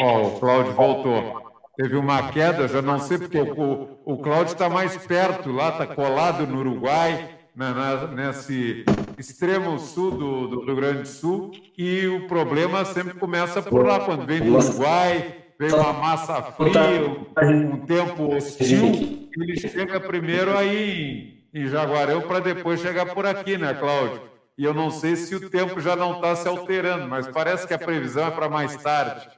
Ó, 0.00 0.28
o 0.28 0.40
Cláudio 0.40 0.72
voltou 0.72 1.43
teve 1.76 1.96
uma 1.96 2.30
queda, 2.30 2.68
já 2.68 2.80
não 2.80 2.98
sei 2.98 3.18
porque 3.18 3.38
o, 3.38 3.98
o 4.04 4.18
Cláudio 4.18 4.52
está 4.52 4.68
mais 4.68 4.96
perto 4.96 5.50
lá, 5.50 5.70
está 5.70 5.86
colado 5.86 6.46
no 6.46 6.58
Uruguai, 6.58 7.30
na, 7.54 7.72
na, 7.72 8.06
nesse 8.08 8.84
extremo 9.18 9.78
sul 9.78 10.12
do, 10.12 10.48
do, 10.48 10.64
Rio 10.64 10.76
Grande 10.76 11.02
do 11.02 11.08
Sul, 11.08 11.52
e 11.76 12.06
o 12.06 12.26
problema 12.26 12.84
sempre 12.84 13.14
começa 13.14 13.62
por 13.62 13.86
lá, 13.86 14.00
quando 14.00 14.26
vem 14.26 14.40
do 14.40 14.56
Uruguai, 14.56 15.44
vem 15.58 15.72
uma 15.72 15.92
massa 15.92 16.42
fria, 16.42 17.16
um, 17.42 17.78
tempo 17.86 18.34
hostil, 18.34 19.28
ele 19.36 19.56
chega 19.56 20.00
primeiro 20.00 20.56
aí 20.56 21.46
em, 21.52 21.62
em 21.62 21.66
Jaguarão 21.68 22.22
para 22.22 22.40
depois 22.40 22.80
chegar 22.80 23.06
por 23.06 23.26
aqui, 23.26 23.56
né, 23.56 23.74
Cláudio? 23.74 24.34
E 24.56 24.64
eu 24.64 24.72
não 24.72 24.90
sei 24.90 25.16
se 25.16 25.34
o 25.34 25.50
tempo 25.50 25.80
já 25.80 25.96
não 25.96 26.16
está 26.16 26.36
se 26.36 26.46
alterando, 26.46 27.08
mas 27.08 27.26
parece 27.26 27.66
que 27.66 27.74
a 27.74 27.78
previsão 27.78 28.28
é 28.28 28.30
para 28.30 28.48
mais 28.48 28.76
tarde. 28.76 29.28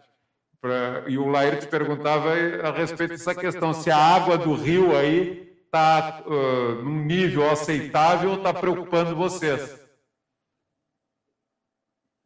Pra, 0.67 1.05
e 1.07 1.17
o 1.17 1.29
Lair 1.29 1.61
te 1.61 1.69
perguntava 1.69 2.33
a 2.65 2.73
respeito 2.73 3.11
dessa 3.11 3.33
questão, 3.33 3.73
se 3.73 3.89
a 3.89 3.97
água 3.97 4.37
do 4.37 4.53
rio 4.53 4.97
aí 4.97 5.57
está 5.65 6.25
uh, 6.27 6.83
num 6.83 7.05
nível 7.05 7.49
aceitável 7.49 8.31
ou 8.31 8.37
está 8.39 8.53
preocupando 8.53 9.15
vocês? 9.15 9.81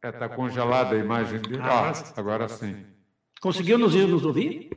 É, 0.03 0.09
está 0.09 0.27
congelada 0.27 0.95
a 0.95 0.97
imagem 0.97 1.39
dele? 1.39 1.61
Ah, 1.61 1.93
agora 2.17 2.49
sim. 2.49 2.83
Conseguiu 3.39 3.77
nos, 3.77 3.93
nos 3.93 4.25
ouvir? 4.25 4.71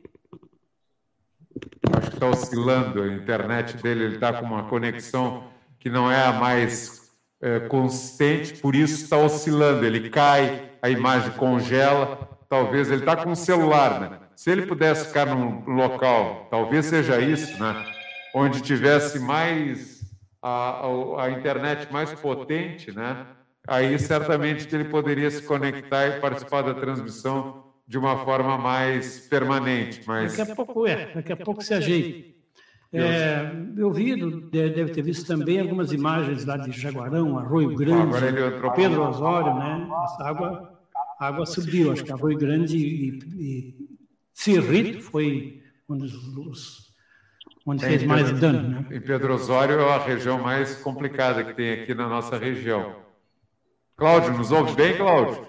Acho 1.96 2.10
que 2.10 2.16
está 2.16 2.26
oscilando 2.28 3.02
a 3.02 3.08
internet 3.14 3.78
dele, 3.78 4.04
ele 4.04 4.14
está 4.16 4.30
com 4.34 4.44
uma 4.44 4.68
conexão 4.68 5.50
que 5.78 5.88
não 5.88 6.12
é 6.12 6.22
a 6.22 6.32
mais 6.32 7.10
é, 7.40 7.60
consistente, 7.60 8.58
por 8.60 8.74
isso 8.74 9.04
está 9.04 9.16
oscilando. 9.16 9.86
Ele 9.86 10.10
cai, 10.10 10.70
a 10.82 10.90
imagem 10.90 11.32
congela, 11.32 12.33
talvez 12.54 12.88
ele 12.88 13.00
está 13.00 13.16
com 13.16 13.30
um 13.30 13.34
celular, 13.34 14.00
né? 14.00 14.18
Se 14.36 14.50
ele 14.50 14.62
pudesse 14.62 15.08
ficar 15.08 15.26
num 15.26 15.64
local, 15.74 16.46
talvez 16.50 16.86
seja 16.86 17.20
isso, 17.20 17.60
né? 17.60 17.84
Onde 18.32 18.60
tivesse 18.60 19.18
mais 19.18 20.00
a, 20.40 20.86
a, 20.86 21.24
a 21.24 21.30
internet 21.30 21.92
mais 21.92 22.12
potente, 22.12 22.92
né? 22.92 23.26
Aí 23.66 23.98
certamente 23.98 24.68
que 24.68 24.74
ele 24.74 24.84
poderia 24.84 25.30
se 25.30 25.42
conectar 25.42 26.06
e 26.06 26.20
participar 26.20 26.62
da 26.62 26.74
transmissão 26.74 27.64
de 27.88 27.98
uma 27.98 28.18
forma 28.18 28.56
mais 28.56 29.26
permanente. 29.28 30.02
Mas 30.06 30.36
daqui 30.36 30.52
a 30.52 30.54
pouco 30.54 30.86
é, 30.86 31.12
daqui 31.12 31.32
a 31.32 31.36
pouco 31.36 31.62
se 31.62 31.74
ajeita. 31.74 32.34
É, 32.92 33.50
eu 33.76 33.90
vi, 33.90 34.14
deve 34.50 34.92
ter 34.92 35.02
visto 35.02 35.26
também 35.26 35.58
algumas 35.58 35.90
imagens 35.90 36.44
lá 36.44 36.56
de 36.56 36.70
Jaguarão, 36.70 37.36
Arroio 37.36 37.74
Grande, 37.74 38.14
Pedro 38.76 39.08
Osório, 39.08 39.54
né? 39.54 39.88
Essa 40.04 40.28
água 40.28 40.73
a 41.24 41.28
água 41.28 41.46
subiu. 41.46 41.90
Acho 41.90 42.04
que 42.04 42.12
Arroio 42.12 42.36
Grande 42.36 42.76
e, 42.76 43.18
e 43.38 43.74
Cirrito 44.32 45.02
foi 45.02 45.62
um 45.88 45.96
dos 45.96 46.84
onde 47.66 47.84
fez 47.84 48.02
mais 48.02 48.30
dano. 48.38 48.68
Né? 48.68 48.86
Em 48.96 49.00
Pedro 49.00 49.34
Osório 49.34 49.80
é 49.80 49.94
a 49.94 49.98
região 49.98 50.40
mais 50.40 50.76
complicada 50.76 51.42
que 51.42 51.54
tem 51.54 51.72
aqui 51.72 51.94
na 51.94 52.08
nossa 52.08 52.36
região. 52.36 52.96
Cláudio, 53.96 54.36
nos 54.36 54.52
ouve 54.52 54.74
bem, 54.74 54.96
Cláudio? 54.96 55.46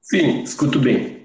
Sim, 0.00 0.42
escuto 0.42 0.78
bem. 0.78 1.24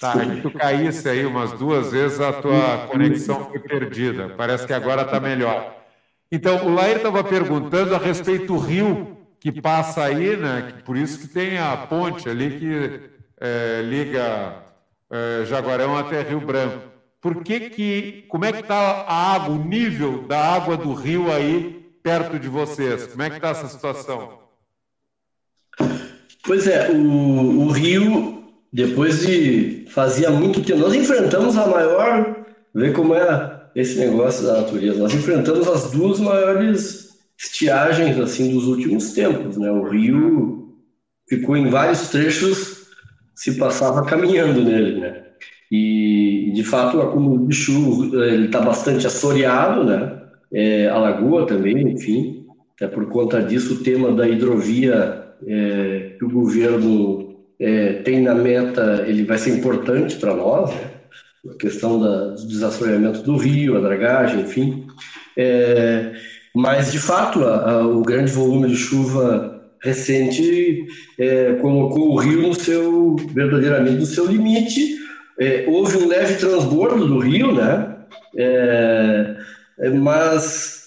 Tá, 0.00 0.18
que 0.18 0.40
tu 0.40 0.50
caísse 0.50 1.08
aí 1.08 1.26
umas 1.26 1.52
duas 1.52 1.92
vezes, 1.92 2.18
a 2.18 2.32
tua 2.32 2.86
conexão 2.88 3.48
foi 3.50 3.60
perdida. 3.60 4.30
Parece 4.30 4.66
que 4.66 4.72
agora 4.72 5.02
está 5.02 5.20
melhor. 5.20 5.76
Então, 6.32 6.66
o 6.66 6.74
Lair 6.74 6.96
estava 6.96 7.22
perguntando 7.22 7.94
a 7.94 7.98
respeito 7.98 8.46
do 8.46 8.58
rio 8.58 9.13
que 9.52 9.60
passa 9.60 10.04
aí, 10.04 10.38
né? 10.38 10.72
Que 10.74 10.82
por 10.82 10.96
isso 10.96 11.20
que 11.20 11.28
tem 11.28 11.58
a 11.58 11.76
ponte 11.76 12.28
ali 12.28 12.58
que 12.58 13.10
é, 13.38 13.82
liga 13.82 14.54
é, 15.10 15.44
Jaguarão 15.44 15.98
até 15.98 16.22
Rio 16.22 16.40
Branco. 16.40 16.94
Por 17.20 17.42
que 17.42 17.68
que, 17.68 18.24
como 18.28 18.46
é 18.46 18.52
que 18.52 18.60
está 18.60 18.74
a 18.74 19.34
água, 19.34 19.54
o 19.54 19.64
nível 19.64 20.26
da 20.26 20.38
água 20.38 20.78
do 20.78 20.94
rio 20.94 21.30
aí 21.30 21.84
perto 22.02 22.38
de 22.38 22.48
vocês? 22.48 23.06
Como 23.06 23.22
é 23.22 23.28
que 23.28 23.36
está 23.36 23.50
essa 23.50 23.68
situação? 23.68 24.38
Pois 26.42 26.66
é, 26.66 26.90
o, 26.90 27.66
o 27.66 27.70
rio, 27.70 28.44
depois 28.72 29.26
de 29.26 29.84
fazia 29.90 30.30
muito 30.30 30.62
tempo, 30.62 30.80
nós 30.80 30.94
enfrentamos 30.94 31.56
a 31.58 31.66
maior, 31.66 32.44
vê 32.74 32.92
como 32.92 33.14
é 33.14 33.60
esse 33.74 33.98
negócio 33.98 34.46
da 34.46 34.62
natureza, 34.62 35.02
nós 35.02 35.14
enfrentamos 35.14 35.68
as 35.68 35.90
duas 35.90 36.20
maiores 36.20 37.03
estiagens 37.38 38.18
assim 38.18 38.52
dos 38.52 38.66
últimos 38.66 39.12
tempos, 39.12 39.56
né? 39.56 39.70
O 39.70 39.88
rio 39.88 40.76
ficou 41.28 41.56
em 41.56 41.68
vários 41.68 42.08
trechos 42.08 42.84
se 43.34 43.56
passava 43.58 44.04
caminhando 44.04 44.62
nele, 44.62 45.00
né? 45.00 45.22
E 45.70 46.52
de 46.54 46.62
fato 46.62 46.98
o 46.98 47.02
acúmulo 47.02 47.48
de 47.48 47.54
chuva 47.54 48.24
ele 48.26 48.46
está 48.46 48.60
bastante 48.60 49.06
assoreado, 49.06 49.84
né? 49.84 50.20
É, 50.52 50.88
a 50.88 50.98
lagoa 50.98 51.46
também, 51.46 51.92
enfim, 51.92 52.46
até 52.76 52.86
por 52.86 53.08
conta 53.08 53.42
disso 53.42 53.74
o 53.74 53.82
tema 53.82 54.12
da 54.12 54.28
hidrovia 54.28 55.24
é, 55.46 56.14
que 56.16 56.24
o 56.24 56.30
governo 56.30 57.36
é, 57.58 57.94
tem 57.94 58.22
na 58.22 58.34
meta 58.34 59.04
ele 59.06 59.24
vai 59.24 59.38
ser 59.38 59.56
importante 59.56 60.16
para 60.16 60.34
nós, 60.34 60.70
né? 60.70 60.90
a 61.50 61.54
questão 61.54 62.00
da, 62.00 62.28
do 62.28 62.46
desassoreamento 62.46 63.22
do 63.22 63.36
rio, 63.36 63.76
a 63.76 63.80
dragagem, 63.80 64.40
enfim. 64.40 64.86
É, 65.36 66.12
mas, 66.54 66.92
de 66.92 66.98
fato, 66.98 67.44
a, 67.44 67.70
a, 67.70 67.86
o 67.86 68.02
grande 68.02 68.30
volume 68.30 68.68
de 68.68 68.76
chuva 68.76 69.60
recente 69.82 70.86
é, 71.18 71.54
colocou 71.54 72.12
o 72.12 72.18
rio 72.18 72.42
no 72.42 72.54
seu, 72.54 73.16
verdadeiramente 73.16 73.98
no 73.98 74.06
seu 74.06 74.26
limite. 74.26 74.96
É, 75.38 75.64
houve 75.68 75.96
um 75.98 76.08
leve 76.08 76.36
transbordo 76.36 77.06
do 77.06 77.18
rio, 77.18 77.52
né? 77.52 77.96
É, 78.36 79.36
é, 79.80 79.90
mas 79.90 80.84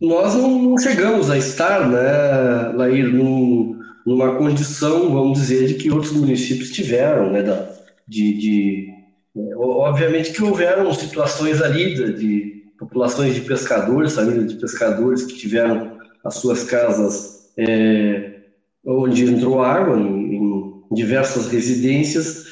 nós 0.00 0.34
não, 0.34 0.76
chegamos 0.78 1.30
a 1.30 1.36
estar, 1.36 1.88
né, 1.88 2.72
Lair, 2.74 3.08
num, 3.08 3.78
numa 4.06 4.34
condição, 4.36 5.12
vamos 5.12 5.40
dizer, 5.40 5.66
de 5.66 5.74
que 5.74 5.90
outros 5.90 6.12
municípios 6.12 6.70
tiveram, 6.70 7.30
né, 7.30 7.42
da, 7.42 7.68
de, 8.08 8.32
de 8.38 8.88
é, 9.36 9.56
obviamente 9.56 10.32
que 10.32 10.42
houveram 10.42 10.92
situações 10.94 11.60
ali 11.60 11.94
de, 11.94 12.12
de 12.14 12.59
populações 12.80 13.34
de 13.34 13.42
pescadores, 13.42 14.14
famílias 14.14 14.50
de 14.50 14.58
pescadores 14.58 15.24
que 15.24 15.34
tiveram 15.34 15.98
as 16.24 16.34
suas 16.36 16.64
casas 16.64 17.50
é, 17.58 18.36
onde 18.84 19.26
entrou 19.26 19.62
água, 19.62 19.98
em, 19.98 20.36
em 20.36 20.82
diversas 20.90 21.48
residências. 21.48 22.46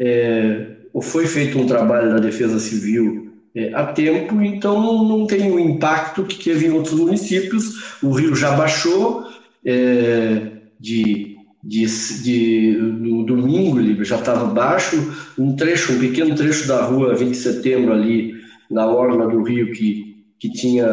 É, 0.00 0.68
foi 1.02 1.26
feito 1.26 1.58
um 1.58 1.66
trabalho 1.66 2.10
da 2.10 2.18
Defesa 2.18 2.58
Civil 2.58 3.30
é, 3.54 3.74
a 3.74 3.84
tempo, 3.84 4.40
então 4.42 4.80
não, 4.80 5.06
não, 5.06 5.26
tem 5.26 5.50
o 5.50 5.60
impacto 5.60 6.24
que 6.24 6.42
teve 6.42 6.66
em 6.66 6.70
outros 6.70 6.98
municípios. 6.98 7.98
O 8.02 8.10
rio 8.10 8.34
já 8.34 8.52
baixou 8.52 9.26
é, 9.64 10.50
de, 10.80 11.36
de, 11.62 11.86
de, 12.22 12.76
no 12.78 13.24
domingo, 13.24 13.78
ele 13.78 14.02
já 14.02 14.16
estava 14.16 14.46
baixo. 14.46 14.96
Um 15.38 15.54
trecho, 15.54 15.92
um 15.92 15.98
pequeno 15.98 16.34
trecho 16.34 16.66
da 16.66 16.82
rua 16.82 17.14
20 17.14 17.30
de 17.30 17.36
setembro 17.36 17.92
ali 17.92 18.33
na 18.70 18.86
orla 18.86 19.28
do 19.28 19.42
rio 19.42 19.72
que, 19.72 20.24
que 20.38 20.50
tinha 20.50 20.86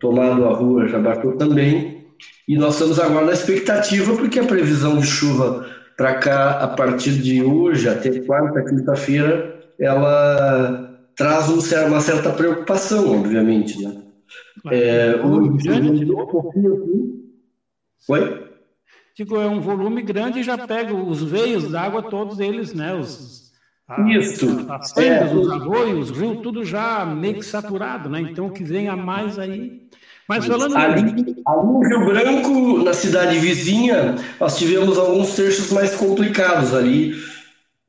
tomado 0.00 0.44
a 0.44 0.54
rua 0.54 0.88
já 0.88 0.98
baixou 0.98 1.32
também. 1.36 2.06
E 2.48 2.56
nós 2.56 2.74
estamos 2.74 2.98
agora 3.00 3.26
na 3.26 3.32
expectativa, 3.32 4.14
porque 4.16 4.38
a 4.38 4.44
previsão 4.44 4.98
de 4.98 5.06
chuva 5.06 5.66
para 5.96 6.14
cá, 6.14 6.50
a 6.62 6.68
partir 6.68 7.12
de 7.12 7.42
hoje 7.42 7.88
até 7.88 8.20
quarta, 8.20 8.62
quinta-feira, 8.62 9.60
ela 9.78 10.86
traz 11.16 11.48
um, 11.48 11.58
uma 11.88 12.00
certa 12.00 12.30
preocupação, 12.30 13.18
obviamente. 13.18 13.82
Né? 13.82 14.02
É, 14.70 15.16
o, 15.24 15.56
Oi? 18.08 18.46
Digo, 19.16 19.36
é 19.36 19.48
um 19.48 19.60
volume 19.60 20.02
grande 20.02 20.40
e 20.40 20.42
já 20.42 20.58
pega 20.58 20.94
os 20.94 21.22
veios 21.22 21.70
d'água, 21.70 22.02
todos 22.02 22.38
eles, 22.38 22.74
né? 22.74 22.94
Os, 22.94 23.45
a, 23.88 24.10
Isso. 24.10 24.66
As 24.68 24.92
fendas, 24.92 25.30
é. 25.30 25.34
os 25.34 25.50
arroios, 25.50 26.10
os 26.10 26.18
rios, 26.18 26.40
tudo 26.42 26.64
já 26.64 27.04
meio 27.04 27.34
que 27.34 27.44
saturado, 27.44 28.08
né? 28.08 28.20
Então, 28.20 28.46
o 28.46 28.52
que 28.52 28.64
vem 28.64 28.88
a 28.88 28.96
mais 28.96 29.38
aí 29.38 29.86
mas 30.28 30.44
falando 30.44 30.76
ali, 30.76 31.00
ali 31.00 31.36
no 31.46 31.80
Rio 31.80 32.04
Branco, 32.04 32.78
na 32.82 32.92
cidade 32.92 33.38
vizinha, 33.38 34.16
nós 34.40 34.58
tivemos 34.58 34.98
alguns 34.98 35.34
trechos 35.34 35.70
mais 35.70 35.94
complicados 35.94 36.74
ali. 36.74 37.14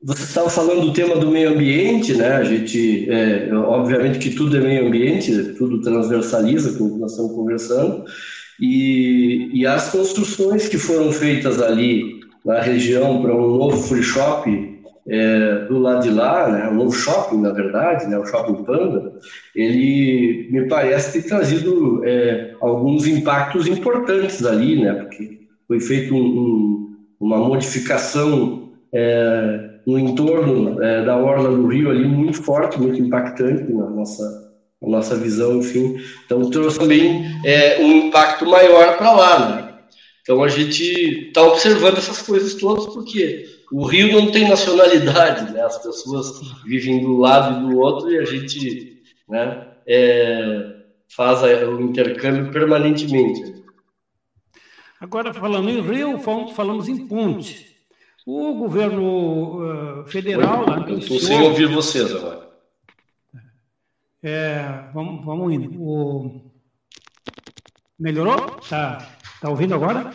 Você 0.00 0.22
estava 0.22 0.48
falando 0.48 0.82
do 0.82 0.92
tema 0.92 1.16
do 1.16 1.28
meio 1.28 1.50
ambiente, 1.50 2.14
né? 2.14 2.36
A 2.36 2.44
gente, 2.44 3.10
é, 3.10 3.52
obviamente 3.52 4.20
que 4.20 4.30
tudo 4.30 4.56
é 4.56 4.60
meio 4.60 4.86
ambiente, 4.86 5.54
tudo 5.54 5.80
transversaliza, 5.80 6.78
como 6.78 6.98
nós 6.98 7.10
estamos 7.10 7.32
conversando. 7.32 8.04
E, 8.60 9.50
e 9.52 9.66
as 9.66 9.90
construções 9.90 10.68
que 10.68 10.78
foram 10.78 11.10
feitas 11.10 11.60
ali 11.60 12.20
na 12.44 12.60
região 12.60 13.20
para 13.20 13.34
um 13.34 13.56
novo 13.56 13.76
free 13.76 14.02
shop 14.02 14.77
é, 15.08 15.64
do 15.66 15.78
lado 15.78 16.02
de 16.02 16.10
lá, 16.10 16.48
né, 16.48 16.70
novo 16.70 16.92
shopping, 16.92 17.40
na 17.40 17.52
verdade, 17.52 18.06
né, 18.06 18.18
o 18.18 18.26
Shopping 18.26 18.62
Panda, 18.64 19.12
ele 19.54 20.48
me 20.50 20.68
parece 20.68 21.12
ter 21.20 21.28
trazido 21.28 22.02
é, 22.04 22.54
alguns 22.60 23.06
impactos 23.06 23.66
importantes 23.66 24.44
ali, 24.44 24.82
né, 24.82 24.92
porque 24.94 25.40
foi 25.66 25.80
feito 25.80 26.14
um, 26.14 26.18
um, 26.18 26.96
uma 27.18 27.38
modificação 27.38 28.70
é, 28.92 29.70
no 29.86 29.98
entorno 29.98 30.82
é, 30.82 31.04
da 31.04 31.16
orla 31.16 31.50
do 31.50 31.66
rio 31.66 31.90
ali 31.90 32.06
muito 32.06 32.42
forte, 32.42 32.80
muito 32.80 33.00
impactante 33.00 33.72
na 33.72 33.88
nossa 33.88 34.48
na 34.80 34.88
nossa 34.88 35.16
visão, 35.16 35.58
enfim. 35.58 35.96
Então 36.24 36.50
trouxe 36.50 36.78
também 36.78 37.24
é, 37.44 37.80
um 37.80 38.06
impacto 38.06 38.46
maior 38.46 38.96
para 38.96 39.12
lá, 39.12 39.48
né? 39.48 39.74
Então 40.22 40.42
a 40.42 40.48
gente 40.48 40.84
está 41.28 41.42
observando 41.42 41.98
essas 41.98 42.22
coisas 42.22 42.54
todas 42.54 42.86
porque 42.86 43.57
o 43.70 43.84
Rio 43.84 44.12
não 44.12 44.30
tem 44.30 44.48
nacionalidade, 44.48 45.52
né? 45.52 45.60
As 45.62 45.78
pessoas 45.78 46.40
vivem 46.64 47.00
do 47.00 47.18
lado 47.18 47.58
e 47.58 47.70
do 47.70 47.78
outro 47.78 48.10
e 48.10 48.18
a 48.18 48.24
gente, 48.24 49.02
né, 49.28 49.68
é, 49.86 50.76
faz 51.08 51.42
o 51.42 51.80
intercâmbio 51.80 52.50
permanentemente. 52.50 53.62
Agora, 55.00 55.32
falando 55.32 55.70
em 55.70 55.80
Rio, 55.80 56.18
falamos 56.18 56.88
em 56.88 57.06
Ponte. 57.06 57.68
O 58.26 58.54
governo 58.54 60.02
uh, 60.02 60.06
federal... 60.06 60.64
Oi, 60.68 60.92
eu 60.92 60.98
estou 60.98 61.18
sem 61.18 61.40
ouvir 61.40 61.66
vocês 61.66 62.14
agora. 62.14 62.48
É, 64.22 64.90
vamos, 64.92 65.24
vamos 65.24 65.52
indo. 65.52 65.80
O... 65.80 66.52
Melhorou? 67.98 68.60
Tá, 68.68 69.08
tá 69.40 69.48
ouvindo 69.48 69.74
agora? 69.74 70.12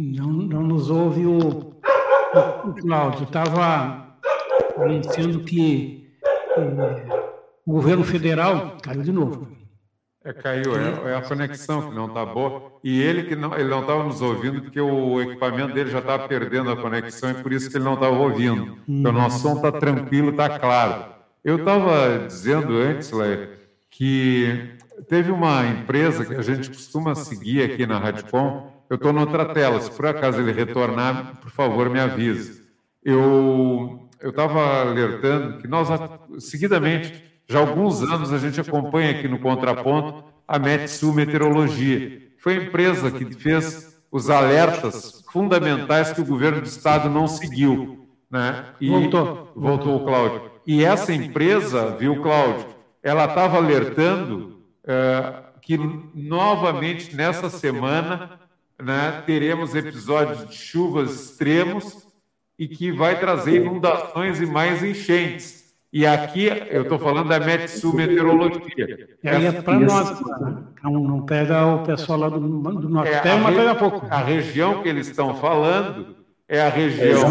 Não, 0.00 0.32
não 0.32 0.62
nos 0.62 0.88
ouve 0.88 1.26
o, 1.26 1.38
o, 1.38 2.68
o 2.70 2.74
Cláudio. 2.74 3.24
Estava 3.24 4.16
anunciando 4.78 5.40
que 5.40 6.10
é, 6.56 7.20
o 7.66 7.72
governo 7.72 8.02
federal 8.02 8.78
caiu 8.82 9.02
de 9.02 9.12
novo. 9.12 9.48
É, 10.24 10.32
caiu, 10.32 10.74
é, 10.74 11.12
é 11.12 11.16
a 11.16 11.20
conexão 11.20 11.88
que 11.88 11.94
não 11.94 12.06
está 12.06 12.24
boa. 12.24 12.72
E 12.82 13.02
ele 13.02 13.24
que 13.24 13.36
não, 13.36 13.54
ele 13.54 13.68
não 13.68 13.82
estava 13.82 14.02
nos 14.02 14.22
ouvindo 14.22 14.62
porque 14.62 14.80
o 14.80 15.20
equipamento 15.20 15.74
dele 15.74 15.90
já 15.90 15.98
estava 15.98 16.26
perdendo 16.26 16.70
a 16.70 16.76
conexão 16.76 17.30
e 17.30 17.34
por 17.34 17.52
isso 17.52 17.70
que 17.70 17.76
ele 17.76 17.84
não 17.84 17.94
estava 17.94 18.16
ouvindo. 18.16 18.78
Então, 18.88 19.12
nosso 19.12 19.40
som 19.40 19.56
está 19.56 19.70
tranquilo, 19.70 20.30
está 20.30 20.58
claro. 20.58 21.12
Eu 21.44 21.58
estava 21.58 22.26
dizendo 22.26 22.74
antes, 22.74 23.12
Lé, 23.12 23.50
que 23.90 24.76
teve 25.08 25.30
uma 25.30 25.66
empresa 25.66 26.24
que 26.24 26.34
a 26.34 26.42
gente 26.42 26.70
costuma 26.70 27.14
seguir 27.14 27.70
aqui 27.70 27.86
na 27.86 27.98
Radicom, 27.98 28.79
eu 28.90 28.96
estou 28.96 29.12
noutra 29.12 29.46
tela. 29.54 29.80
Se 29.80 29.88
por 29.88 30.06
acaso 30.06 30.40
ele 30.40 30.50
retornar, 30.50 31.36
por 31.40 31.50
favor, 31.50 31.88
me 31.88 32.00
avise. 32.00 32.60
Eu 33.02 34.08
estava 34.20 34.82
alertando 34.82 35.58
que 35.58 35.68
nós, 35.68 35.88
seguidamente, 36.40 37.22
já 37.48 37.60
há 37.60 37.62
alguns 37.62 38.02
anos, 38.02 38.32
a 38.32 38.38
gente 38.38 38.60
acompanha 38.60 39.12
aqui 39.12 39.28
no 39.28 39.38
Contraponto 39.38 40.24
a 40.46 40.58
Metsu 40.58 41.14
Meteorologia. 41.14 42.20
Foi 42.38 42.56
a 42.56 42.64
empresa 42.64 43.12
que 43.12 43.24
fez 43.32 43.96
os 44.10 44.28
alertas 44.28 45.24
fundamentais 45.32 46.12
que 46.12 46.20
o 46.20 46.26
governo 46.26 46.60
do 46.60 46.66
estado 46.66 47.08
não 47.08 47.28
seguiu. 47.28 48.08
Né? 48.28 48.64
E 48.80 48.90
voltou. 48.90 49.52
Voltou 49.54 49.96
o 49.96 50.04
Cláudio. 50.04 50.50
E 50.66 50.84
essa 50.84 51.12
empresa, 51.14 51.96
viu, 51.96 52.20
Cláudio, 52.22 52.66
ela 53.02 53.26
estava 53.26 53.56
alertando 53.56 54.60
uh, 54.84 55.60
que 55.60 55.78
novamente 56.12 57.14
nessa 57.14 57.48
semana 57.48 58.40
né, 58.82 59.22
teremos 59.26 59.74
episódios 59.74 60.48
de 60.48 60.56
chuvas 60.56 61.14
extremos 61.14 62.06
e 62.58 62.68
que 62.68 62.92
vai 62.92 63.18
trazer 63.18 63.56
inundações 63.56 64.40
e 64.40 64.46
mais 64.46 64.82
enchentes. 64.82 65.60
E 65.92 66.06
aqui 66.06 66.46
eu 66.70 66.82
estou 66.82 66.98
falando 66.98 67.28
da 67.28 67.40
Metsu 67.40 67.92
Meteorologia. 67.92 69.08
E 69.22 69.28
aí 69.28 69.46
é 69.46 69.52
para 69.52 69.80
nós, 69.80 70.20
não, 70.82 70.92
não, 70.92 71.22
pega 71.22 71.66
o 71.66 71.82
pessoal 71.84 72.18
lá 72.18 72.28
do, 72.28 72.38
do 72.38 72.88
norte, 72.88 73.12
é, 73.12 73.20
pega, 73.20 73.38
mas 73.38 73.56
pega 73.56 73.74
pouco. 73.74 74.06
A 74.08 74.18
região 74.18 74.82
que 74.82 74.88
eles 74.88 75.08
estão 75.08 75.34
falando 75.36 76.14
é 76.48 76.60
a 76.60 76.68
região 76.68 77.28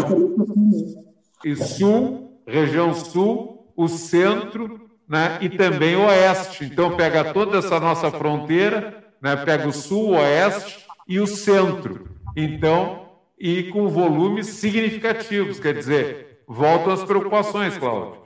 é 1.44 1.54
sul, 1.54 2.42
região 2.46 2.92
sul, 2.92 3.72
o 3.74 3.88
centro 3.88 4.90
né, 5.08 5.38
e 5.40 5.48
também 5.48 5.96
o 5.96 6.04
oeste. 6.06 6.64
Então 6.64 6.96
pega 6.96 7.32
toda 7.32 7.58
essa 7.58 7.80
nossa 7.80 8.10
fronteira, 8.10 9.04
né, 9.22 9.36
pega 9.36 9.66
o 9.66 9.72
sul, 9.72 10.10
o 10.10 10.16
oeste 10.16 10.89
e 11.10 11.18
o 11.18 11.26
centro. 11.26 12.08
Então, 12.36 13.08
e 13.36 13.64
com 13.64 13.88
volumes 13.88 14.46
significativos, 14.46 15.58
quer 15.58 15.74
dizer, 15.74 16.42
voltam 16.46 16.92
as 16.92 17.02
preocupações, 17.02 17.76
Cláudio. 17.76 18.20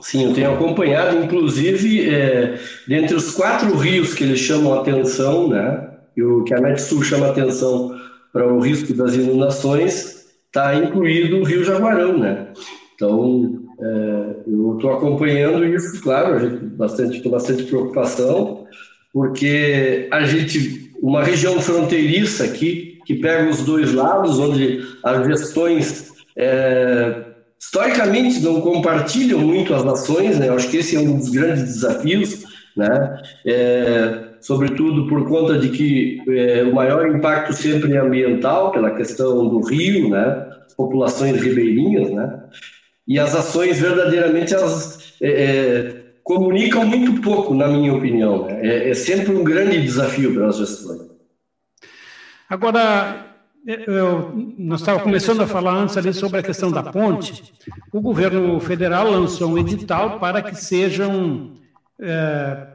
Sim, 0.00 0.28
eu 0.28 0.34
tenho 0.34 0.54
acompanhado, 0.54 1.22
inclusive, 1.22 2.08
é, 2.08 2.58
dentre 2.88 3.14
os 3.14 3.32
quatro 3.32 3.76
rios 3.76 4.14
que 4.14 4.24
eles 4.24 4.40
chamam 4.40 4.80
atenção, 4.80 5.48
né, 5.48 5.90
o 6.18 6.42
que 6.42 6.54
a 6.54 6.60
Metsul 6.60 7.02
chama 7.02 7.28
atenção 7.28 8.00
para 8.32 8.50
o 8.50 8.60
risco 8.60 8.94
das 8.94 9.14
inundações, 9.14 10.24
está 10.46 10.74
incluído 10.74 11.38
o 11.38 11.44
Rio 11.44 11.64
Jaguarão, 11.64 12.18
né? 12.18 12.52
Então, 12.94 13.62
é, 13.78 14.36
eu 14.46 14.76
estou 14.76 14.92
acompanhando 14.92 15.64
isso, 15.64 16.00
claro, 16.02 16.34
a 16.34 16.38
gente 16.38 16.64
bastante, 16.64 17.22
com 17.22 17.30
bastante 17.30 17.64
preocupação, 17.64 18.66
porque 19.14 20.08
a 20.10 20.24
gente 20.24 20.90
uma 21.00 21.22
região 21.22 21.60
fronteiriça 21.60 22.44
aqui, 22.44 22.98
que 23.06 23.14
pega 23.14 23.48
os 23.48 23.62
dois 23.62 23.92
lados, 23.92 24.38
onde 24.38 24.80
as 25.04 25.26
gestões 25.26 26.12
é, 26.36 27.24
historicamente 27.60 28.40
não 28.40 28.60
compartilham 28.60 29.38
muito 29.38 29.74
as 29.74 29.84
nações, 29.84 30.38
né? 30.38 30.48
Eu 30.48 30.54
acho 30.54 30.68
que 30.68 30.78
esse 30.78 30.96
é 30.96 30.98
um 30.98 31.18
dos 31.18 31.28
grandes 31.28 31.62
desafios, 31.62 32.44
né? 32.76 33.22
É, 33.46 34.24
sobretudo 34.40 35.06
por 35.06 35.28
conta 35.28 35.58
de 35.58 35.68
que 35.68 36.22
é, 36.28 36.64
o 36.64 36.74
maior 36.74 37.06
impacto 37.06 37.52
sempre 37.52 37.94
é 37.94 37.98
ambiental, 37.98 38.72
pela 38.72 38.90
questão 38.96 39.46
do 39.46 39.60
rio, 39.60 40.08
né? 40.08 40.46
populações 40.76 41.40
ribeirinhas, 41.40 42.10
né? 42.10 42.40
E 43.06 43.18
as 43.18 43.34
ações 43.34 43.78
verdadeiramente 43.78 44.54
elas 44.54 45.14
é, 45.20 45.28
é, 45.28 46.03
comunicam 46.24 46.84
muito 46.86 47.20
pouco, 47.20 47.54
na 47.54 47.68
minha 47.68 47.94
opinião. 47.94 48.48
É, 48.48 48.90
é 48.90 48.94
sempre 48.94 49.32
um 49.32 49.44
grande 49.44 49.80
desafio 49.80 50.34
para 50.34 50.48
as 50.48 50.56
gestões. 50.56 51.02
Agora, 52.48 53.26
eu, 53.66 54.32
nós 54.58 54.80
estávamos 54.80 55.04
começando 55.04 55.42
a 55.42 55.46
falar 55.46 55.74
antes 55.74 55.96
ali 55.96 56.12
sobre 56.12 56.40
a 56.40 56.42
questão 56.42 56.72
da 56.72 56.82
ponte. 56.82 57.52
O 57.92 58.00
governo 58.00 58.58
federal 58.58 59.10
lançou 59.10 59.50
um 59.50 59.58
edital 59.58 60.18
para 60.18 60.42
que 60.42 60.54
sejam 60.54 61.52
é, 62.00 62.68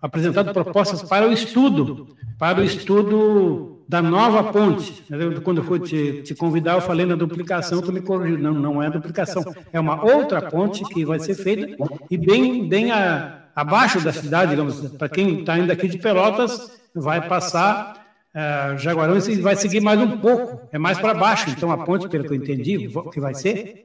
apresentadas 0.00 0.52
propostas 0.52 1.02
para 1.02 1.28
o 1.28 1.32
estudo, 1.32 2.16
para 2.38 2.60
o 2.60 2.64
estudo 2.64 3.73
da 3.88 4.02
nova 4.02 4.52
ponte. 4.52 5.04
Quando 5.42 5.58
eu 5.58 5.64
fui 5.64 5.80
te, 5.80 6.22
te 6.22 6.34
convidar, 6.34 6.74
eu 6.74 6.80
falei 6.80 7.06
na 7.06 7.14
duplicação, 7.14 7.82
tu 7.82 7.92
me 7.92 8.00
corrigiu. 8.00 8.38
Não, 8.38 8.54
não 8.54 8.82
é 8.82 8.90
duplicação, 8.90 9.44
é 9.72 9.78
uma 9.78 10.02
outra 10.04 10.42
ponte 10.42 10.84
que 10.84 11.04
vai 11.04 11.18
ser 11.18 11.34
feita 11.34 11.76
e 12.10 12.16
bem, 12.16 12.68
bem 12.68 12.90
a, 12.90 13.44
abaixo 13.54 14.00
da 14.00 14.12
cidade, 14.12 14.50
digamos, 14.50 14.80
para 14.92 15.08
quem 15.08 15.40
está 15.40 15.58
indo 15.58 15.70
aqui 15.70 15.88
de 15.88 15.98
Pelotas, 15.98 16.70
vai 16.94 17.26
passar 17.28 18.04
uh, 18.34 18.78
Jaguarão 18.78 19.16
e 19.18 19.36
vai 19.36 19.56
seguir 19.56 19.80
mais 19.80 20.00
um 20.00 20.18
pouco, 20.18 20.68
é 20.72 20.78
mais 20.78 20.98
para 20.98 21.14
baixo, 21.14 21.50
então 21.50 21.70
a 21.70 21.84
ponte, 21.84 22.08
pelo 22.08 22.24
que 22.24 22.30
eu 22.30 22.36
entendi, 22.36 22.88
que 23.12 23.20
vai 23.20 23.34
ser. 23.34 23.84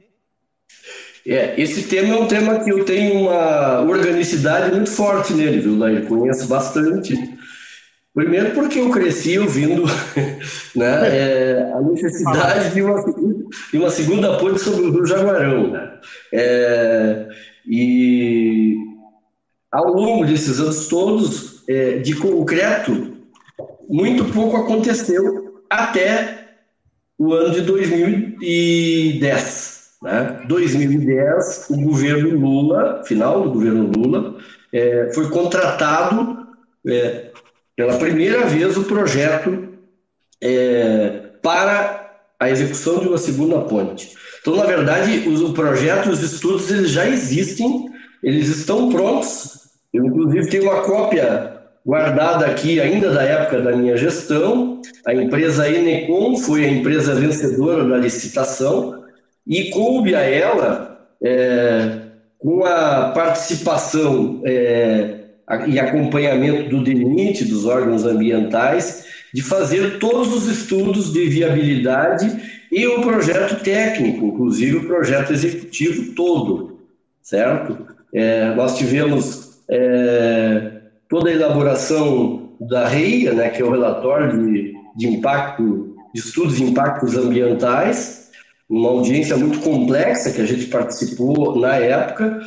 É, 1.27 1.59
esse 1.61 1.83
tema 1.83 2.15
é 2.15 2.19
um 2.19 2.27
tema 2.27 2.63
que 2.63 2.71
eu 2.71 2.85
tenho 2.85 3.27
uma 3.27 3.81
organicidade 3.81 4.73
muito 4.73 4.89
forte 4.89 5.33
nele, 5.33 5.59
viu, 5.59 5.77
Lair? 5.77 6.07
Conheço 6.07 6.47
bastante. 6.47 7.13
Primeiro 8.19 8.51
porque 8.51 8.79
eu 8.79 8.89
cresci 8.89 9.39
ouvindo 9.39 9.85
né, 10.75 11.07
é, 11.07 11.71
a 11.73 11.79
necessidade 11.79 12.73
de 12.73 12.81
uma, 12.81 13.01
de 13.71 13.77
uma 13.77 13.89
segunda 13.89 14.37
ponte 14.37 14.59
sobre 14.59 14.81
o 14.81 14.91
Rio 14.91 15.05
Jaguarão. 15.05 15.71
Né? 15.71 15.89
É, 16.33 17.29
e 17.65 18.75
ao 19.71 19.93
longo 19.93 20.25
desses 20.25 20.59
anos 20.59 20.89
todos, 20.89 21.63
é, 21.69 21.99
de 21.99 22.13
concreto, 22.17 23.13
muito 23.87 24.25
pouco 24.33 24.57
aconteceu 24.57 25.63
até 25.69 26.49
o 27.17 27.33
ano 27.33 27.53
de 27.53 27.61
2010. 27.61 29.91
Né? 30.03 30.41
2010, 30.45 31.67
o 31.69 31.81
governo 31.83 32.37
Lula, 32.37 33.01
final 33.05 33.43
do 33.43 33.53
governo 33.53 33.89
Lula, 33.95 34.35
é, 34.73 35.09
foi 35.13 35.29
contratado 35.29 36.37
é, 36.85 37.29
pela 37.79 37.97
primeira 37.97 38.45
vez 38.45 38.75
o 38.75 38.83
projeto 38.83 39.69
é, 40.43 41.21
para 41.41 42.11
a 42.37 42.49
execução 42.49 42.99
de 42.99 43.07
uma 43.07 43.17
segunda 43.17 43.57
ponte. 43.61 44.17
Então, 44.41 44.53
na 44.57 44.65
verdade, 44.65 45.29
os, 45.29 45.39
o 45.41 45.53
projeto, 45.53 46.09
os 46.09 46.21
estudos, 46.21 46.69
eles 46.69 46.91
já 46.91 47.07
existem, 47.07 47.85
eles 48.21 48.49
estão 48.49 48.89
prontos. 48.89 49.69
Eu, 49.93 50.05
inclusive, 50.05 50.49
tenho 50.49 50.63
uma 50.63 50.81
cópia 50.81 51.53
guardada 51.87 52.47
aqui 52.47 52.81
ainda 52.81 53.11
da 53.11 53.23
época 53.23 53.61
da 53.61 53.71
minha 53.71 53.95
gestão. 53.95 54.81
A 55.07 55.13
empresa 55.13 55.69
Enecom 55.69 56.35
foi 56.35 56.65
a 56.65 56.69
empresa 56.69 57.15
vencedora 57.15 57.85
da 57.85 57.95
licitação 57.95 59.05
e 59.47 59.69
coube 59.69 60.15
a 60.15 60.19
ela, 60.19 61.07
é, 61.23 61.97
com 62.39 62.65
a 62.65 63.11
participação 63.11 64.41
é, 64.43 65.18
e 65.67 65.79
acompanhamento 65.79 66.69
do 66.69 66.83
DENIT, 66.83 67.45
dos 67.45 67.65
órgãos 67.65 68.05
ambientais, 68.05 69.05
de 69.33 69.41
fazer 69.41 69.99
todos 69.99 70.33
os 70.33 70.47
estudos 70.47 71.11
de 71.11 71.27
viabilidade 71.27 72.59
e 72.71 72.85
o 72.87 73.01
projeto 73.01 73.63
técnico, 73.63 74.25
inclusive 74.25 74.77
o 74.77 74.87
projeto 74.87 75.33
executivo 75.33 76.13
todo, 76.13 76.79
certo? 77.21 77.77
É, 78.13 78.53
nós 78.55 78.77
tivemos 78.77 79.59
é, 79.69 80.81
toda 81.07 81.29
a 81.29 81.33
elaboração 81.33 82.49
da 82.59 82.87
REIA, 82.87 83.33
né, 83.33 83.49
que 83.49 83.61
é 83.61 83.65
o 83.65 83.71
relatório 83.71 84.45
de, 84.45 84.73
de 84.95 85.07
impacto, 85.07 85.95
de 86.13 86.19
estudos 86.19 86.57
de 86.57 86.63
impactos 86.63 87.15
ambientais, 87.15 88.29
uma 88.69 88.89
audiência 88.89 89.35
muito 89.35 89.59
complexa 89.59 90.31
que 90.31 90.41
a 90.41 90.45
gente 90.45 90.65
participou 90.67 91.59
na 91.59 91.75
época. 91.75 92.39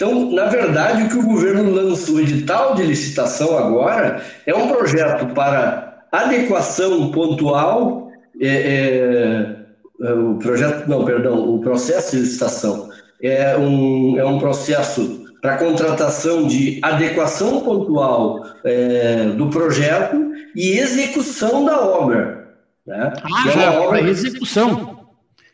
Então, 0.00 0.30
na 0.30 0.46
verdade, 0.46 1.02
o 1.02 1.08
que 1.10 1.18
o 1.18 1.26
governo 1.26 1.74
lançou, 1.74 2.14
o 2.14 2.20
edital 2.20 2.74
de 2.74 2.84
licitação 2.84 3.58
agora, 3.58 4.24
é 4.46 4.54
um 4.54 4.66
projeto 4.68 5.26
para 5.34 6.06
adequação 6.10 7.10
pontual, 7.10 8.10
é, 8.40 8.46
é, 8.48 9.56
é 10.00 10.12
o 10.14 10.36
projeto, 10.36 10.88
não, 10.88 11.04
perdão, 11.04 11.54
o 11.54 11.60
processo 11.60 12.12
de 12.12 12.22
licitação 12.22 12.88
é 13.22 13.54
um, 13.58 14.18
é 14.18 14.24
um 14.24 14.38
processo 14.38 15.26
para 15.42 15.58
contratação 15.58 16.46
de 16.46 16.80
adequação 16.80 17.60
pontual 17.60 18.42
é, 18.64 19.26
do 19.36 19.50
projeto 19.50 20.32
e 20.56 20.78
execução 20.78 21.66
da 21.66 21.78
obra. 21.78 22.54
Né? 22.86 23.12
Ah, 23.22 23.48
é 23.50 23.52
já, 23.52 23.62
é 23.64 23.78
obra... 23.78 24.00
execução. 24.00 24.98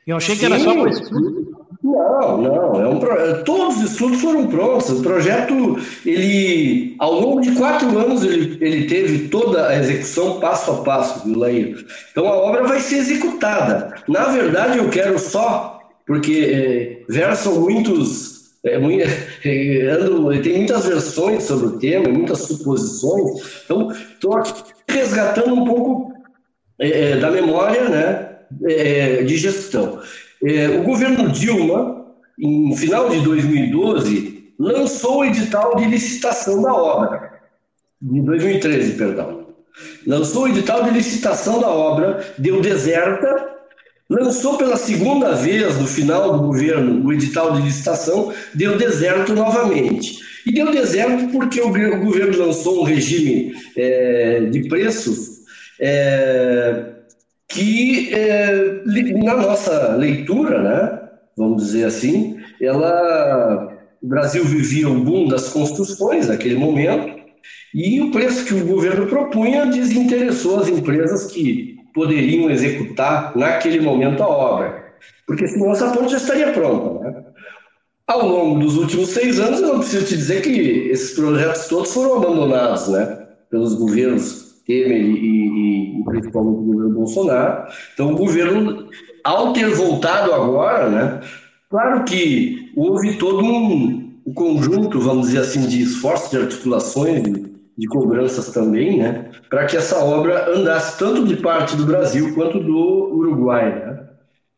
Eu 0.07 0.19
achei 0.19 0.37
Sim, 0.37 0.41
que 0.41 0.47
era 0.47 0.61
só 0.61 0.73
para 0.73 0.91
estudo. 0.91 1.56
Não, 1.87 2.39
não. 2.39 2.81
É 2.81 2.89
um 2.89 2.99
pro... 2.99 3.45
Todos 3.45 3.77
os 3.77 3.93
estudos 3.93 4.21
foram 4.21 4.49
prontos. 4.49 4.91
O 4.91 5.03
projeto, 5.03 5.79
ele, 6.05 6.97
ao 6.99 7.21
longo 7.21 7.41
de 7.41 7.53
quatro 7.53 7.97
anos, 7.97 8.25
ele, 8.25 8.59
ele 8.61 8.87
teve 8.87 9.29
toda 9.29 9.69
a 9.69 9.79
execução 9.79 10.41
passo 10.41 10.73
a 10.73 10.83
passo, 10.83 11.39
Laí? 11.39 11.77
Então 12.11 12.27
a 12.27 12.35
obra 12.35 12.65
vai 12.65 12.81
ser 12.81 12.97
executada. 12.97 13.95
Na 14.09 14.25
verdade, 14.27 14.79
eu 14.79 14.91
quero 14.91 15.17
só, 15.19 15.81
porque 16.07 17.05
é, 17.09 17.13
versam 17.13 17.61
muitos 17.61 18.37
é 18.65 18.79
muito, 18.79 19.05
é, 19.45 19.91
ando, 19.91 20.43
tem 20.43 20.57
muitas 20.57 20.87
versões 20.87 21.45
sobre 21.45 21.67
o 21.67 21.79
tema, 21.79 22.09
muitas 22.09 22.41
suposições. 22.41 23.63
Então, 23.65 23.93
estou 23.93 24.43
resgatando 24.89 25.55
um 25.55 25.65
pouco 25.65 26.13
é, 26.81 27.13
é, 27.13 27.17
da 27.17 27.31
memória 27.31 27.89
né, 27.89 28.39
é, 28.65 29.23
de 29.23 29.37
gestão. 29.37 30.01
É, 30.45 30.69
o 30.69 30.83
governo 30.83 31.31
Dilma, 31.31 32.07
em 32.39 32.77
final 32.77 33.09
de 33.09 33.21
2012, 33.21 34.53
lançou 34.59 35.19
o 35.19 35.25
edital 35.25 35.77
de 35.77 35.85
licitação 35.87 36.63
da 36.63 36.75
obra, 36.75 37.41
de 38.01 38.21
2013, 38.21 38.93
perdão. 38.93 39.47
Lançou 40.07 40.45
o 40.45 40.49
edital 40.49 40.83
de 40.85 40.91
licitação 40.91 41.61
da 41.61 41.69
obra, 41.69 42.25
deu 42.39 42.61
deserta 42.61 43.57
lançou 44.09 44.57
pela 44.57 44.77
segunda 44.77 45.33
vez, 45.35 45.79
no 45.79 45.87
final 45.87 46.33
do 46.33 46.47
governo, 46.47 47.05
o 47.05 47.13
edital 47.13 47.53
de 47.53 47.63
licitação, 47.63 48.33
deu 48.55 48.79
deserto 48.79 49.35
novamente. 49.35 50.19
E 50.47 50.53
deu 50.53 50.71
deserto 50.71 51.29
porque 51.33 51.61
o, 51.61 51.69
o 51.69 52.05
governo 52.05 52.47
lançou 52.47 52.81
um 52.81 52.85
regime 52.85 53.53
é, 53.77 54.41
de 54.41 54.69
preços 54.69 55.41
é, 55.81 56.85
que, 57.49 58.13
é, 58.13 58.83
na 59.23 59.37
nossa 59.37 59.97
leitura, 59.97 60.63
né, 60.63 61.09
vamos 61.37 61.65
dizer 61.65 61.85
assim, 61.85 62.39
ela, 62.61 63.73
o 64.03 64.07
Brasil 64.07 64.45
vivia 64.45 64.89
o 64.89 65.01
boom 65.01 65.29
das 65.29 65.49
construções 65.49 66.29
naquele 66.29 66.57
momento, 66.57 67.17
e 67.75 68.01
o 68.01 68.11
preço 68.11 68.45
que 68.45 68.55
o 68.55 68.67
governo 68.67 69.07
propunha 69.07 69.67
desinteressou 69.67 70.61
as 70.61 70.69
empresas 70.69 71.27
que 71.27 71.77
poderiam 71.95 72.51
executar 72.51 73.37
naquele 73.37 73.81
momento 73.81 74.23
a 74.23 74.29
obra, 74.29 74.95
porque 75.27 75.47
senão 75.47 75.73
essa 75.73 75.91
ponte 75.91 76.13
já 76.13 76.17
estaria 76.17 76.53
pronta. 76.53 77.05
Né? 77.05 77.25
Ao 78.07 78.27
longo 78.27 78.61
dos 78.61 78.77
últimos 78.77 79.11
seis 79.11 79.41
anos, 79.41 79.61
eu 79.61 79.69
não 79.69 79.79
preciso 79.81 80.07
te 80.07 80.17
dizer 80.17 80.43
que 80.43 80.51
esses 80.91 81.15
projetos 81.15 81.67
todos 81.67 81.93
foram 81.93 82.17
abandonados 82.17 82.89
né, 82.89 83.27
pelos 83.51 83.75
governos 83.75 84.46
Temer 84.67 85.01
e, 85.01 85.15
e, 85.15 86.01
e 86.01 86.05
principalmente 86.05 86.59
o 86.59 86.63
governo 86.63 86.95
Bolsonaro. 86.95 87.69
Então, 87.95 88.13
o 88.13 88.17
governo, 88.17 88.89
ao 89.23 89.53
ter 89.53 89.69
voltado 89.71 90.33
agora, 90.33 90.89
né, 90.89 91.21
claro 91.71 92.05
que 92.05 92.73
houve 92.77 93.17
todo 93.17 93.45
um, 93.45 94.13
um 94.27 94.35
conjunto, 94.35 95.01
vamos 95.01 95.29
dizer 95.29 95.41
assim, 95.41 95.67
de 95.67 95.83
esforços, 95.83 96.31
de 96.31 96.39
articulações, 96.39 97.23
de, 97.23 97.47
de 97.79 97.87
cobranças 97.89 98.51
também, 98.51 98.99
né, 98.99 99.31
para 99.49 99.67
que 99.67 99.77
essa 99.77 100.05
obra 100.05 100.51
andasse 100.53 100.99
tanto 100.99 101.25
de 101.25 101.37
parte 101.37 101.77
do 101.77 101.87
Brasil 101.87 102.35
quanto 102.35 102.59
do 102.59 103.15
Uruguai. 103.15 103.71
Né? 103.71 104.01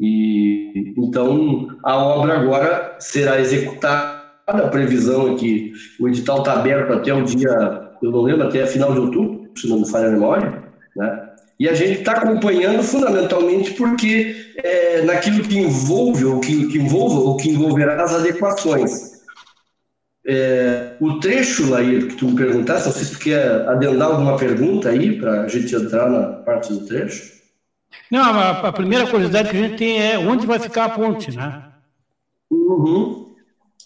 E 0.00 0.94
então 0.96 1.68
a 1.82 1.96
obra 1.96 2.38
agora 2.38 2.96
será 3.00 3.40
executada. 3.40 4.18
A 4.46 4.68
previsão 4.68 5.32
é 5.32 5.34
que 5.34 5.72
o 6.00 6.08
edital 6.08 6.38
está 6.38 6.54
aberto 6.54 6.94
até 6.94 7.12
o 7.12 7.22
dia, 7.22 7.90
eu 8.00 8.10
não 8.10 8.22
lembro, 8.22 8.46
até 8.46 8.66
final 8.66 8.94
de 8.94 9.00
outubro, 9.00 9.37
se 9.60 9.68
não 9.68 9.80
me 9.80 9.90
falha 9.90 10.08
a 10.08 10.12
memória, 10.12 10.62
né? 10.96 11.28
E 11.60 11.68
a 11.68 11.74
gente 11.74 12.00
está 12.00 12.12
acompanhando 12.12 12.82
fundamentalmente 12.84 13.72
porque 13.72 14.52
é, 14.56 15.02
naquilo 15.02 15.42
que 15.42 15.58
envolve, 15.58 16.24
ou 16.24 16.38
que, 16.38 16.68
que 16.68 16.78
envolva, 16.78 17.18
ou 17.18 17.36
que 17.36 17.50
envolverá 17.50 18.00
as 18.02 18.14
adequações. 18.14 19.18
É, 20.24 20.92
o 21.00 21.18
trecho, 21.18 21.68
Lair, 21.68 22.06
que 22.06 22.14
tu 22.14 22.26
me 22.26 22.36
perguntaste, 22.36 22.86
não 22.86 22.94
sei 22.94 23.04
se 23.04 23.12
tu 23.12 23.18
quer 23.18 23.66
adendar 23.66 24.08
alguma 24.08 24.36
pergunta 24.36 24.90
aí 24.90 25.18
para 25.18 25.42
a 25.42 25.48
gente 25.48 25.74
entrar 25.74 26.08
na 26.08 26.26
parte 26.28 26.72
do 26.72 26.86
trecho. 26.86 27.38
Não, 28.10 28.22
a, 28.22 28.68
a, 28.68 28.72
primeira 28.72 29.06
curiosidade 29.06 29.50
que 29.50 29.56
a 29.56 29.60
gente 29.60 29.76
tem 29.78 30.00
é 30.00 30.18
onde 30.18 30.46
vai 30.46 30.58
ficar 30.60 30.84
a 30.84 30.90
ponte, 30.90 31.34
né? 31.34 31.64
Uhum. 32.50 33.34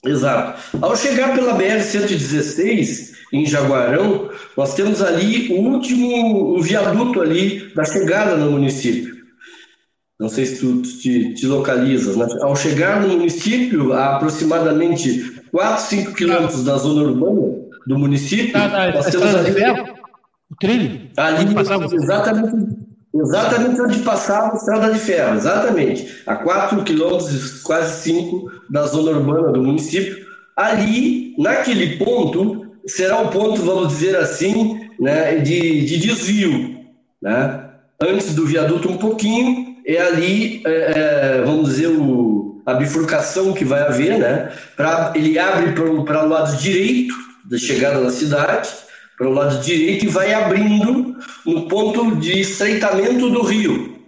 Exato. 0.05 0.79
Ao 0.81 0.97
chegar 0.97 1.35
pela 1.35 1.57
BR-116, 1.57 3.12
em 3.33 3.47
Jaguarão, 3.47 4.29
nós 4.57 4.75
temos 4.75 5.01
ali 5.01 5.53
o 5.53 5.61
último 5.61 6.55
o 6.55 6.63
viaduto 6.63 7.21
ali 7.23 7.73
da 7.75 7.85
chegada 7.85 8.37
no 8.37 8.51
município. 8.51 9.13
Não 10.21 10.29
sei 10.29 10.47
se 10.47 10.61
tu 10.61 10.83
te, 10.83 11.35
te 11.35 11.47
localizas. 11.47 12.17
Né? 12.17 12.27
Ao 12.43 12.55
chegar 12.55 13.01
no 13.01 13.09
município, 13.09 13.93
a 13.93 14.17
aproximadamente 14.17 15.41
4, 15.51 15.85
5 15.85 16.15
quilômetros 16.15 16.63
da 16.63 16.77
zona 16.77 17.03
urbana 17.03 17.63
do 17.87 17.99
município, 17.99 18.53
tá, 18.53 18.69
tá, 18.69 18.93
nós 18.93 19.07
temos 19.07 19.35
ali... 19.35 19.51
O 20.51 20.57
trilho? 20.61 21.11
Ali, 21.17 21.55
exatamente, 21.57 22.77
exatamente 23.15 23.81
onde 23.81 23.99
passava 24.01 24.53
a 24.53 24.57
estrada 24.57 24.93
de 24.93 24.99
ferro, 24.99 25.37
exatamente. 25.37 26.23
A 26.27 26.37
4 26.37 26.85
quilômetros, 26.85 27.63
quase 27.63 28.03
5 28.03 28.53
da 28.71 28.87
zona 28.87 29.19
urbana 29.19 29.51
do 29.51 29.63
município. 29.63 30.25
Ali, 30.57 31.35
naquele 31.39 31.97
ponto, 31.97 32.62
será 32.87 33.21
um 33.21 33.29
ponto, 33.29 33.63
vamos 33.63 33.89
dizer 33.89 34.17
assim, 34.17 34.81
né, 34.99 35.37
de, 35.37 35.85
de 35.85 35.99
desvio. 35.99 36.81
Né? 37.21 37.71
Antes 38.01 38.35
do 38.35 38.47
viaduto 38.47 38.91
um 38.91 38.97
pouquinho, 38.97 39.77
é 39.87 40.01
ali, 40.01 40.63
é, 40.65 40.71
é, 40.71 41.43
vamos 41.45 41.71
dizer, 41.71 41.89
o, 41.89 42.63
a 42.65 42.75
bifurcação 42.75 43.53
que 43.53 43.65
vai 43.65 43.81
haver, 43.83 44.19
né? 44.19 44.53
Pra, 44.77 45.13
ele 45.15 45.39
abre 45.39 45.73
para 45.73 46.25
o 46.25 46.29
lado 46.29 46.57
direito 46.57 47.15
da 47.45 47.59
chegada 47.59 48.01
da 48.01 48.11
cidade, 48.11 48.69
para 49.19 49.29
o 49.29 49.33
lado 49.33 49.61
direito 49.63 50.07
e 50.07 50.09
vai 50.09 50.33
abrindo 50.33 51.17
no 51.45 51.69
ponto 51.69 52.17
de 52.17 52.41
estreitamento 52.41 53.31
do 53.31 53.43
rio. 53.43 53.99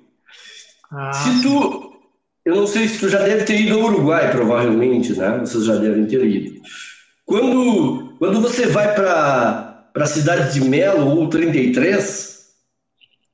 Ah. 0.91 1.13
Se 1.13 1.43
tu, 1.43 1.93
eu 2.45 2.55
não 2.57 2.67
sei 2.67 2.89
se 2.89 2.99
tu 2.99 3.09
já 3.09 3.21
deve 3.21 3.45
ter 3.45 3.61
ido 3.61 3.75
ao 3.75 3.87
Uruguai, 3.87 4.31
provavelmente, 4.31 5.13
né? 5.13 5.39
Vocês 5.41 5.65
já 5.65 5.77
devem 5.77 6.07
ter 6.07 6.25
ido. 6.25 6.61
Quando, 7.25 8.04
quando 8.19 8.41
você 8.41 8.67
vai 8.67 8.95
para 8.95 9.85
a 9.95 10.07
cidade 10.07 10.55
de 10.55 10.69
Melo 10.69 11.17
ou 11.17 11.29
33, 11.29 12.45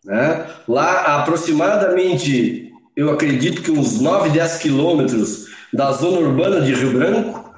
né? 0.05 0.47
lá 0.67 1.21
aproximadamente, 1.21 2.71
eu 2.97 3.11
acredito 3.11 3.63
que 3.63 3.71
uns 3.71 4.01
9, 4.01 4.31
10 4.31 4.59
quilômetros 4.59 5.47
da 5.73 5.93
zona 5.93 6.19
urbana 6.19 6.61
de 6.61 6.75
Rio 6.75 6.93
Branco, 6.93 7.55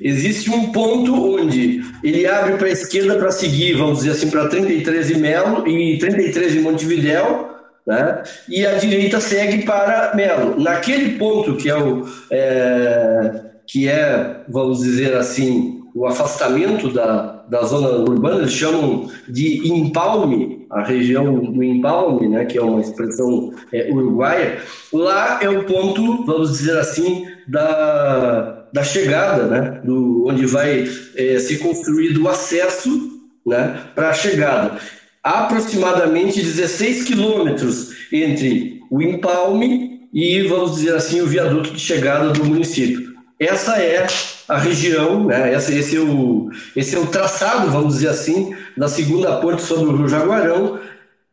existe 0.00 0.50
um 0.50 0.72
ponto 0.72 1.14
onde 1.14 1.82
ele 2.02 2.26
abre 2.26 2.56
para 2.56 2.68
a 2.68 2.72
esquerda 2.72 3.16
para 3.16 3.30
seguir, 3.30 3.74
vamos 3.74 3.98
dizer 3.98 4.12
assim, 4.12 4.30
para 4.30 4.48
33 4.48 5.10
e 5.10 5.18
Melo 5.18 5.68
e 5.68 5.98
33 5.98 6.56
em 6.56 6.60
Montevidéu, 6.60 7.50
né? 7.86 8.22
e 8.48 8.64
a 8.66 8.74
direita 8.74 9.20
segue 9.20 9.64
para 9.64 10.14
Melo. 10.14 10.58
Naquele 10.58 11.18
ponto 11.18 11.56
que 11.56 11.68
é 11.68 11.76
o. 11.76 12.06
É, 12.30 13.50
que 13.66 13.88
é, 13.88 14.42
vamos 14.48 14.80
dizer 14.80 15.16
assim, 15.16 15.79
o 16.00 16.06
afastamento 16.06 16.88
da, 16.88 17.44
da 17.46 17.62
zona 17.62 17.90
urbana, 17.90 18.38
eles 18.38 18.54
chamam 18.54 19.10
de 19.28 19.70
empalme, 19.70 20.66
a 20.70 20.82
região 20.82 21.52
do 21.52 21.62
empalme, 21.62 22.26
né, 22.26 22.46
que 22.46 22.56
é 22.56 22.62
uma 22.62 22.80
expressão 22.80 23.52
é, 23.70 23.92
uruguaia, 23.92 24.60
lá 24.94 25.40
é 25.42 25.48
o 25.50 25.62
ponto, 25.64 26.24
vamos 26.24 26.52
dizer 26.52 26.78
assim, 26.78 27.26
da, 27.46 28.64
da 28.72 28.82
chegada, 28.82 29.44
né, 29.44 29.82
do, 29.84 30.26
onde 30.26 30.46
vai 30.46 30.88
é, 31.16 31.38
ser 31.38 31.58
construído 31.58 32.22
o 32.22 32.30
acesso 32.30 33.20
né, 33.46 33.78
para 33.94 34.08
a 34.08 34.14
chegada. 34.14 34.78
Aproximadamente 35.22 36.40
16 36.40 37.04
quilômetros 37.04 37.90
entre 38.10 38.80
o 38.90 39.02
empalme 39.02 40.08
e, 40.14 40.44
vamos 40.44 40.76
dizer 40.76 40.94
assim, 40.94 41.20
o 41.20 41.26
viaduto 41.26 41.74
de 41.74 41.78
chegada 41.78 42.30
do 42.30 42.42
município. 42.42 43.09
Essa 43.40 43.82
é 43.82 44.06
a 44.46 44.58
região, 44.58 45.24
né? 45.24 45.54
esse, 45.54 45.78
esse, 45.78 45.96
é 45.96 46.00
o, 46.00 46.50
esse 46.76 46.94
é 46.94 46.98
o 46.98 47.06
traçado, 47.06 47.70
vamos 47.70 47.94
dizer 47.94 48.08
assim, 48.08 48.54
da 48.76 48.86
segunda 48.86 49.38
ponte 49.38 49.62
sobre 49.62 49.86
o 49.86 49.96
Rio 49.96 50.08
Jaguarão. 50.08 50.78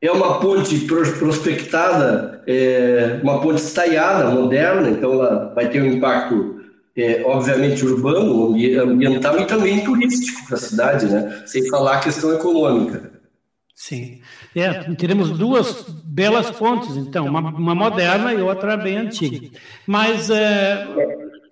É 0.01 0.09
uma 0.09 0.39
ponte 0.39 0.79
prospectada, 0.85 2.41
é, 2.47 3.19
uma 3.21 3.41
ponte 3.41 3.61
estaiada, 3.61 4.29
moderna, 4.29 4.89
então 4.89 5.11
ela 5.13 5.51
vai 5.53 5.67
ter 5.69 5.81
um 5.81 5.87
impacto, 5.87 6.61
é, 6.95 7.23
obviamente, 7.25 7.83
urbano, 7.85 8.55
ambiental 8.81 9.37
e 9.41 9.45
também 9.45 9.83
turístico 9.83 10.47
para 10.47 10.55
a 10.55 10.59
cidade, 10.59 11.07
né? 11.07 11.43
sem 11.45 11.67
falar 11.67 11.97
a 11.97 11.99
questão 11.99 12.31
econômica. 12.31 13.11
Sim. 13.75 14.21
É, 14.55 14.71
teremos 14.95 15.37
duas 15.37 15.85
belas 16.03 16.49
pontes, 16.51 16.95
então, 16.95 17.25
uma, 17.25 17.39
uma 17.39 17.75
moderna 17.75 18.33
e 18.33 18.41
outra 18.41 18.77
bem 18.77 18.97
antiga. 18.97 19.49
Mas 19.85 20.29
é, 20.29 20.87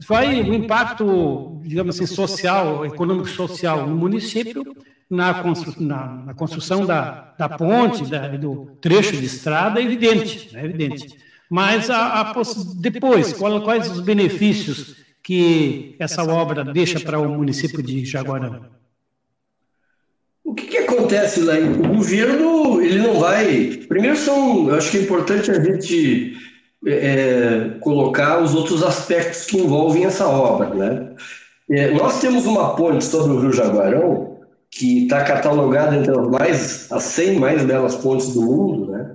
vai 0.08 0.41
o 0.41 0.54
impacto, 0.54 1.60
digamos 1.64 1.96
assim, 1.96 2.06
social, 2.06 2.86
econômico-social 2.86 3.88
no 3.88 3.96
município, 3.96 4.76
na, 5.10 5.36
constru, 5.36 5.82
na, 5.82 6.24
na 6.26 6.34
construção 6.34 6.86
da, 6.86 7.34
da 7.38 7.50
ponte, 7.50 8.10
da, 8.10 8.28
do 8.30 8.78
trecho 8.82 9.16
de 9.18 9.26
estrada, 9.26 9.80
é 9.80 9.84
evidente, 9.84 10.50
é 10.56 10.66
evidente. 10.66 11.16
Mas 11.50 11.89
a, 11.89 12.22
a, 12.22 12.34
depois, 12.78 13.34
qual, 13.34 13.62
quais 13.62 13.89
os 13.91 14.00
benefícios 14.00 14.96
que 15.22 15.96
essa 16.00 16.24
obra 16.24 16.64
deixa 16.64 17.00
para 17.00 17.20
o 17.20 17.30
município 17.30 17.82
de 17.82 18.06
Jaguarão? 18.06 18.66
O 20.43 20.54
que, 20.54 20.68
que, 20.68 20.78
acontece 20.78 21.41
lá? 21.41 21.56
O 21.56 21.96
governo 21.96 22.80
ele 22.82 23.00
não 23.00 23.20
vai. 23.20 23.84
Primeiro 23.88 24.16
são, 24.16 24.70
eu 24.70 24.76
acho 24.76 24.91
que 24.91 24.98
é 24.98 25.02
importante 25.02 25.50
a 25.50 25.60
gente 25.60 26.36
é, 26.86 27.72
colocar 27.80 28.42
os 28.42 28.54
outros 28.54 28.84
aspectos 28.84 29.46
que 29.46 29.58
envolvem 29.58 30.06
essa 30.06 30.28
obra. 30.28 30.70
Né? 30.70 31.10
É, 31.70 31.92
nós 31.92 32.20
temos 32.20 32.46
uma 32.46 32.76
ponte 32.76 33.04
sobre 33.04 33.34
o 33.34 33.40
Rio 33.40 33.54
Jaguarão 33.54 34.36
que 34.70 35.04
está 35.04 35.24
catalogada 35.24 35.96
entre 35.96 36.12
as 36.12 36.28
mais 36.28 36.92
as 36.92 37.04
100 37.04 37.40
mais 37.40 37.64
belas 37.64 37.96
pontes 37.96 38.34
do 38.34 38.42
mundo, 38.42 38.92
né? 38.92 39.12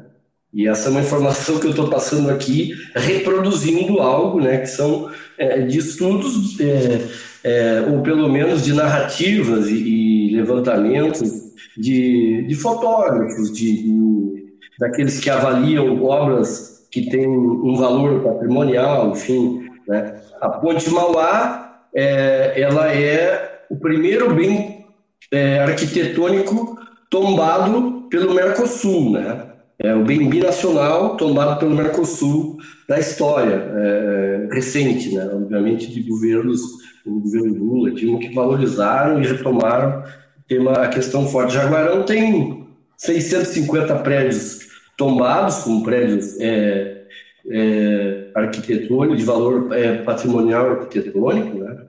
E 0.52 0.66
essa 0.66 0.88
é 0.88 0.90
uma 0.90 1.02
informação 1.02 1.60
que 1.60 1.66
eu 1.66 1.70
estou 1.70 1.88
passando 1.88 2.28
aqui, 2.30 2.72
reproduzindo 2.94 4.00
algo, 4.00 4.40
né? 4.40 4.58
Que 4.58 4.66
são 4.66 5.10
é, 5.38 5.60
de 5.60 5.78
estudos 5.78 6.58
é, 6.58 7.00
é, 7.44 7.80
ou 7.88 8.00
pelo 8.02 8.28
menos 8.28 8.64
de 8.64 8.72
narrativas 8.72 9.68
e, 9.68 9.74
e 9.74 10.36
levantamentos 10.36 11.30
de, 11.76 12.46
de 12.46 12.54
fotógrafos, 12.54 13.52
de, 13.52 13.82
de, 13.82 14.46
daqueles 14.78 15.20
que 15.20 15.30
avaliam 15.30 16.02
obras 16.02 16.69
que 16.90 17.08
tem 17.08 17.26
um 17.26 17.76
valor 17.76 18.22
patrimonial, 18.22 19.10
enfim. 19.10 19.68
Né? 19.86 20.20
A 20.40 20.48
Ponte 20.48 20.90
Mauá, 20.90 21.84
é, 21.94 22.60
ela 22.60 22.92
é 22.92 23.62
o 23.70 23.76
primeiro 23.76 24.34
bem 24.34 24.84
é, 25.30 25.60
arquitetônico 25.60 26.78
tombado 27.08 28.06
pelo 28.10 28.34
Mercosul, 28.34 29.12
né? 29.12 29.46
É 29.82 29.94
o 29.94 30.04
bem 30.04 30.28
binacional 30.28 31.16
tombado 31.16 31.58
pelo 31.58 31.74
Mercosul 31.74 32.58
da 32.86 32.98
história 32.98 33.54
é, 33.54 34.48
recente, 34.52 35.14
né? 35.14 35.28
Obviamente 35.32 35.90
de 35.90 36.02
governos, 36.02 36.60
o 37.06 37.20
governo 37.20 37.64
Lula, 37.64 37.90
Dilma, 37.92 38.18
que 38.18 38.34
valorizaram 38.34 39.22
e 39.22 39.26
retomaram 39.26 40.04
tema, 40.50 40.72
a 40.72 40.88
questão 40.88 41.26
forte. 41.28 41.54
Jaguarão 41.54 42.02
tem 42.02 42.66
650 42.98 43.94
prédios 44.00 44.69
tombados 45.00 45.60
com 45.60 45.80
prédios 45.80 46.38
é, 46.38 47.04
é, 47.48 48.30
arquitetônicos, 48.34 49.16
de 49.16 49.24
valor 49.24 49.72
é, 49.72 50.02
patrimonial 50.02 50.72
arquitetônico, 50.72 51.58
né? 51.58 51.86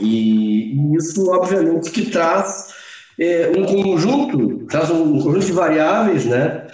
E, 0.00 0.74
e, 0.74 0.96
isso, 0.96 1.30
obviamente, 1.30 1.88
que 1.92 2.10
traz 2.10 2.74
é, 3.16 3.52
um 3.56 3.64
conjunto, 3.64 4.66
traz 4.66 4.90
um 4.90 5.22
conjunto 5.22 5.46
de 5.46 5.52
variáveis, 5.52 6.24
né? 6.26 6.66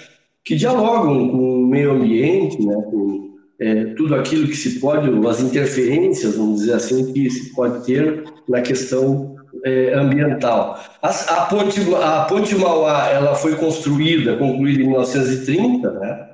Que 0.43 0.57
dialogam 0.57 1.29
com 1.29 1.65
o 1.65 1.67
meio 1.67 1.93
ambiente, 1.93 2.65
né? 2.65 2.75
Com 2.91 3.37
é, 3.61 3.85
tudo 3.93 4.15
aquilo 4.15 4.49
que 4.49 4.57
se 4.57 4.81
pode, 4.81 5.11
as 5.29 5.41
interferências, 5.41 6.35
vamos 6.35 6.61
dizer 6.61 6.73
assim, 6.73 7.13
que 7.13 7.29
se 7.29 7.55
pode 7.55 7.85
ter 7.85 8.25
na 8.49 8.63
questão 8.63 9.37
é, 9.65 9.95
ambiental. 9.95 10.79
A, 11.03 11.09
a, 11.09 11.47
ponte, 11.47 11.81
a 11.95 12.25
ponte 12.25 12.55
Mauá 12.55 13.09
ela 13.09 13.35
foi 13.35 13.57
construída, 13.57 14.37
concluída 14.37 14.83
em 14.83 14.87
1930, 14.87 15.91
né? 15.93 16.29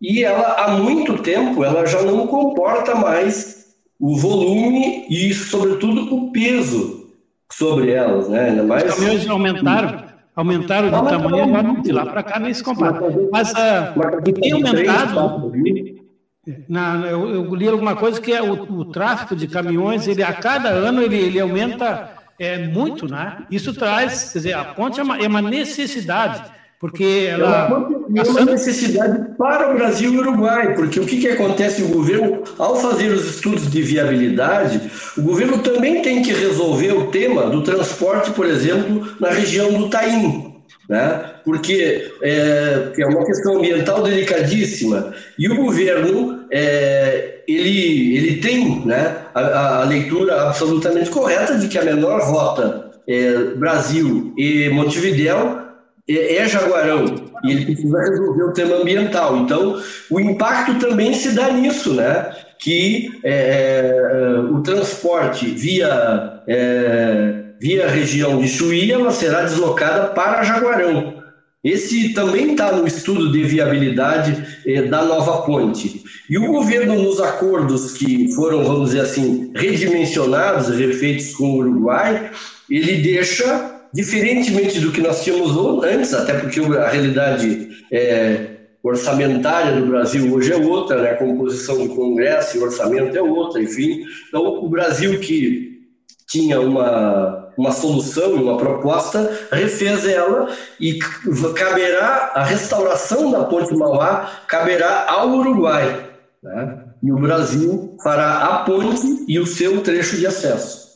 E 0.00 0.22
ela 0.22 0.54
há 0.54 0.70
muito 0.78 1.18
tempo 1.18 1.64
ela 1.64 1.84
já 1.84 2.02
não 2.02 2.26
comporta 2.26 2.94
mais 2.94 3.58
o 3.98 4.16
volume 4.16 5.06
e, 5.10 5.34
sobretudo, 5.34 6.14
o 6.14 6.30
peso 6.30 7.08
sobre 7.50 7.90
elas, 7.90 8.28
né? 8.28 8.50
Ainda 8.50 8.62
mais. 8.62 8.84
Os 8.84 8.94
caminhões 8.94 9.28
aumentaram. 9.28 10.08
Aumentaram 10.36 10.88
de 10.88 11.10
tamanho, 11.10 11.42
agora 11.42 11.82
de 11.82 11.90
lá 11.90 12.06
para 12.06 12.22
cá 12.22 12.38
nem 12.38 12.54
se 12.54 12.62
compara. 12.62 13.00
Mas 13.32 13.50
uh, 13.50 14.32
tem 14.40 14.52
aumentado. 14.52 15.50
Na, 16.68 17.06
eu, 17.08 17.28
eu, 17.28 17.54
li 17.56 17.66
alguma 17.66 17.96
coisa 17.96 18.20
que 18.20 18.32
é 18.32 18.40
o, 18.40 18.52
o, 18.52 18.84
tráfego 18.84 19.34
de 19.34 19.48
caminhões, 19.48 20.06
ele 20.06 20.22
a 20.22 20.32
cada 20.32 20.68
ano 20.68 21.02
ele, 21.02 21.16
ele 21.16 21.40
aumenta 21.40 22.17
é, 22.38 22.58
muito, 22.66 23.08
né? 23.08 23.38
Isso 23.50 23.74
traz, 23.74 24.32
quer 24.32 24.38
dizer, 24.38 24.52
a 24.54 24.64
ponte 24.64 25.00
é 25.00 25.02
uma, 25.02 25.18
é 25.18 25.26
uma 25.26 25.42
necessidade 25.42 26.58
porque 26.78 27.26
ela. 27.28 27.68
É 28.14 28.22
uma 28.22 28.44
necessidade 28.44 29.34
para 29.36 29.72
o 29.72 29.74
Brasil 29.74 30.12
e 30.12 30.16
o 30.16 30.20
Uruguai, 30.20 30.74
porque 30.74 31.00
o 31.00 31.04
que, 31.04 31.18
que 31.18 31.28
acontece? 31.28 31.82
O 31.82 31.88
governo, 31.88 32.44
ao 32.56 32.76
fazer 32.76 33.08
os 33.08 33.28
estudos 33.28 33.68
de 33.68 33.82
viabilidade, 33.82 34.80
o 35.16 35.22
governo 35.22 35.58
também 35.58 36.02
tem 36.02 36.22
que 36.22 36.32
resolver 36.32 36.92
o 36.92 37.08
tema 37.08 37.50
do 37.50 37.62
transporte, 37.62 38.30
por 38.30 38.46
exemplo, 38.46 39.08
na 39.18 39.30
região 39.30 39.72
do 39.72 39.90
Taim. 39.90 40.47
Né? 40.88 41.32
Porque 41.44 42.10
é, 42.22 42.92
é 42.98 43.06
uma 43.06 43.24
questão 43.26 43.58
ambiental 43.58 44.02
delicadíssima 44.02 45.12
e 45.38 45.46
o 45.46 45.56
governo 45.56 46.46
é, 46.50 47.40
ele, 47.46 48.16
ele 48.16 48.36
tem 48.40 48.86
né, 48.86 49.16
a, 49.34 49.80
a, 49.80 49.84
leitura 49.84 50.48
absolutamente 50.48 51.10
correta 51.10 51.58
de 51.58 51.68
que 51.68 51.78
a 51.78 51.84
menor 51.84 52.22
rota 52.22 52.90
é 53.06 53.32
Brasil 53.56 54.32
e 54.38 54.70
Montevidéu 54.70 55.58
é, 56.08 56.36
é 56.36 56.48
Jaguarão 56.48 57.28
e 57.44 57.52
ele 57.52 57.64
precisa 57.66 57.98
resolver 58.00 58.42
o 58.44 58.52
tema 58.52 58.76
ambiental. 58.76 59.36
Então, 59.38 59.80
o 60.10 60.20
impacto 60.20 60.78
também 60.78 61.14
se 61.14 61.34
dá 61.34 61.50
nisso, 61.50 61.94
né? 61.94 62.34
Que 62.58 63.10
é, 63.24 63.94
é 63.94 64.40
o 64.40 64.60
transporte 64.62 65.46
via, 65.46 66.40
é, 66.46 67.44
via 67.60 67.88
região 67.88 68.40
de 68.40 68.48
Chuí, 68.48 68.90
ela 68.90 69.10
será 69.10 69.42
deslocada 69.42 70.08
para 70.08 70.42
Jaguarão. 70.42 71.18
Esse 71.62 72.14
também 72.14 72.52
está 72.52 72.72
no 72.72 72.86
estudo 72.86 73.32
de 73.32 73.42
viabilidade 73.42 74.60
é, 74.64 74.82
da 74.82 75.04
nova 75.04 75.42
ponte. 75.42 76.04
E 76.30 76.38
o 76.38 76.46
governo, 76.46 77.02
nos 77.02 77.20
acordos 77.20 77.94
que 77.94 78.32
foram, 78.34 78.64
vamos 78.64 78.90
dizer 78.90 79.00
assim, 79.00 79.50
redimensionados, 79.54 80.68
refeitos 80.68 81.34
com 81.34 81.44
o 81.50 81.56
Uruguai, 81.56 82.30
ele 82.70 83.02
deixa 83.02 83.80
diferentemente 83.92 84.78
do 84.78 84.92
que 84.92 85.00
nós 85.00 85.24
tínhamos 85.24 85.84
antes, 85.84 86.14
até 86.14 86.34
porque 86.34 86.60
a 86.60 86.88
realidade 86.88 87.68
é, 87.90 88.46
orçamentária 88.82 89.80
do 89.80 89.86
Brasil 89.86 90.32
hoje 90.32 90.52
é 90.52 90.56
outra, 90.56 91.02
né? 91.02 91.10
a 91.10 91.16
composição 91.16 91.86
do 91.86 91.94
Congresso 91.94 92.56
e 92.56 92.60
orçamento 92.60 93.16
é 93.16 93.22
outra, 93.22 93.60
enfim. 93.60 94.04
Então, 94.28 94.46
o 94.46 94.68
Brasil 94.68 95.18
que 95.18 95.78
tinha 96.28 96.60
uma, 96.60 97.47
uma 97.58 97.72
solução 97.72 98.36
e 98.36 98.42
uma 98.42 98.56
proposta, 98.56 99.48
refez 99.50 100.06
ela 100.06 100.48
e 100.78 100.96
caberá, 101.56 102.30
a 102.34 102.44
restauração 102.44 103.32
da 103.32 103.44
Ponte 103.44 103.74
Mauá 103.76 104.30
caberá 104.46 105.10
ao 105.10 105.30
Uruguai. 105.30 106.08
Né? 106.40 106.84
E 107.02 107.10
o 107.10 107.18
Brasil 107.18 107.96
fará 108.00 108.44
a 108.44 108.58
ponte 108.64 109.24
e 109.26 109.40
o 109.40 109.46
seu 109.46 109.82
trecho 109.82 110.16
de 110.16 110.26
acesso. 110.26 110.86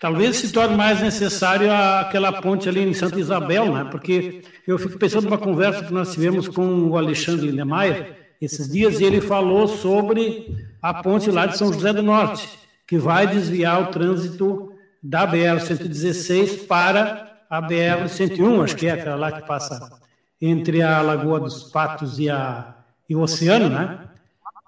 Talvez 0.00 0.36
se 0.36 0.52
torne 0.52 0.74
mais 0.74 1.02
necessário 1.02 1.70
aquela 1.70 2.32
ponte 2.32 2.66
ali 2.68 2.80
em 2.80 2.94
Santa 2.94 3.20
Isabel, 3.20 3.72
né? 3.72 3.86
porque 3.90 4.42
eu 4.66 4.78
fico 4.78 4.98
pensando 4.98 5.24
numa 5.24 5.38
conversa 5.38 5.84
que 5.84 5.92
nós 5.92 6.12
tivemos 6.12 6.48
com 6.48 6.88
o 6.88 6.96
Alexandre 6.96 7.46
Lindemeyer 7.46 8.24
esses 8.40 8.70
dias, 8.70 9.00
e 9.00 9.04
ele 9.04 9.20
falou 9.20 9.68
sobre 9.68 10.54
a 10.82 10.94
ponte 11.02 11.30
lá 11.30 11.46
de 11.46 11.56
São 11.56 11.72
José 11.72 11.92
do 11.92 12.02
Norte, 12.02 12.48
que 12.86 12.98
vai 12.98 13.26
desviar 13.26 13.82
o 13.82 13.86
trânsito 13.86 14.73
da 15.04 15.30
BR-116 15.30 16.66
para 16.66 17.44
a 17.50 17.60
BR-101, 17.60 18.64
acho 18.64 18.76
que 18.76 18.86
é 18.86 18.92
aquela 18.92 19.16
lá 19.16 19.32
que 19.32 19.46
passa 19.46 20.00
entre 20.40 20.80
a 20.80 21.02
Lagoa 21.02 21.40
dos 21.40 21.64
Patos 21.64 22.18
e, 22.18 22.30
a, 22.30 22.74
e 23.08 23.14
o 23.14 23.20
oceano, 23.20 23.68
né? 23.68 24.08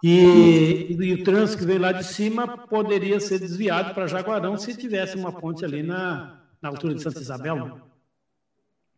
E, 0.05 0.95
e, 1.01 1.15
o 1.15 1.25
trânsito 1.25 1.61
que 1.61 1.65
vem 1.65 1.79
lá 1.79 1.91
de 1.91 2.05
cima 2.05 2.47
poderia 2.47 3.19
ser 3.19 3.39
desviado 3.39 3.95
para 3.95 4.07
Jaguarão 4.07 4.59
se 4.59 4.77
tivesse 4.77 5.17
uma 5.17 5.33
ponte 5.33 5.65
ali 5.65 5.83
na, 5.83 6.39
na 6.61 6.69
altura 6.69 6.95
de 6.95 7.03
Santa 7.03 7.19
Isabel. 7.19 7.57
Né? 7.57 7.73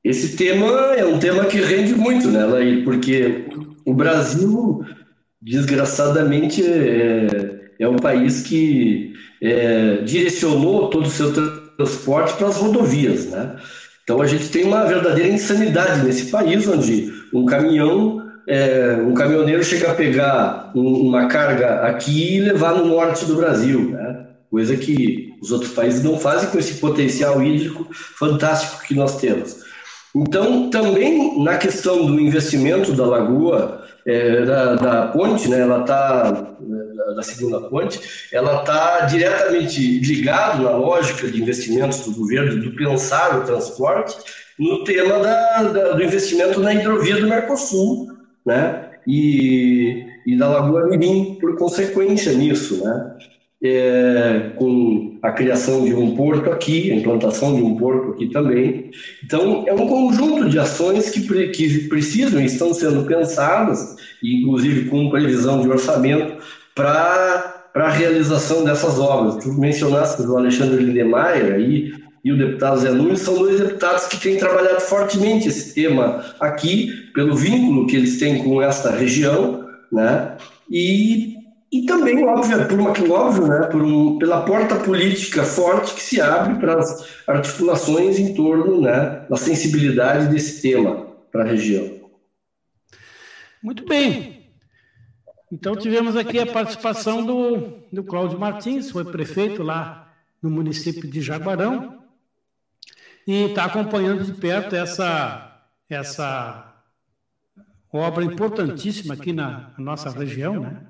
Esse 0.02 0.36
tema 0.36 0.66
é 0.96 1.06
um 1.06 1.20
tema 1.20 1.44
que 1.44 1.60
rende 1.60 1.94
muito, 1.94 2.28
né, 2.28 2.44
Laí? 2.44 2.82
Porque 2.82 3.48
o 3.86 3.94
Brasil, 3.94 4.84
desgraçadamente, 5.40 6.66
é, 6.66 7.47
é 7.78 7.88
um 7.88 7.96
país 7.96 8.42
que 8.42 9.12
é, 9.42 9.98
direcionou 10.04 10.88
todo 10.88 11.06
o 11.06 11.10
seu 11.10 11.32
transporte 11.76 12.34
para 12.34 12.48
as 12.48 12.56
rodovias, 12.56 13.26
né? 13.26 13.56
Então 14.02 14.22
a 14.22 14.26
gente 14.26 14.48
tem 14.48 14.64
uma 14.64 14.84
verdadeira 14.84 15.28
insanidade 15.28 16.02
nesse 16.02 16.30
país, 16.30 16.66
onde 16.66 17.12
um 17.32 17.44
caminhão 17.44 18.22
é, 18.48 18.96
um 19.06 19.12
caminhoneiro 19.12 19.62
chega 19.62 19.90
a 19.90 19.94
pegar 19.94 20.72
uma 20.74 21.28
carga 21.28 21.82
aqui 21.82 22.36
e 22.36 22.40
levar 22.40 22.74
no 22.74 22.86
norte 22.86 23.26
do 23.26 23.36
Brasil, 23.36 23.90
né? 23.90 24.24
coisa 24.50 24.74
que 24.74 25.34
os 25.42 25.52
outros 25.52 25.72
países 25.72 26.02
não 26.02 26.18
fazem 26.18 26.48
com 26.48 26.58
esse 26.58 26.74
potencial 26.74 27.42
hídrico 27.42 27.86
fantástico 27.92 28.82
que 28.82 28.94
nós 28.94 29.20
temos. 29.20 29.58
Então, 30.16 30.70
também 30.70 31.42
na 31.44 31.58
questão 31.58 32.06
do 32.06 32.18
investimento 32.18 32.92
da 32.92 33.04
lagoa, 33.04 33.86
é, 34.08 34.42
da, 34.46 34.74
da, 34.76 35.06
ponte, 35.08 35.48
né, 35.48 35.60
ela 35.60 35.82
está 35.82 36.56
da 37.14 37.22
segunda 37.22 37.60
ponte, 37.68 38.00
ela 38.32 38.60
está 38.60 39.00
diretamente 39.00 39.98
ligado 40.00 40.62
na 40.62 40.70
lógica 40.70 41.28
de 41.28 41.42
investimentos 41.42 42.00
do 42.00 42.14
governo, 42.14 42.62
do 42.62 42.74
pensar 42.74 43.38
o 43.38 43.44
transporte, 43.44 44.16
no 44.58 44.82
tema 44.84 45.18
da, 45.18 45.62
da, 45.64 45.92
do 45.92 46.02
investimento 46.02 46.60
na 46.60 46.72
hidrovia 46.72 47.20
do 47.20 47.28
Mercosul, 47.28 48.08
né? 48.46 48.90
E, 49.06 50.06
e 50.26 50.36
da 50.36 50.48
Lagoa 50.48 50.88
Mirim 50.88 51.36
por 51.40 51.56
consequência 51.56 52.32
nisso, 52.32 52.82
né? 52.84 53.14
É, 53.60 54.52
com 54.54 55.18
a 55.20 55.32
criação 55.32 55.84
de 55.84 55.92
um 55.92 56.14
porto 56.14 56.48
aqui, 56.48 56.92
a 56.92 56.94
implantação 56.94 57.56
de 57.56 57.62
um 57.62 57.76
porto 57.76 58.12
aqui 58.12 58.28
também. 58.28 58.92
Então, 59.24 59.64
é 59.66 59.74
um 59.74 59.88
conjunto 59.88 60.48
de 60.48 60.60
ações 60.60 61.10
que, 61.10 61.22
que 61.48 61.88
precisam 61.88 62.40
estão 62.40 62.72
sendo 62.72 63.04
pensadas, 63.04 63.96
inclusive 64.22 64.88
com 64.88 65.10
previsão 65.10 65.60
de 65.60 65.68
orçamento, 65.68 66.40
para 66.72 67.64
a 67.74 67.88
realização 67.88 68.64
dessas 68.64 68.98
obras. 69.00 69.42
Tu 69.42 69.52
mencionaste 69.52 70.22
o 70.22 70.36
Alexandre 70.36 70.84
Lindemeyer 70.84 71.54
aí, 71.54 71.92
e 72.24 72.32
o 72.32 72.36
deputado 72.36 72.80
Zé 72.80 72.90
Nunes 72.90 73.20
são 73.20 73.38
dois 73.38 73.58
deputados 73.58 74.06
que 74.06 74.20
têm 74.20 74.36
trabalhado 74.36 74.80
fortemente 74.80 75.48
esse 75.48 75.74
tema 75.74 76.24
aqui, 76.38 76.92
pelo 77.14 77.34
vínculo 77.34 77.86
que 77.86 77.96
eles 77.96 78.18
têm 78.18 78.42
com 78.42 78.60
esta 78.60 78.90
região, 78.90 79.66
né? 79.90 80.36
E, 80.70 81.37
e 81.70 81.84
também, 81.84 82.24
óbvio, 82.24 82.66
por 82.66 82.80
uma, 82.80 82.90
óbvio 82.90 83.46
né? 83.46 83.66
por 83.66 83.82
um, 83.82 84.18
pela 84.18 84.42
porta 84.42 84.76
política 84.76 85.44
forte 85.44 85.94
que 85.94 86.00
se 86.00 86.20
abre 86.20 86.54
para 86.58 86.78
as 86.78 87.06
articulações 87.26 88.18
em 88.18 88.34
torno 88.34 88.80
né? 88.80 89.26
da 89.28 89.36
sensibilidade 89.36 90.28
desse 90.28 90.62
tema 90.62 91.06
para 91.30 91.42
a 91.42 91.46
região. 91.46 92.00
Muito 93.62 93.84
bem. 93.84 94.50
Então 95.52 95.76
tivemos 95.76 96.16
aqui 96.16 96.38
a 96.38 96.46
participação 96.46 97.24
do, 97.24 97.82
do 97.92 98.02
Cláudio 98.02 98.38
Martins, 98.38 98.90
foi 98.90 99.04
prefeito 99.04 99.62
lá 99.62 100.10
no 100.42 100.50
município 100.50 101.08
de 101.10 101.20
Jaguarão, 101.20 102.02
e 103.26 103.44
está 103.44 103.64
acompanhando 103.64 104.24
de 104.24 104.32
perto 104.32 104.74
essa, 104.74 105.62
essa 105.88 106.82
obra 107.92 108.24
importantíssima 108.24 109.14
aqui 109.14 109.34
na, 109.34 109.74
nossa 109.78 110.08
região, 110.10 110.60
né? 110.60 110.80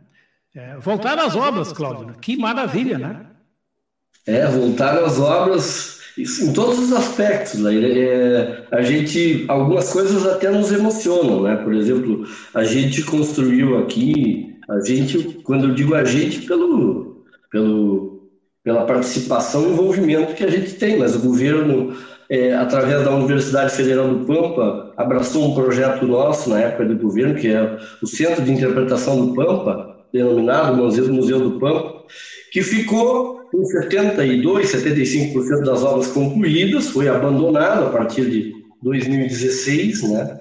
É, 0.54 0.76
voltar 0.78 1.18
às 1.18 1.36
obras, 1.36 1.72
Cláudio, 1.72 2.06
né? 2.06 2.14
que 2.20 2.36
maravilha, 2.36 2.98
né? 2.98 3.26
É, 4.26 4.46
voltar 4.46 4.98
às 4.98 5.18
obras 5.18 6.00
em 6.18 6.52
todos 6.52 6.78
os 6.78 6.92
aspectos. 6.92 7.60
Né? 7.60 7.74
É, 7.76 8.66
a 8.70 8.82
gente, 8.82 9.44
algumas 9.48 9.92
coisas 9.92 10.26
até 10.26 10.50
nos 10.50 10.72
emocionam, 10.72 11.42
né? 11.42 11.56
Por 11.56 11.74
exemplo, 11.74 12.26
a 12.54 12.64
gente 12.64 13.02
construiu 13.02 13.78
aqui, 13.78 14.58
a 14.68 14.80
gente, 14.80 15.40
quando 15.44 15.68
eu 15.68 15.74
digo 15.74 15.94
a 15.94 16.04
gente, 16.04 16.42
pelo, 16.42 17.24
pelo, 17.50 18.28
pela 18.62 18.84
participação 18.84 19.64
e 19.64 19.72
envolvimento 19.72 20.34
que 20.34 20.44
a 20.44 20.50
gente 20.50 20.74
tem, 20.74 20.98
mas 20.98 21.14
o 21.14 21.20
governo 21.20 21.94
é, 22.30 22.54
através 22.54 23.04
da 23.04 23.14
Universidade 23.14 23.74
Federal 23.74 24.14
do 24.14 24.26
Pampa, 24.26 24.92
abraçou 24.96 25.50
um 25.50 25.54
projeto 25.54 26.06
nosso 26.06 26.50
na 26.50 26.60
época 26.60 26.84
do 26.84 26.96
governo, 26.96 27.34
que 27.34 27.48
é 27.48 27.78
o 28.02 28.06
Centro 28.06 28.44
de 28.44 28.52
Interpretação 28.52 29.26
do 29.26 29.34
Pampa, 29.34 29.87
denominado 30.12 30.76
Museu, 30.76 31.12
Museu 31.12 31.40
do 31.40 31.58
Pampa, 31.58 32.04
que 32.50 32.62
ficou 32.62 33.38
com 33.50 33.64
72, 33.64 34.72
75% 34.72 35.64
das 35.64 35.82
obras 35.82 36.08
concluídas, 36.08 36.88
foi 36.88 37.08
abandonado 37.08 37.86
a 37.86 37.90
partir 37.90 38.28
de 38.30 38.52
2016, 38.82 40.02
né? 40.10 40.40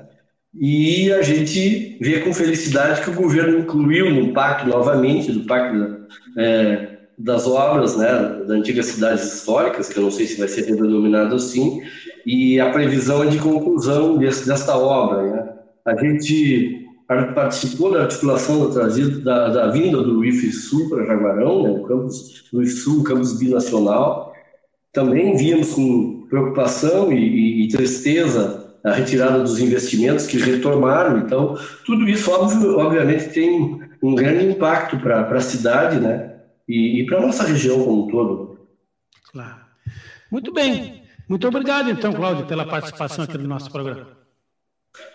E 0.59 1.11
a 1.13 1.21
gente 1.21 1.97
vê 2.01 2.19
com 2.19 2.33
felicidade 2.33 3.01
que 3.01 3.09
o 3.09 3.13
governo 3.13 3.59
incluiu 3.59 4.09
no 4.09 4.33
pacto 4.33 4.67
novamente, 4.67 5.31
do 5.31 5.45
pacto 5.45 6.07
é, 6.37 6.97
das 7.17 7.45
obras 7.47 7.95
né, 7.97 8.07
das 8.39 8.49
antigas 8.49 8.87
cidades 8.87 9.35
históricas, 9.35 9.89
que 9.89 9.97
eu 9.97 10.03
não 10.03 10.11
sei 10.11 10.25
se 10.25 10.39
vai 10.39 10.47
ser 10.47 10.63
denominado 10.63 11.35
assim, 11.35 11.81
e 12.25 12.59
a 12.59 12.71
previsão 12.71 13.23
é 13.23 13.27
de 13.27 13.39
conclusão 13.39 14.17
desse, 14.17 14.47
desta 14.47 14.77
obra. 14.77 15.23
Né? 15.23 15.49
A 15.85 15.95
gente 15.95 16.86
participou 17.07 17.93
da 17.93 18.03
articulação 18.03 18.67
da, 18.67 18.73
trazida, 18.73 19.19
da, 19.21 19.49
da 19.49 19.67
vinda 19.67 20.01
do 20.01 20.23
IF 20.25 20.51
Sul 20.51 20.89
para 20.89 21.05
Jaguarão, 21.05 21.63
né, 21.63 21.69
o 21.69 21.83
campus 21.83 22.43
do 22.51 22.61
IF 22.61 22.71
Sul, 22.71 23.03
campus 23.03 23.39
binacional. 23.39 24.33
Também 24.91 25.35
víamos 25.37 25.73
com 25.73 26.25
preocupação 26.29 27.11
e, 27.11 27.17
e, 27.17 27.65
e 27.65 27.67
tristeza 27.69 28.75
a 28.83 28.91
retirada 28.91 29.39
dos 29.39 29.59
investimentos 29.59 30.27
que 30.27 30.37
retornaram. 30.37 31.19
Então, 31.19 31.57
tudo 31.85 32.07
isso, 32.07 32.31
óbvio, 32.31 32.77
obviamente, 32.77 33.29
tem 33.29 33.81
um 34.01 34.15
grande 34.15 34.45
impacto 34.45 34.97
para 34.99 35.21
a 35.21 35.41
cidade, 35.41 35.99
né? 35.99 36.35
E, 36.67 37.01
e 37.01 37.05
para 37.05 37.17
a 37.17 37.21
nossa 37.21 37.43
região 37.43 37.83
como 37.83 38.05
um 38.05 38.07
todo. 38.07 38.59
Claro. 39.31 39.57
Muito 40.31 40.53
bem. 40.53 41.03
Muito 41.27 41.47
obrigado, 41.47 41.89
então, 41.89 42.13
Cláudio, 42.13 42.45
pela 42.45 42.65
participação 42.65 43.23
aqui 43.23 43.37
no 43.37 43.47
nosso 43.47 43.71
programa. 43.71 44.26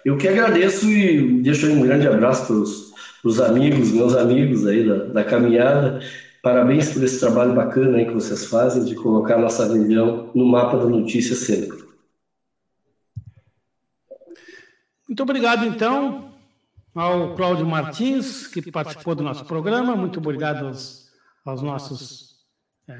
Eu 0.04 0.16
que 0.16 0.26
agradeço 0.26 0.88
e 0.88 1.42
deixo 1.42 1.70
um 1.70 1.82
grande 1.82 2.08
abraço 2.08 2.46
para 2.46 3.28
os 3.28 3.40
amigos, 3.40 3.92
meus 3.92 4.14
amigos 4.16 4.66
aí 4.66 4.86
da, 4.86 5.04
da, 5.04 5.24
caminhada. 5.24 6.00
Parabéns 6.42 6.92
por 6.92 7.04
esse 7.04 7.20
trabalho 7.20 7.54
bacana 7.54 7.98
aí 7.98 8.06
que 8.06 8.12
vocês 8.12 8.46
fazem 8.46 8.84
de 8.84 8.96
colocar 8.96 9.38
nossa 9.38 9.72
região 9.72 10.30
no 10.34 10.44
mapa 10.44 10.76
da 10.76 10.86
notícia 10.86 11.36
sempre. 11.36 11.82
Muito 15.06 15.22
obrigado, 15.22 15.64
então, 15.66 16.34
ao 16.94 17.36
Cláudio 17.36 17.66
Martins, 17.66 18.46
que 18.46 18.72
participou 18.72 19.14
do 19.14 19.22
nosso 19.22 19.44
programa. 19.44 19.94
Muito 19.94 20.18
obrigado 20.18 20.66
aos, 20.66 21.12
aos 21.44 21.62
nossos 21.62 22.36
é, 22.88 22.98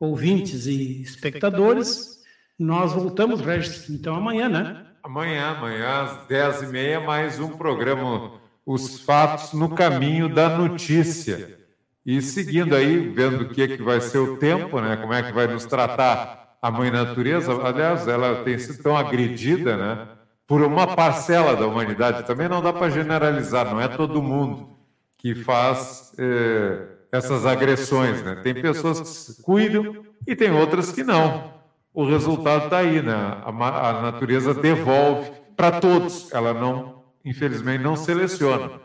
ouvintes 0.00 0.66
e 0.66 1.02
espectadores. 1.02 2.22
Nós 2.58 2.92
voltamos, 2.92 3.40
Regis, 3.40 3.90
então, 3.90 4.14
amanhã, 4.14 4.48
né? 4.48 4.83
Amanhã, 5.04 5.50
amanhã, 5.50 6.00
às 6.00 6.26
10h30, 6.26 7.04
mais 7.04 7.38
um 7.38 7.50
programa 7.50 8.40
Os 8.64 9.00
Fatos 9.00 9.52
no 9.52 9.68
Caminho 9.68 10.30
da 10.30 10.48
Notícia. 10.48 11.58
E 12.06 12.22
seguindo 12.22 12.74
aí, 12.74 13.10
vendo 13.10 13.42
o 13.42 13.48
que, 13.50 13.64
é 13.64 13.68
que 13.68 13.82
vai 13.82 14.00
ser 14.00 14.16
o 14.16 14.38
tempo, 14.38 14.80
né? 14.80 14.96
Como 14.96 15.12
é 15.12 15.22
que 15.22 15.30
vai 15.30 15.46
nos 15.46 15.66
tratar 15.66 16.56
a 16.62 16.70
mãe 16.70 16.90
natureza. 16.90 17.52
Aliás, 17.52 18.08
ela 18.08 18.44
tem 18.44 18.58
sido 18.58 18.82
tão 18.82 18.96
agredida, 18.96 19.76
né? 19.76 20.08
Por 20.46 20.62
uma 20.62 20.96
parcela 20.96 21.54
da 21.54 21.66
humanidade. 21.66 22.26
Também 22.26 22.48
não 22.48 22.62
dá 22.62 22.72
para 22.72 22.88
generalizar, 22.88 23.66
não 23.66 23.82
é 23.82 23.88
todo 23.88 24.22
mundo 24.22 24.70
que 25.18 25.34
faz 25.34 26.14
eh, 26.16 26.78
essas 27.12 27.44
agressões, 27.44 28.22
né? 28.22 28.36
Tem 28.36 28.54
pessoas 28.54 29.02
que 29.02 29.06
se 29.08 29.42
cuidam 29.42 30.02
e 30.26 30.34
tem 30.34 30.50
outras 30.50 30.90
que 30.90 31.04
não 31.04 31.53
o 31.94 32.04
resultado 32.04 32.64
está 32.64 32.78
aí, 32.78 33.00
né? 33.00 33.14
A, 33.14 33.88
a 33.90 34.02
natureza 34.02 34.52
devolve 34.52 35.30
para 35.56 35.80
todos. 35.80 36.32
Ela 36.32 36.52
não, 36.52 37.04
infelizmente, 37.24 37.82
não 37.82 37.94
seleciona. 37.94 38.80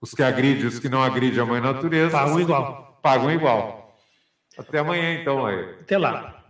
Os 0.00 0.12
que 0.14 0.22
agridem, 0.22 0.66
os 0.66 0.78
que 0.78 0.88
não 0.88 1.02
agridem 1.02 1.40
a 1.40 1.44
mãe 1.44 1.60
natureza 1.60 2.16
pagam 2.16 2.40
igual. 2.40 2.98
Pagam 3.02 3.30
igual. 3.32 3.96
Até 4.56 4.78
amanhã, 4.78 5.20
então, 5.20 5.44
aí. 5.44 5.76
Até 5.80 5.98
lá. 5.98 6.41